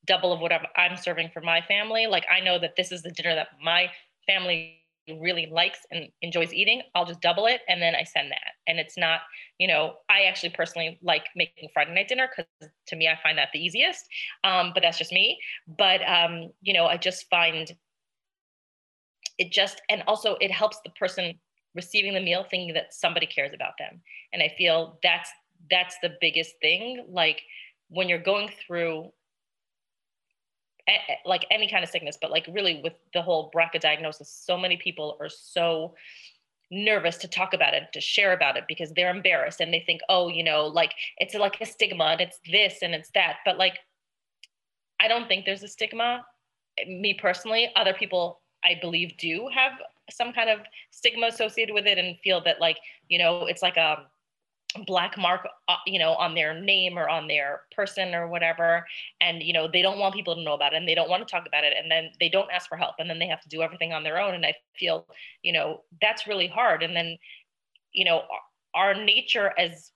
double 0.07 0.33
of 0.33 0.41
what 0.41 0.53
I'm, 0.53 0.65
I'm 0.77 0.97
serving 0.97 1.31
for 1.33 1.41
my 1.41 1.61
family. 1.63 2.07
Like 2.07 2.25
i 2.31 2.41
know 2.41 2.59
that 2.59 2.75
this 2.77 2.93
is 2.93 3.03
the 3.03 3.11
dinner 3.11 3.35
that 3.35 3.49
my 3.63 3.91
family 4.27 4.77
really 5.21 5.49
likes 5.51 5.81
and 5.91 6.09
enjoys 6.23 6.53
eating. 6.53 6.83
I'll 6.95 7.07
just 7.07 7.21
double 7.21 7.47
it 7.47 7.63
and 7.69 7.83
then 7.83 7.95
i 7.95 8.05
send 8.05 8.31
that. 8.31 8.53
And 8.67 8.79
it's 8.79 8.97
not 8.97 9.21
you 9.59 9.69
know 9.69 9.95
i 10.09 10.23
actually 10.23 10.51
personally 10.51 10.99
like 11.03 11.27
making 11.37 11.69
friday 11.75 11.95
night 11.95 12.09
dinner 12.09 12.29
because 12.29 12.71
to 12.87 12.97
me 12.97 13.09
i 13.09 13.19
find 13.23 13.37
that 13.37 13.49
the 13.53 13.59
easiest 13.59 14.07
um, 14.45 14.71
but 14.73 14.83
that's 14.83 14.99
just 14.99 15.13
me. 15.13 15.39
But 15.67 16.01
um, 16.09 16.51
you 16.63 16.73
know 16.73 16.87
i 16.87 16.97
just 16.97 17.29
find 17.29 17.71
it 19.41 19.51
just 19.51 19.83
and 19.91 20.05
also 20.07 20.37
it 20.41 20.53
helps 20.53 20.79
the 20.85 20.91
person 20.91 21.35
receiving 21.75 22.15
the 22.15 22.21
meal 22.21 22.45
thinking 22.49 22.75
that 22.75 22.95
somebody 22.95 23.27
cares 23.27 23.53
about 23.53 23.73
them 23.79 24.01
and 24.33 24.43
i 24.43 24.53
feel 24.57 24.99
that's 25.03 25.31
that's 25.71 25.97
the 26.03 26.17
biggest 26.21 26.55
thing 26.61 27.05
like 27.09 27.41
when 27.89 28.09
you're 28.09 28.19
going 28.19 28.49
through 28.67 29.11
like 31.25 31.47
any 31.51 31.69
kind 31.69 31.85
of 31.85 31.91
sickness, 31.91 32.19
but 32.21 32.31
like 32.31 32.49
really 32.53 32.81
with 32.83 32.95
the 33.15 33.23
whole 33.23 33.51
BRCA 33.55 33.81
diagnosis, 33.81 34.29
so 34.29 34.57
many 34.57 34.77
people 34.77 35.17
are 35.21 35.29
so 35.29 35.95
nervous 36.71 37.17
to 37.19 37.29
talk 37.29 37.53
about 37.53 37.75
it, 37.75 37.85
to 37.93 38.01
share 38.01 38.33
about 38.33 38.57
it 38.57 38.65
because 38.69 38.93
they're 38.93 39.15
embarrassed 39.15 39.61
and 39.61 39.73
they 39.73 39.83
think, 39.87 40.01
oh, 40.09 40.29
you 40.29 40.45
know, 40.45 40.67
like 40.67 40.93
it's 41.19 41.35
like 41.35 41.61
a 41.61 41.67
stigma 41.67 42.05
and 42.05 42.21
it's 42.21 42.39
this 42.51 42.79
and 42.83 42.95
it's 42.95 43.11
that. 43.15 43.37
But 43.45 43.59
like, 43.59 43.79
I 45.01 45.09
don't 45.09 45.29
think 45.29 45.45
there's 45.45 45.63
a 45.63 45.69
stigma. 45.69 46.25
Me 46.87 47.15
personally, 47.15 47.71
other 47.77 47.95
people 47.95 48.40
I 48.65 48.79
believe 48.81 49.17
do 49.19 49.49
have 49.53 49.73
some 50.11 50.33
kind 50.33 50.51
of 50.51 50.61
stigma 50.91 51.27
associated 51.27 51.73
with 51.75 51.87
it 51.87 51.99
and 51.99 52.19
feel 52.23 52.43
that 52.45 52.61
like, 52.61 52.79
you 53.09 53.19
know, 53.19 53.47
it's 53.47 53.63
like 53.63 53.77
a 53.77 54.07
black 54.87 55.19
mark 55.19 55.47
uh, 55.69 55.77
you 55.87 55.99
know 55.99 56.13
on 56.13 56.35
their 56.35 56.61
name 56.61 56.97
or 56.97 57.09
on 57.09 57.27
their 57.27 57.63
person 57.75 58.15
or 58.15 58.29
whatever. 58.29 58.87
And 59.21 59.43
you 59.43 59.53
know 59.53 59.69
they 59.71 59.83
don't 59.83 59.99
want 59.99 60.15
people 60.15 60.35
to 60.35 60.43
know 60.43 60.55
about 60.55 60.73
it 60.73 60.77
and 60.77 60.89
they 60.89 60.95
don't 60.95 61.11
want 61.11 61.27
to 61.27 61.31
talk 61.31 61.47
about 61.47 61.65
it. 61.65 61.75
And 61.77 61.91
then 61.91 62.11
they 62.21 62.29
don't 62.29 62.51
ask 62.53 62.69
for 62.69 62.77
help 62.77 62.97
and 62.99 63.11
then 63.11 63.19
they 63.19 63.27
have 63.27 63.41
to 63.43 63.49
do 63.49 63.63
everything 63.63 63.93
on 63.93 64.05
their 64.05 64.21
own. 64.21 64.35
And 64.35 64.47
i 64.47 64.55
feel 64.79 65.07
you 65.43 65.53
know 65.53 65.83
that's 66.01 66.27
really 66.27 66.47
hard. 66.47 66.83
And 66.83 66.95
then 66.95 67.17
you 67.93 68.05
know 68.05 68.23
our 68.75 68.95
nature 68.95 69.53
as 69.59 69.91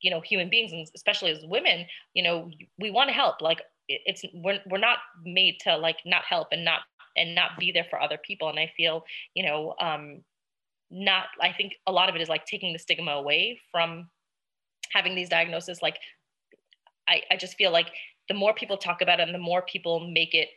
you 0.00 0.10
know 0.10 0.20
human 0.20 0.48
beings 0.48 0.72
and 0.72 0.86
especially 0.94 1.30
as 1.32 1.44
women 1.44 1.84
you 2.14 2.22
know 2.22 2.50
we 2.78 2.90
want 2.90 3.08
to 3.08 3.14
help. 3.14 3.40
Like 3.40 3.62
it's 3.88 4.24
we're, 4.32 4.60
we're 4.70 4.78
not 4.78 4.98
made 5.24 5.58
to 5.60 5.76
like 5.76 5.98
not 6.06 6.22
help 6.22 6.48
and 6.52 6.64
not 6.64 6.82
and 7.16 7.34
not 7.34 7.58
be 7.58 7.72
there 7.72 7.86
for 7.90 8.00
other 8.00 8.18
people. 8.18 8.48
And 8.48 8.58
i 8.58 8.70
feel 8.76 9.04
you 9.34 9.44
know 9.44 9.74
um 9.80 10.22
not 10.90 11.26
i 11.40 11.52
think 11.52 11.74
a 11.86 11.92
lot 11.92 12.08
of 12.08 12.16
it 12.16 12.20
is 12.20 12.28
like 12.28 12.44
taking 12.46 12.72
the 12.72 12.78
stigma 12.78 13.12
away 13.12 13.60
from 13.70 14.08
having 14.92 15.14
these 15.14 15.28
diagnoses. 15.28 15.82
Like 15.82 15.98
i, 17.08 17.22
I 17.30 17.36
just 17.36 17.56
feel 17.56 17.70
like 17.70 17.92
the 18.28 18.34
more 18.34 18.54
people 18.54 18.76
talk 18.76 19.02
about 19.02 19.20
it 19.20 19.24
and 19.24 19.34
the 19.34 19.38
more 19.38 19.62
people 19.62 20.00
make 20.00 20.34
it 20.34 20.48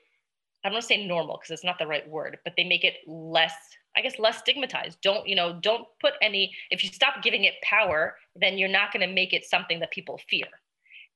i 0.64 0.70
don't 0.70 0.74
want 0.74 0.84
to 0.84 0.88
say 0.88 1.06
normal 1.06 1.38
because 1.38 1.52
it's 1.52 1.64
not 1.64 1.80
the 1.80 1.88
right 1.88 2.08
word 2.10 2.38
but 2.44 2.54
they 2.56 2.64
make 2.64 2.84
it 2.84 2.96
less 3.08 3.54
i 3.96 4.02
guess 4.02 4.20
less 4.20 4.40
stigmatized. 4.40 5.00
Don't 5.02 5.28
you 5.28 5.36
know 5.36 5.60
don't 5.62 5.88
put 6.00 6.14
any 6.22 6.54
if 6.72 6.84
you 6.84 6.90
stop 6.90 7.22
giving 7.24 7.44
it 7.44 7.54
power 7.64 8.16
then 8.36 8.58
you're 8.58 8.70
not 8.70 8.92
going 8.92 9.08
to 9.08 9.14
make 9.14 9.34
it 9.34 9.44
something 9.46 9.80
that 9.80 9.92
people 9.92 10.20
fear 10.30 10.48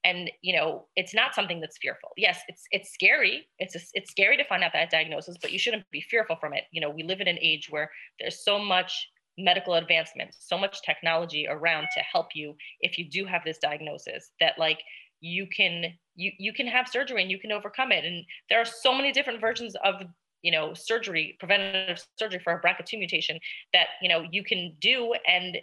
and 0.03 0.29
you 0.41 0.55
know 0.55 0.85
it's 0.95 1.13
not 1.13 1.35
something 1.35 1.59
that's 1.59 1.77
fearful. 1.81 2.09
Yes 2.17 2.39
it's 2.47 2.63
it's 2.71 2.93
scary. 2.93 3.47
It's 3.59 3.75
a, 3.75 3.79
it's 3.93 4.11
scary 4.11 4.37
to 4.37 4.45
find 4.45 4.63
out 4.63 4.73
that 4.73 4.89
diagnosis 4.89 5.37
but 5.41 5.51
you 5.51 5.59
shouldn't 5.59 5.89
be 5.91 6.01
fearful 6.01 6.37
from 6.39 6.53
it. 6.53 6.63
You 6.71 6.81
know 6.81 6.89
we 6.89 7.03
live 7.03 7.21
in 7.21 7.27
an 7.27 7.39
age 7.41 7.67
where 7.69 7.91
there's 8.19 8.43
so 8.43 8.59
much 8.59 9.09
medical 9.39 9.75
advancement 9.75 10.35
so 10.39 10.57
much 10.57 10.81
technology 10.81 11.45
around 11.47 11.87
to 11.93 11.99
help 11.99 12.29
you 12.33 12.55
if 12.81 12.97
you 12.97 13.07
do 13.07 13.23
have 13.23 13.43
this 13.45 13.59
diagnosis 13.59 14.31
that 14.39 14.53
like 14.57 14.79
you 15.21 15.47
can 15.55 15.93
you 16.15 16.31
you 16.37 16.53
can 16.53 16.67
have 16.67 16.87
surgery 16.87 17.21
and 17.21 17.31
you 17.31 17.39
can 17.39 17.51
overcome 17.51 17.91
it. 17.91 18.05
And 18.05 18.25
there 18.49 18.59
are 18.59 18.65
so 18.65 18.93
many 18.93 19.11
different 19.11 19.41
versions 19.41 19.75
of 19.83 19.95
you 20.41 20.51
know 20.51 20.73
surgery 20.73 21.35
preventative 21.39 22.03
surgery 22.17 22.39
for 22.43 22.53
a 22.53 22.61
BRCA2 22.61 22.99
mutation 22.99 23.39
that 23.73 23.87
you 24.01 24.09
know 24.09 24.25
you 24.31 24.43
can 24.43 24.75
do 24.81 25.13
and 25.27 25.57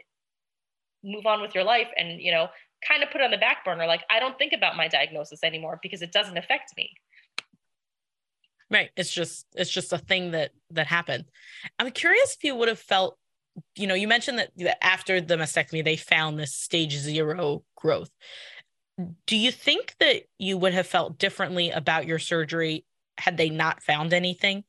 move 1.05 1.27
on 1.27 1.43
with 1.43 1.55
your 1.55 1.65
life 1.65 1.89
and 1.97 2.21
you 2.21 2.33
know 2.33 2.49
kind 2.87 3.03
of 3.03 3.11
put 3.11 3.21
on 3.21 3.31
the 3.31 3.39
back 3.39 3.65
burner. 3.65 3.87
Like 3.87 4.03
I 4.11 4.21
don't 4.21 4.39
think 4.39 4.53
about 4.53 4.77
my 4.77 4.89
diagnosis 4.89 5.41
anymore 5.43 5.79
because 5.83 6.03
it 6.03 6.13
doesn't 6.13 6.37
affect 6.37 6.77
me. 6.77 6.91
Right. 8.71 8.91
It's 8.97 9.11
just 9.11 9.47
it's 9.55 9.71
just 9.71 9.93
a 9.93 9.99
thing 9.99 10.33
that 10.33 10.51
that 10.71 10.87
happened. 10.87 11.25
I'm 11.79 11.91
curious 11.91 12.37
if 12.37 12.45
you 12.45 12.55
would 12.55 12.69
have 12.69 12.79
felt, 12.79 13.19
you 13.77 13.87
know, 13.87 13.95
you 13.95 14.09
mentioned 14.09 14.39
that, 14.39 14.51
that 14.57 14.83
after 14.85 15.21
the 15.21 15.37
mastectomy 15.37 15.85
they 15.85 15.97
found 15.97 16.39
this 16.39 16.55
stage 16.55 16.95
zero 16.97 17.63
growth. 17.77 18.11
Do 19.27 19.37
you 19.37 19.51
think 19.51 19.95
that 19.99 20.23
you 20.39 20.57
would 20.57 20.73
have 20.73 20.87
felt 20.87 21.19
differently 21.19 21.71
about 21.71 22.07
your 22.07 22.19
surgery 22.19 22.85
had 23.19 23.37
they 23.37 23.51
not 23.51 23.83
found 23.83 24.13
anything? 24.13 24.65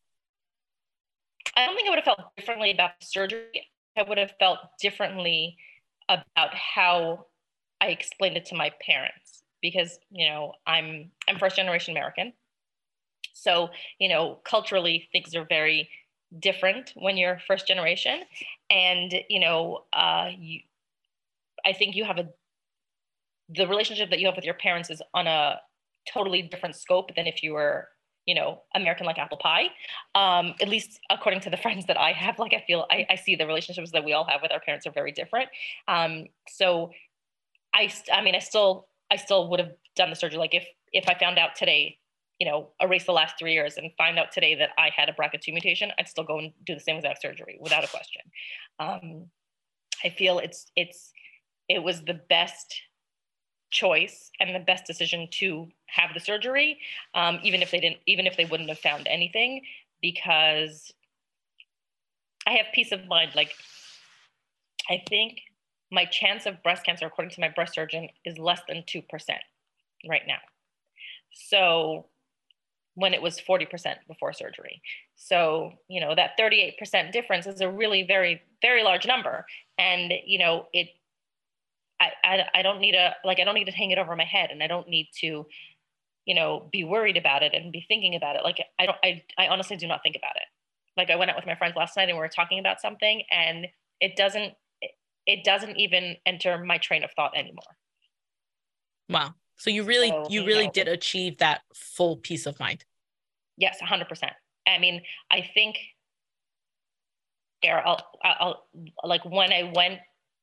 I 1.56 1.66
don't 1.66 1.76
think 1.76 1.88
I 1.88 1.92
would 1.92 2.00
have 2.00 2.06
felt 2.06 2.36
differently 2.36 2.72
about 2.72 2.92
the 3.00 3.06
surgery. 3.06 3.70
I 3.98 4.04
would 4.04 4.18
have 4.18 4.34
felt 4.40 4.60
differently 4.82 5.58
about 6.10 6.54
how 6.54 7.28
I 7.86 7.90
explained 7.90 8.38
it 8.38 8.46
to 8.46 8.56
my 8.56 8.72
parents 8.86 9.44
because 9.62 10.00
you 10.10 10.28
know 10.28 10.54
I'm 10.66 11.12
I'm 11.28 11.38
first 11.38 11.56
generation 11.56 11.94
American, 11.94 12.34
so 13.34 13.70
you 14.00 14.10
know 14.10 14.40
culturally 14.44 15.08
things 15.12 15.36
are 15.36 15.46
very 15.46 15.90
different 16.40 16.94
when 16.96 17.16
you're 17.18 17.40
first 17.48 17.68
generation, 17.68 18.22
and 18.70 19.14
you 19.30 19.40
know 19.40 19.86
uh, 19.94 20.30
you 20.38 20.62
I 21.66 21.74
think 21.74 21.96
you 21.96 22.06
have 22.06 22.18
a 22.18 22.28
the 23.50 23.68
relationship 23.68 24.10
that 24.10 24.20
you 24.20 24.26
have 24.26 24.36
with 24.36 24.46
your 24.46 24.56
parents 24.56 24.90
is 24.90 25.02
on 25.14 25.28
a 25.28 25.60
totally 26.12 26.42
different 26.42 26.76
scope 26.76 27.16
than 27.16 27.28
if 27.28 27.44
you 27.44 27.54
were 27.54 27.88
you 28.26 28.34
know 28.34 28.62
american 28.74 29.06
like 29.06 29.20
apple 29.20 29.38
pie. 29.38 29.68
Um, 30.16 30.56
at 30.62 30.68
least 30.68 31.00
according 31.12 31.42
to 31.42 31.52
the 31.52 31.58
friends 31.66 31.86
that 31.86 31.98
i 31.98 32.12
have 32.12 32.40
like 32.40 32.54
i 32.54 32.64
feel 32.66 32.88
I, 32.90 33.06
I, 33.10 33.16
see 33.16 33.36
the 33.36 33.46
relationships 33.46 33.92
that 33.92 34.04
we 34.04 34.14
all 34.14 34.26
have 34.26 34.42
with 34.42 34.52
our 34.52 34.60
parents 34.60 34.88
are 34.88 34.92
very 34.92 35.12
different. 35.12 35.50
Um, 35.88 36.26
so 36.48 36.92
I, 37.76 37.92
I 38.12 38.22
mean, 38.22 38.36
I 38.36 38.40
still, 38.40 38.88
I 39.12 39.18
still 39.18 39.50
would 39.50 39.60
have 39.60 39.72
done 39.96 40.10
the 40.10 40.16
surgery. 40.16 40.40
Like 40.40 40.54
if, 40.54 40.66
if 40.94 41.08
I 41.08 41.20
found 41.20 41.38
out 41.38 41.56
today, 41.56 41.98
you 42.40 42.48
know, 42.48 42.70
erase 42.82 43.06
the 43.06 43.12
last 43.12 43.36
three 43.38 43.54
years 43.54 43.78
and 43.78 43.92
find 43.98 44.18
out 44.18 44.32
today 44.32 44.56
that 44.56 44.70
I 44.78 44.90
had 44.96 45.10
a 45.10 45.14
BRCA2 45.14 45.50
mutation, 45.50 45.92
I'd 46.00 46.08
still 46.08 46.24
go 46.24 46.40
and 46.40 46.52
do 46.66 46.74
the 46.74 46.80
same 46.80 46.96
exact 46.96 47.22
surgery 47.22 47.58
without 47.62 47.84
a 47.84 47.88
question. 47.88 48.22
Um, 48.80 49.26
I 50.04 50.10
feel 50.10 50.40
it's, 50.40 50.72
it's, 50.76 51.12
it 51.70 51.84
was 51.84 52.04
the 52.04 52.20
best 52.30 52.82
choice 53.72 54.32
and 54.40 54.56
the 54.56 54.60
best 54.60 54.86
decision 54.86 55.28
to 55.32 55.68
have 55.88 56.12
the 56.14 56.20
surgery, 56.20 56.80
um, 57.14 57.40
even 57.44 57.62
if 57.62 57.72
they 57.72 57.80
didn't, 57.80 58.00
even 58.06 58.26
if 58.26 58.38
they 58.38 58.46
wouldn't 58.46 58.70
have 58.70 58.80
found 58.80 59.08
anything, 59.08 59.62
because 60.02 60.94
I 62.48 62.52
have 62.54 62.68
peace 62.74 62.92
of 62.92 63.06
mind. 63.08 63.32
Like, 63.36 63.52
I 64.90 65.04
think 65.10 65.40
my 65.92 66.06
chance 66.06 66.46
of 66.46 66.62
breast 66.64 66.86
cancer, 66.86 67.06
according 67.06 67.32
to 67.32 67.42
my 67.42 67.50
breast 67.50 67.76
surgeon, 67.76 68.10
is 68.26 68.38
less 68.38 68.62
than 68.68 68.84
2% 68.84 69.04
right 70.10 70.24
now. 70.28 70.40
So 71.34 72.08
when 72.96 73.14
it 73.14 73.22
was 73.22 73.40
40% 73.40 73.68
before 74.08 74.34
surgery. 74.34 74.82
So, 75.18 75.74
you 75.90 76.00
know, 76.00 76.16
that 76.16 76.32
38% 76.40 77.12
difference 77.12 77.46
is 77.46 77.62
a 77.62 77.70
really 77.70 78.04
very, 78.04 78.42
very 78.62 78.84
large 78.84 79.06
number. 79.06 79.46
And, 79.78 80.14
you 80.26 80.40
know, 80.40 80.68
it, 80.74 80.88
I, 82.00 82.12
I, 82.24 82.46
I 82.56 82.62
don't 82.62 82.80
need 82.80 82.96
a, 82.96 83.16
like, 83.26 83.40
I 83.40 83.44
don't 83.44 83.56
need 83.56 83.66
to 83.66 83.72
hang 83.72 83.92
it 83.92 83.98
over 83.98 84.16
my 84.16 84.24
head 84.24 84.50
and 84.50 84.64
I 84.64 84.68
don't 84.68 84.88
need 84.88 85.10
to, 85.20 85.46
you 86.26 86.36
know, 86.36 86.70
be 86.72 86.86
worried 86.86 87.18
about 87.18 87.44
it 87.44 87.54
and 87.54 87.72
be 87.72 87.86
thinking 87.86 88.16
about 88.16 88.38
it. 88.38 88.44
Like, 88.44 88.60
I 88.80 88.86
don't, 88.86 88.98
I, 89.04 89.24
I 89.38 89.48
honestly 89.50 89.76
do 89.76 89.88
not 89.88 90.02
think 90.02 90.16
about 90.16 90.38
it. 90.38 90.48
Like 90.98 91.10
I 91.10 91.18
went 91.18 91.30
out 91.30 91.36
with 91.36 91.46
my 91.46 91.56
friends 91.56 91.76
last 91.76 91.98
night 91.98 92.08
and 92.08 92.18
we 92.18 92.22
were 92.22 92.30
talking 92.30 92.60
about 92.60 92.80
something 92.80 93.24
and 93.30 93.68
it 94.00 94.16
doesn't 94.16 94.54
it 95.26 95.44
doesn't 95.44 95.78
even 95.78 96.16
enter 96.26 96.64
my 96.64 96.78
train 96.78 97.04
of 97.04 97.12
thought 97.16 97.36
anymore. 97.36 97.78
Wow. 99.10 99.34
So 99.58 99.70
you 99.70 99.84
really 99.84 100.10
so, 100.10 100.28
you, 100.30 100.42
you 100.42 100.48
really 100.48 100.66
know, 100.66 100.72
did 100.72 100.88
achieve 100.88 101.38
that 101.38 101.62
full 101.74 102.18
peace 102.18 102.46
of 102.46 102.60
mind. 102.60 102.86
Yes, 103.58 103.80
100%. 103.82 104.06
I 104.68 104.80
mean, 104.80 105.02
I 105.32 105.50
think 105.54 105.78
I'll, 107.64 108.00
I'll 108.24 108.66
like 109.04 109.24
when 109.26 109.52
I 109.52 109.72
went 109.74 110.00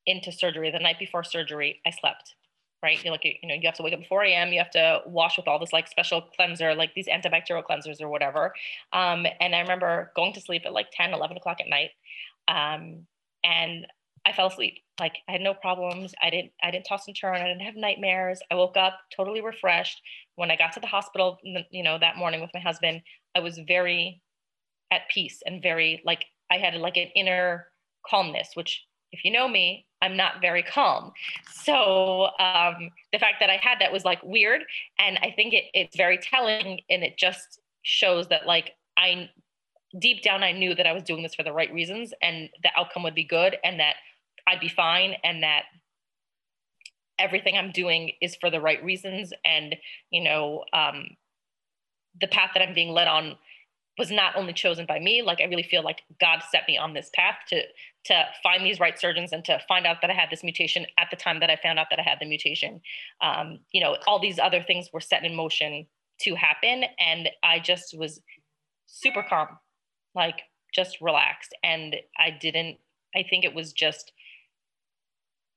into 0.07 0.33
surgery 0.33 0.70
the 0.70 0.78
night 0.78 0.99
before 0.99 1.24
surgery, 1.24 1.80
I 1.87 1.91
slept. 1.91 2.35
Right, 2.83 3.03
you 3.05 3.12
like 3.12 3.24
you 3.24 3.37
know 3.45 3.55
you 3.55 3.61
have 3.66 3.76
to 3.76 3.85
wake 3.85 3.95
up 3.95 4.01
at 4.01 4.09
4 4.09 4.24
a.m. 4.24 4.53
You 4.53 4.59
have 4.59 4.72
to 4.72 5.03
wash 5.07 5.37
with 5.37 5.47
all 5.47 5.61
this 5.61 5.72
like 5.72 5.87
special 5.87 6.20
cleanser, 6.35 6.74
like 6.74 6.93
these 6.95 7.07
antibacterial 7.07 7.62
cleansers 7.62 8.01
or 8.01 8.09
whatever. 8.09 8.53
Um, 8.93 9.24
and 9.41 9.55
I 9.55 9.61
remember 9.61 10.11
going 10.16 10.33
to 10.33 10.41
sleep 10.41 10.62
at 10.66 10.72
like 10.72 10.89
10, 10.91 11.14
11 11.14 11.37
o'clock 11.37 11.59
at 11.61 11.68
night, 11.68 11.91
um, 12.49 13.07
and 13.45 13.87
I 14.25 14.33
fell 14.33 14.47
asleep. 14.47 14.79
Like 15.01 15.16
I 15.29 15.33
had 15.33 15.41
no 15.41 15.55
problems. 15.55 16.14
I 16.23 16.31
didn't 16.31 16.53
I 16.62 16.70
didn't 16.70 16.85
toss 16.85 17.07
and 17.07 17.16
turn. 17.18 17.37
I 17.37 17.49
didn't 17.49 17.62
have 17.62 17.77
nightmares. 17.77 18.41
I 18.51 18.55
woke 18.55 18.77
up 18.77 18.99
totally 19.14 19.41
refreshed. 19.41 20.01
When 20.37 20.51
I 20.51 20.57
got 20.57 20.73
to 20.73 20.81
the 20.81 20.87
hospital, 20.87 21.39
you 21.70 21.83
know, 21.83 21.99
that 21.99 22.16
morning 22.16 22.41
with 22.41 22.51
my 22.55 22.61
husband, 22.61 23.03
I 23.35 23.41
was 23.41 23.59
very 23.66 24.23
at 24.91 25.09
peace 25.09 25.43
and 25.47 25.62
very 25.62 26.03
like 26.05 26.25
I 26.51 26.59
had 26.59 26.75
like 26.75 26.97
an 26.97 27.09
inner 27.16 27.66
calmness, 28.07 28.51
which 28.55 28.85
if 29.12 29.25
you 29.25 29.31
know 29.31 29.49
me, 29.49 29.87
I'm 30.01 30.16
not 30.16 30.41
very 30.41 30.62
calm. 30.62 31.12
So 31.53 32.31
um, 32.39 32.91
the 33.12 33.18
fact 33.18 33.37
that 33.41 33.51
I 33.51 33.59
had 33.62 33.79
that 33.81 33.93
was 33.93 34.05
like 34.05 34.23
weird, 34.23 34.62
and 34.99 35.18
I 35.18 35.33
think 35.37 35.55
it, 35.55 35.64
it's 35.75 35.97
very 35.97 36.18
telling, 36.18 36.81
and 36.91 37.03
it 37.03 37.16
just 37.18 37.61
shows 37.83 38.29
that 38.29 38.47
like 38.47 38.73
I 38.97 39.29
deep 39.99 40.23
down 40.23 40.43
I 40.43 40.53
knew 40.53 40.75
that 40.75 40.87
I 40.87 40.93
was 40.93 41.03
doing 41.03 41.23
this 41.23 41.35
for 41.35 41.43
the 41.43 41.53
right 41.53 41.73
reasons, 41.73 42.12
and 42.23 42.49
the 42.62 42.70
outcome 42.77 43.03
would 43.03 43.14
be 43.14 43.25
good, 43.25 43.57
and 43.64 43.79
that 43.81 43.97
I'd 44.47 44.61
be 44.61 44.68
fine 44.68 45.14
and 45.24 45.43
that 45.43 45.62
everything 47.18 47.57
I'm 47.57 47.70
doing 47.70 48.12
is 48.20 48.36
for 48.36 48.51
the 48.51 48.61
right 48.61 48.82
reasons. 48.82 49.32
And, 49.45 49.76
you 50.11 50.22
know, 50.22 50.64
um, 50.72 51.09
the 52.20 52.26
path 52.26 52.51
that 52.55 52.62
I'm 52.62 52.74
being 52.74 52.93
led 52.93 53.09
on 53.09 53.36
was 53.99 54.11
not 54.11 54.36
only 54.36 54.53
chosen 54.53 54.86
by 54.86 54.99
me, 54.99 55.22
like 55.22 55.40
I 55.40 55.45
really 55.45 55.62
feel 55.62 55.82
like 55.82 56.03
God 56.20 56.43
set 56.51 56.62
me 56.66 56.78
on 56.78 56.95
this 56.95 57.11
path 57.14 57.36
to 57.49 57.62
to 58.07 58.24
find 58.43 58.64
these 58.64 58.80
right 58.80 58.99
surgeons 58.99 59.32
and 59.32 59.45
to 59.45 59.61
find 59.68 59.86
out 59.86 59.99
that 60.01 60.11
I 60.11 60.14
had 60.14 60.28
this 60.30 60.43
mutation 60.43 60.86
at 60.99 61.09
the 61.11 61.16
time 61.16 61.40
that 61.40 61.51
I 61.51 61.57
found 61.62 61.78
out 61.78 61.86
that 61.90 62.01
I 62.01 62.03
had 62.03 62.18
the 62.20 62.26
mutation. 62.26 62.80
Um, 63.20 63.61
you 63.70 63.80
know, 63.80 63.97
all 64.07 64.18
these 64.18 64.38
other 64.38 64.62
things 64.62 64.90
were 64.93 65.01
set 65.01 65.24
in 65.24 65.36
motion 65.36 65.86
to 66.22 66.34
happen. 66.34 66.84
And 66.99 67.28
I 67.45 67.59
just 67.61 67.97
was 67.97 68.20
super 68.86 69.22
calm, 69.22 69.49
like 70.14 70.40
just 70.74 71.01
relaxed. 71.01 71.55
And 71.62 71.97
I 72.18 72.30
didn't, 72.30 72.78
I 73.14 73.24
think 73.28 73.45
it 73.45 73.55
was 73.55 73.72
just 73.72 74.12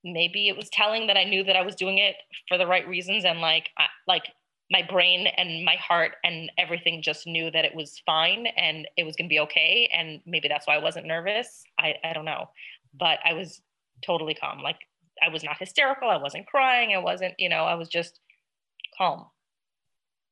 maybe 0.06 0.48
it 0.48 0.56
was 0.56 0.70
telling 0.70 1.08
that 1.08 1.18
I 1.18 1.24
knew 1.24 1.44
that 1.44 1.56
I 1.56 1.64
was 1.64 1.76
doing 1.76 1.98
it 1.98 2.16
for 2.48 2.58
the 2.58 2.68
right 2.68 2.88
reasons 2.88 3.26
and 3.26 3.42
like 3.42 3.70
I, 3.78 3.88
like 4.08 4.24
my 4.72 4.84
brain 4.88 5.28
and 5.38 5.66
my 5.66 5.76
heart 5.76 6.14
and 6.24 6.52
everything 6.58 7.02
just 7.02 7.28
knew 7.28 7.52
that 7.52 7.66
it 7.66 7.76
was 7.76 8.02
fine 8.06 8.48
and 8.56 8.88
it 8.98 9.04
was 9.04 9.16
going 9.16 9.28
to 9.28 9.34
be 9.34 9.40
okay 9.40 9.90
and 9.92 10.22
maybe 10.26 10.48
that's 10.48 10.68
why 10.68 10.76
I 10.76 10.84
wasn't 10.84 11.08
nervous. 11.08 11.64
I 11.80 11.96
I 12.04 12.14
don't 12.14 12.26
know. 12.26 12.50
But 12.98 13.20
I 13.26 13.34
was 13.34 13.62
totally 14.06 14.36
calm. 14.36 14.62
Like 14.62 14.80
I 15.22 15.30
was 15.30 15.44
not 15.44 15.58
hysterical, 15.58 16.10
I 16.10 16.18
wasn't 16.18 16.46
crying, 16.46 16.94
I 16.94 17.00
wasn't, 17.00 17.34
you 17.40 17.50
know, 17.50 17.64
I 17.64 17.76
was 17.76 17.90
just 17.90 18.20
calm. 18.98 19.26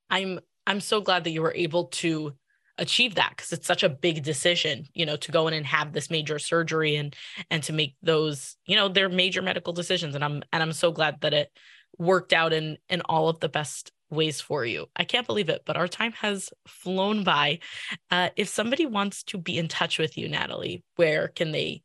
I'm 0.09 0.39
I'm 0.67 0.79
so 0.79 1.01
glad 1.01 1.23
that 1.23 1.31
you 1.31 1.41
were 1.41 1.53
able 1.53 1.85
to 1.85 2.35
achieve 2.77 3.15
that 3.15 3.31
because 3.35 3.51
it's 3.51 3.67
such 3.67 3.83
a 3.83 3.89
big 3.89 4.23
decision 4.23 4.85
you 4.93 5.05
know 5.05 5.15
to 5.15 5.31
go 5.31 5.47
in 5.47 5.53
and 5.53 5.65
have 5.65 5.93
this 5.93 6.09
major 6.09 6.39
surgery 6.39 6.95
and 6.95 7.15
and 7.51 7.61
to 7.63 7.71
make 7.73 7.95
those 8.01 8.55
you 8.65 8.75
know 8.75 8.89
they're 8.89 9.09
major 9.09 9.41
medical 9.41 9.73
decisions. 9.73 10.15
And 10.15 10.23
i'm 10.23 10.43
and 10.51 10.63
i'm 10.63 10.73
so 10.73 10.91
glad 10.91 11.21
that 11.21 11.33
it 11.33 11.51
worked 11.97 12.33
out 12.33 12.53
in 12.53 12.77
in 12.89 13.01
all 13.01 13.29
of 13.29 13.39
the 13.39 13.49
best 13.49 13.91
ways 14.09 14.41
for 14.41 14.65
you. 14.65 14.87
I 14.95 15.05
can't 15.05 15.27
believe 15.27 15.49
it 15.49 15.61
but 15.65 15.77
our 15.77 15.87
time 15.87 16.13
has 16.13 16.49
flown 16.67 17.23
by. 17.23 17.59
Uh, 18.11 18.29
if 18.35 18.47
somebody 18.47 18.85
wants 18.85 19.23
to 19.23 19.37
be 19.37 19.57
in 19.57 19.67
touch 19.67 19.99
with 19.99 20.17
you 20.17 20.27
natalie 20.27 20.83
where 20.95 21.27
can 21.29 21.51
they 21.51 21.83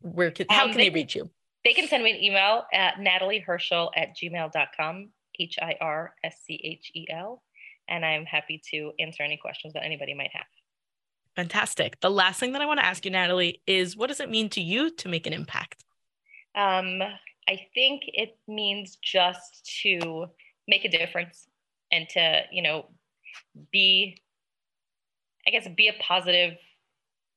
where 0.00 0.30
can 0.30 0.46
how 0.50 0.64
um, 0.64 0.70
can 0.70 0.78
they, 0.78 0.88
they 0.88 0.94
reach 0.94 1.14
you? 1.14 1.30
they 1.64 1.72
can 1.72 1.88
send 1.88 2.04
me 2.04 2.10
an 2.10 2.22
email 2.22 2.64
at 2.72 3.00
natalie 3.00 3.44
hirschel 3.46 3.90
at 3.96 4.16
gmail.com 4.16 5.10
h-i-r-s-c-h-e-l 5.38 5.82
and 7.88 8.04
I'm 8.04 8.24
happy 8.24 8.60
to 8.70 8.92
answer 8.98 9.22
any 9.22 9.36
questions 9.36 9.74
that 9.74 9.84
anybody 9.84 10.14
might 10.14 10.30
have. 10.32 10.46
Fantastic. 11.34 12.00
The 12.00 12.10
last 12.10 12.40
thing 12.40 12.52
that 12.52 12.62
I 12.62 12.66
want 12.66 12.80
to 12.80 12.86
ask 12.86 13.04
you, 13.04 13.10
Natalie, 13.10 13.60
is 13.66 13.96
what 13.96 14.06
does 14.08 14.20
it 14.20 14.30
mean 14.30 14.48
to 14.50 14.60
you 14.60 14.90
to 14.96 15.08
make 15.08 15.26
an 15.26 15.32
impact? 15.32 15.84
Um, 16.54 17.02
I 17.48 17.60
think 17.74 18.02
it 18.06 18.38
means 18.48 18.96
just 19.02 19.70
to 19.82 20.26
make 20.66 20.84
a 20.84 20.88
difference 20.88 21.46
and 21.92 22.08
to, 22.10 22.42
you 22.50 22.62
know, 22.62 22.86
be, 23.70 24.16
I 25.46 25.50
guess, 25.50 25.68
be 25.76 25.88
a 25.88 25.94
positive 26.02 26.54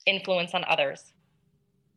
influence 0.06 0.54
on 0.54 0.64
others. 0.64 1.12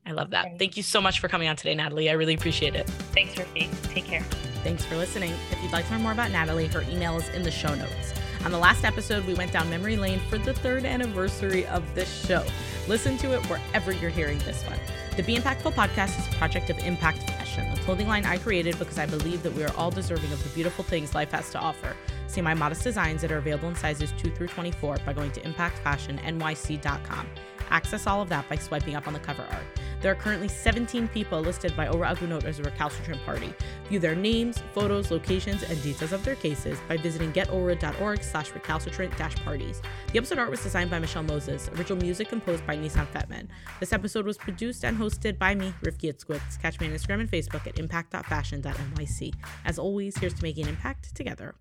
I 0.04 0.10
love 0.10 0.30
that. 0.30 0.58
Thank 0.58 0.76
you 0.76 0.82
so 0.82 1.00
much 1.00 1.20
for 1.20 1.28
coming 1.28 1.46
on 1.46 1.54
today, 1.54 1.76
Natalie. 1.76 2.10
I 2.10 2.14
really 2.14 2.34
appreciate 2.34 2.74
it. 2.74 2.88
Thanks, 3.14 3.38
Ricky. 3.38 3.70
Take 3.84 4.04
care. 4.04 4.22
Thanks 4.64 4.84
for 4.84 4.96
listening. 4.96 5.32
If 5.52 5.62
you'd 5.62 5.72
like 5.72 5.86
to 5.86 5.92
learn 5.92 6.02
more 6.02 6.12
about 6.12 6.32
Natalie, 6.32 6.66
her 6.66 6.82
email 6.90 7.16
is 7.16 7.28
in 7.30 7.44
the 7.44 7.50
show 7.50 7.74
notes. 7.74 8.12
On 8.44 8.50
the 8.50 8.58
last 8.58 8.84
episode, 8.84 9.24
we 9.24 9.34
went 9.34 9.52
down 9.52 9.70
memory 9.70 9.96
lane 9.96 10.18
for 10.28 10.36
the 10.36 10.52
third 10.52 10.84
anniversary 10.84 11.64
of 11.66 11.94
this 11.94 12.26
show. 12.26 12.44
Listen 12.88 13.16
to 13.18 13.32
it 13.34 13.46
wherever 13.46 13.92
you're 13.92 14.10
hearing 14.10 14.38
this 14.40 14.64
one. 14.64 14.80
The 15.16 15.22
Be 15.22 15.36
Impactful 15.36 15.74
podcast 15.74 16.18
is 16.18 16.26
a 16.26 16.36
project 16.38 16.68
of 16.68 16.78
Impact 16.78 17.18
Fashion, 17.30 17.72
the 17.72 17.80
clothing 17.82 18.08
line 18.08 18.24
I 18.24 18.38
created 18.38 18.80
because 18.80 18.98
I 18.98 19.06
believe 19.06 19.44
that 19.44 19.52
we 19.52 19.62
are 19.62 19.72
all 19.76 19.92
deserving 19.92 20.32
of 20.32 20.42
the 20.42 20.48
beautiful 20.50 20.82
things 20.82 21.14
life 21.14 21.30
has 21.30 21.50
to 21.50 21.58
offer. 21.60 21.94
See 22.26 22.40
my 22.40 22.54
modest 22.54 22.82
designs 22.82 23.20
that 23.22 23.30
are 23.30 23.38
available 23.38 23.68
in 23.68 23.76
sizes 23.76 24.12
2 24.18 24.30
through 24.32 24.48
24 24.48 24.96
by 25.06 25.12
going 25.12 25.30
to 25.32 25.40
impactfashionnyc.com. 25.42 27.26
Access 27.70 28.06
all 28.08 28.20
of 28.20 28.28
that 28.30 28.48
by 28.48 28.56
swiping 28.56 28.96
up 28.96 29.06
on 29.06 29.12
the 29.12 29.20
cover 29.20 29.46
art. 29.50 29.64
There 30.02 30.10
are 30.10 30.16
currently 30.16 30.48
17 30.48 31.06
people 31.08 31.40
listed 31.40 31.76
by 31.76 31.86
Ora 31.86 32.08
Agunot 32.08 32.42
as 32.44 32.58
a 32.58 32.64
recalcitrant 32.64 33.24
party. 33.24 33.54
View 33.88 34.00
their 34.00 34.16
names, 34.16 34.60
photos, 34.74 35.12
locations, 35.12 35.62
and 35.62 35.80
details 35.80 36.10
of 36.12 36.24
their 36.24 36.34
cases 36.34 36.76
by 36.88 36.96
visiting 36.96 37.32
getora.org 37.32 38.22
slash 38.24 38.52
recalcitrant 38.52 39.16
parties. 39.44 39.80
The 40.12 40.18
episode 40.18 40.40
art 40.40 40.50
was 40.50 40.60
designed 40.60 40.90
by 40.90 40.98
Michelle 40.98 41.22
Moses, 41.22 41.70
original 41.76 41.98
music 41.98 42.28
composed 42.28 42.66
by 42.66 42.76
Nissan 42.76 43.06
Fetman. 43.08 43.48
This 43.78 43.92
episode 43.92 44.26
was 44.26 44.36
produced 44.36 44.84
and 44.84 44.98
hosted 44.98 45.38
by 45.38 45.54
me, 45.54 45.72
Rifki 45.82 46.12
Itzkowitz. 46.12 46.60
Catch 46.60 46.80
me 46.80 46.88
on 46.88 46.94
Instagram 46.94 47.20
and 47.20 47.30
Facebook 47.30 47.64
at 47.68 47.78
impact.fashion.nyc. 47.78 49.34
As 49.64 49.78
always, 49.78 50.18
here's 50.18 50.34
to 50.34 50.42
making 50.42 50.66
impact 50.66 51.14
together. 51.14 51.54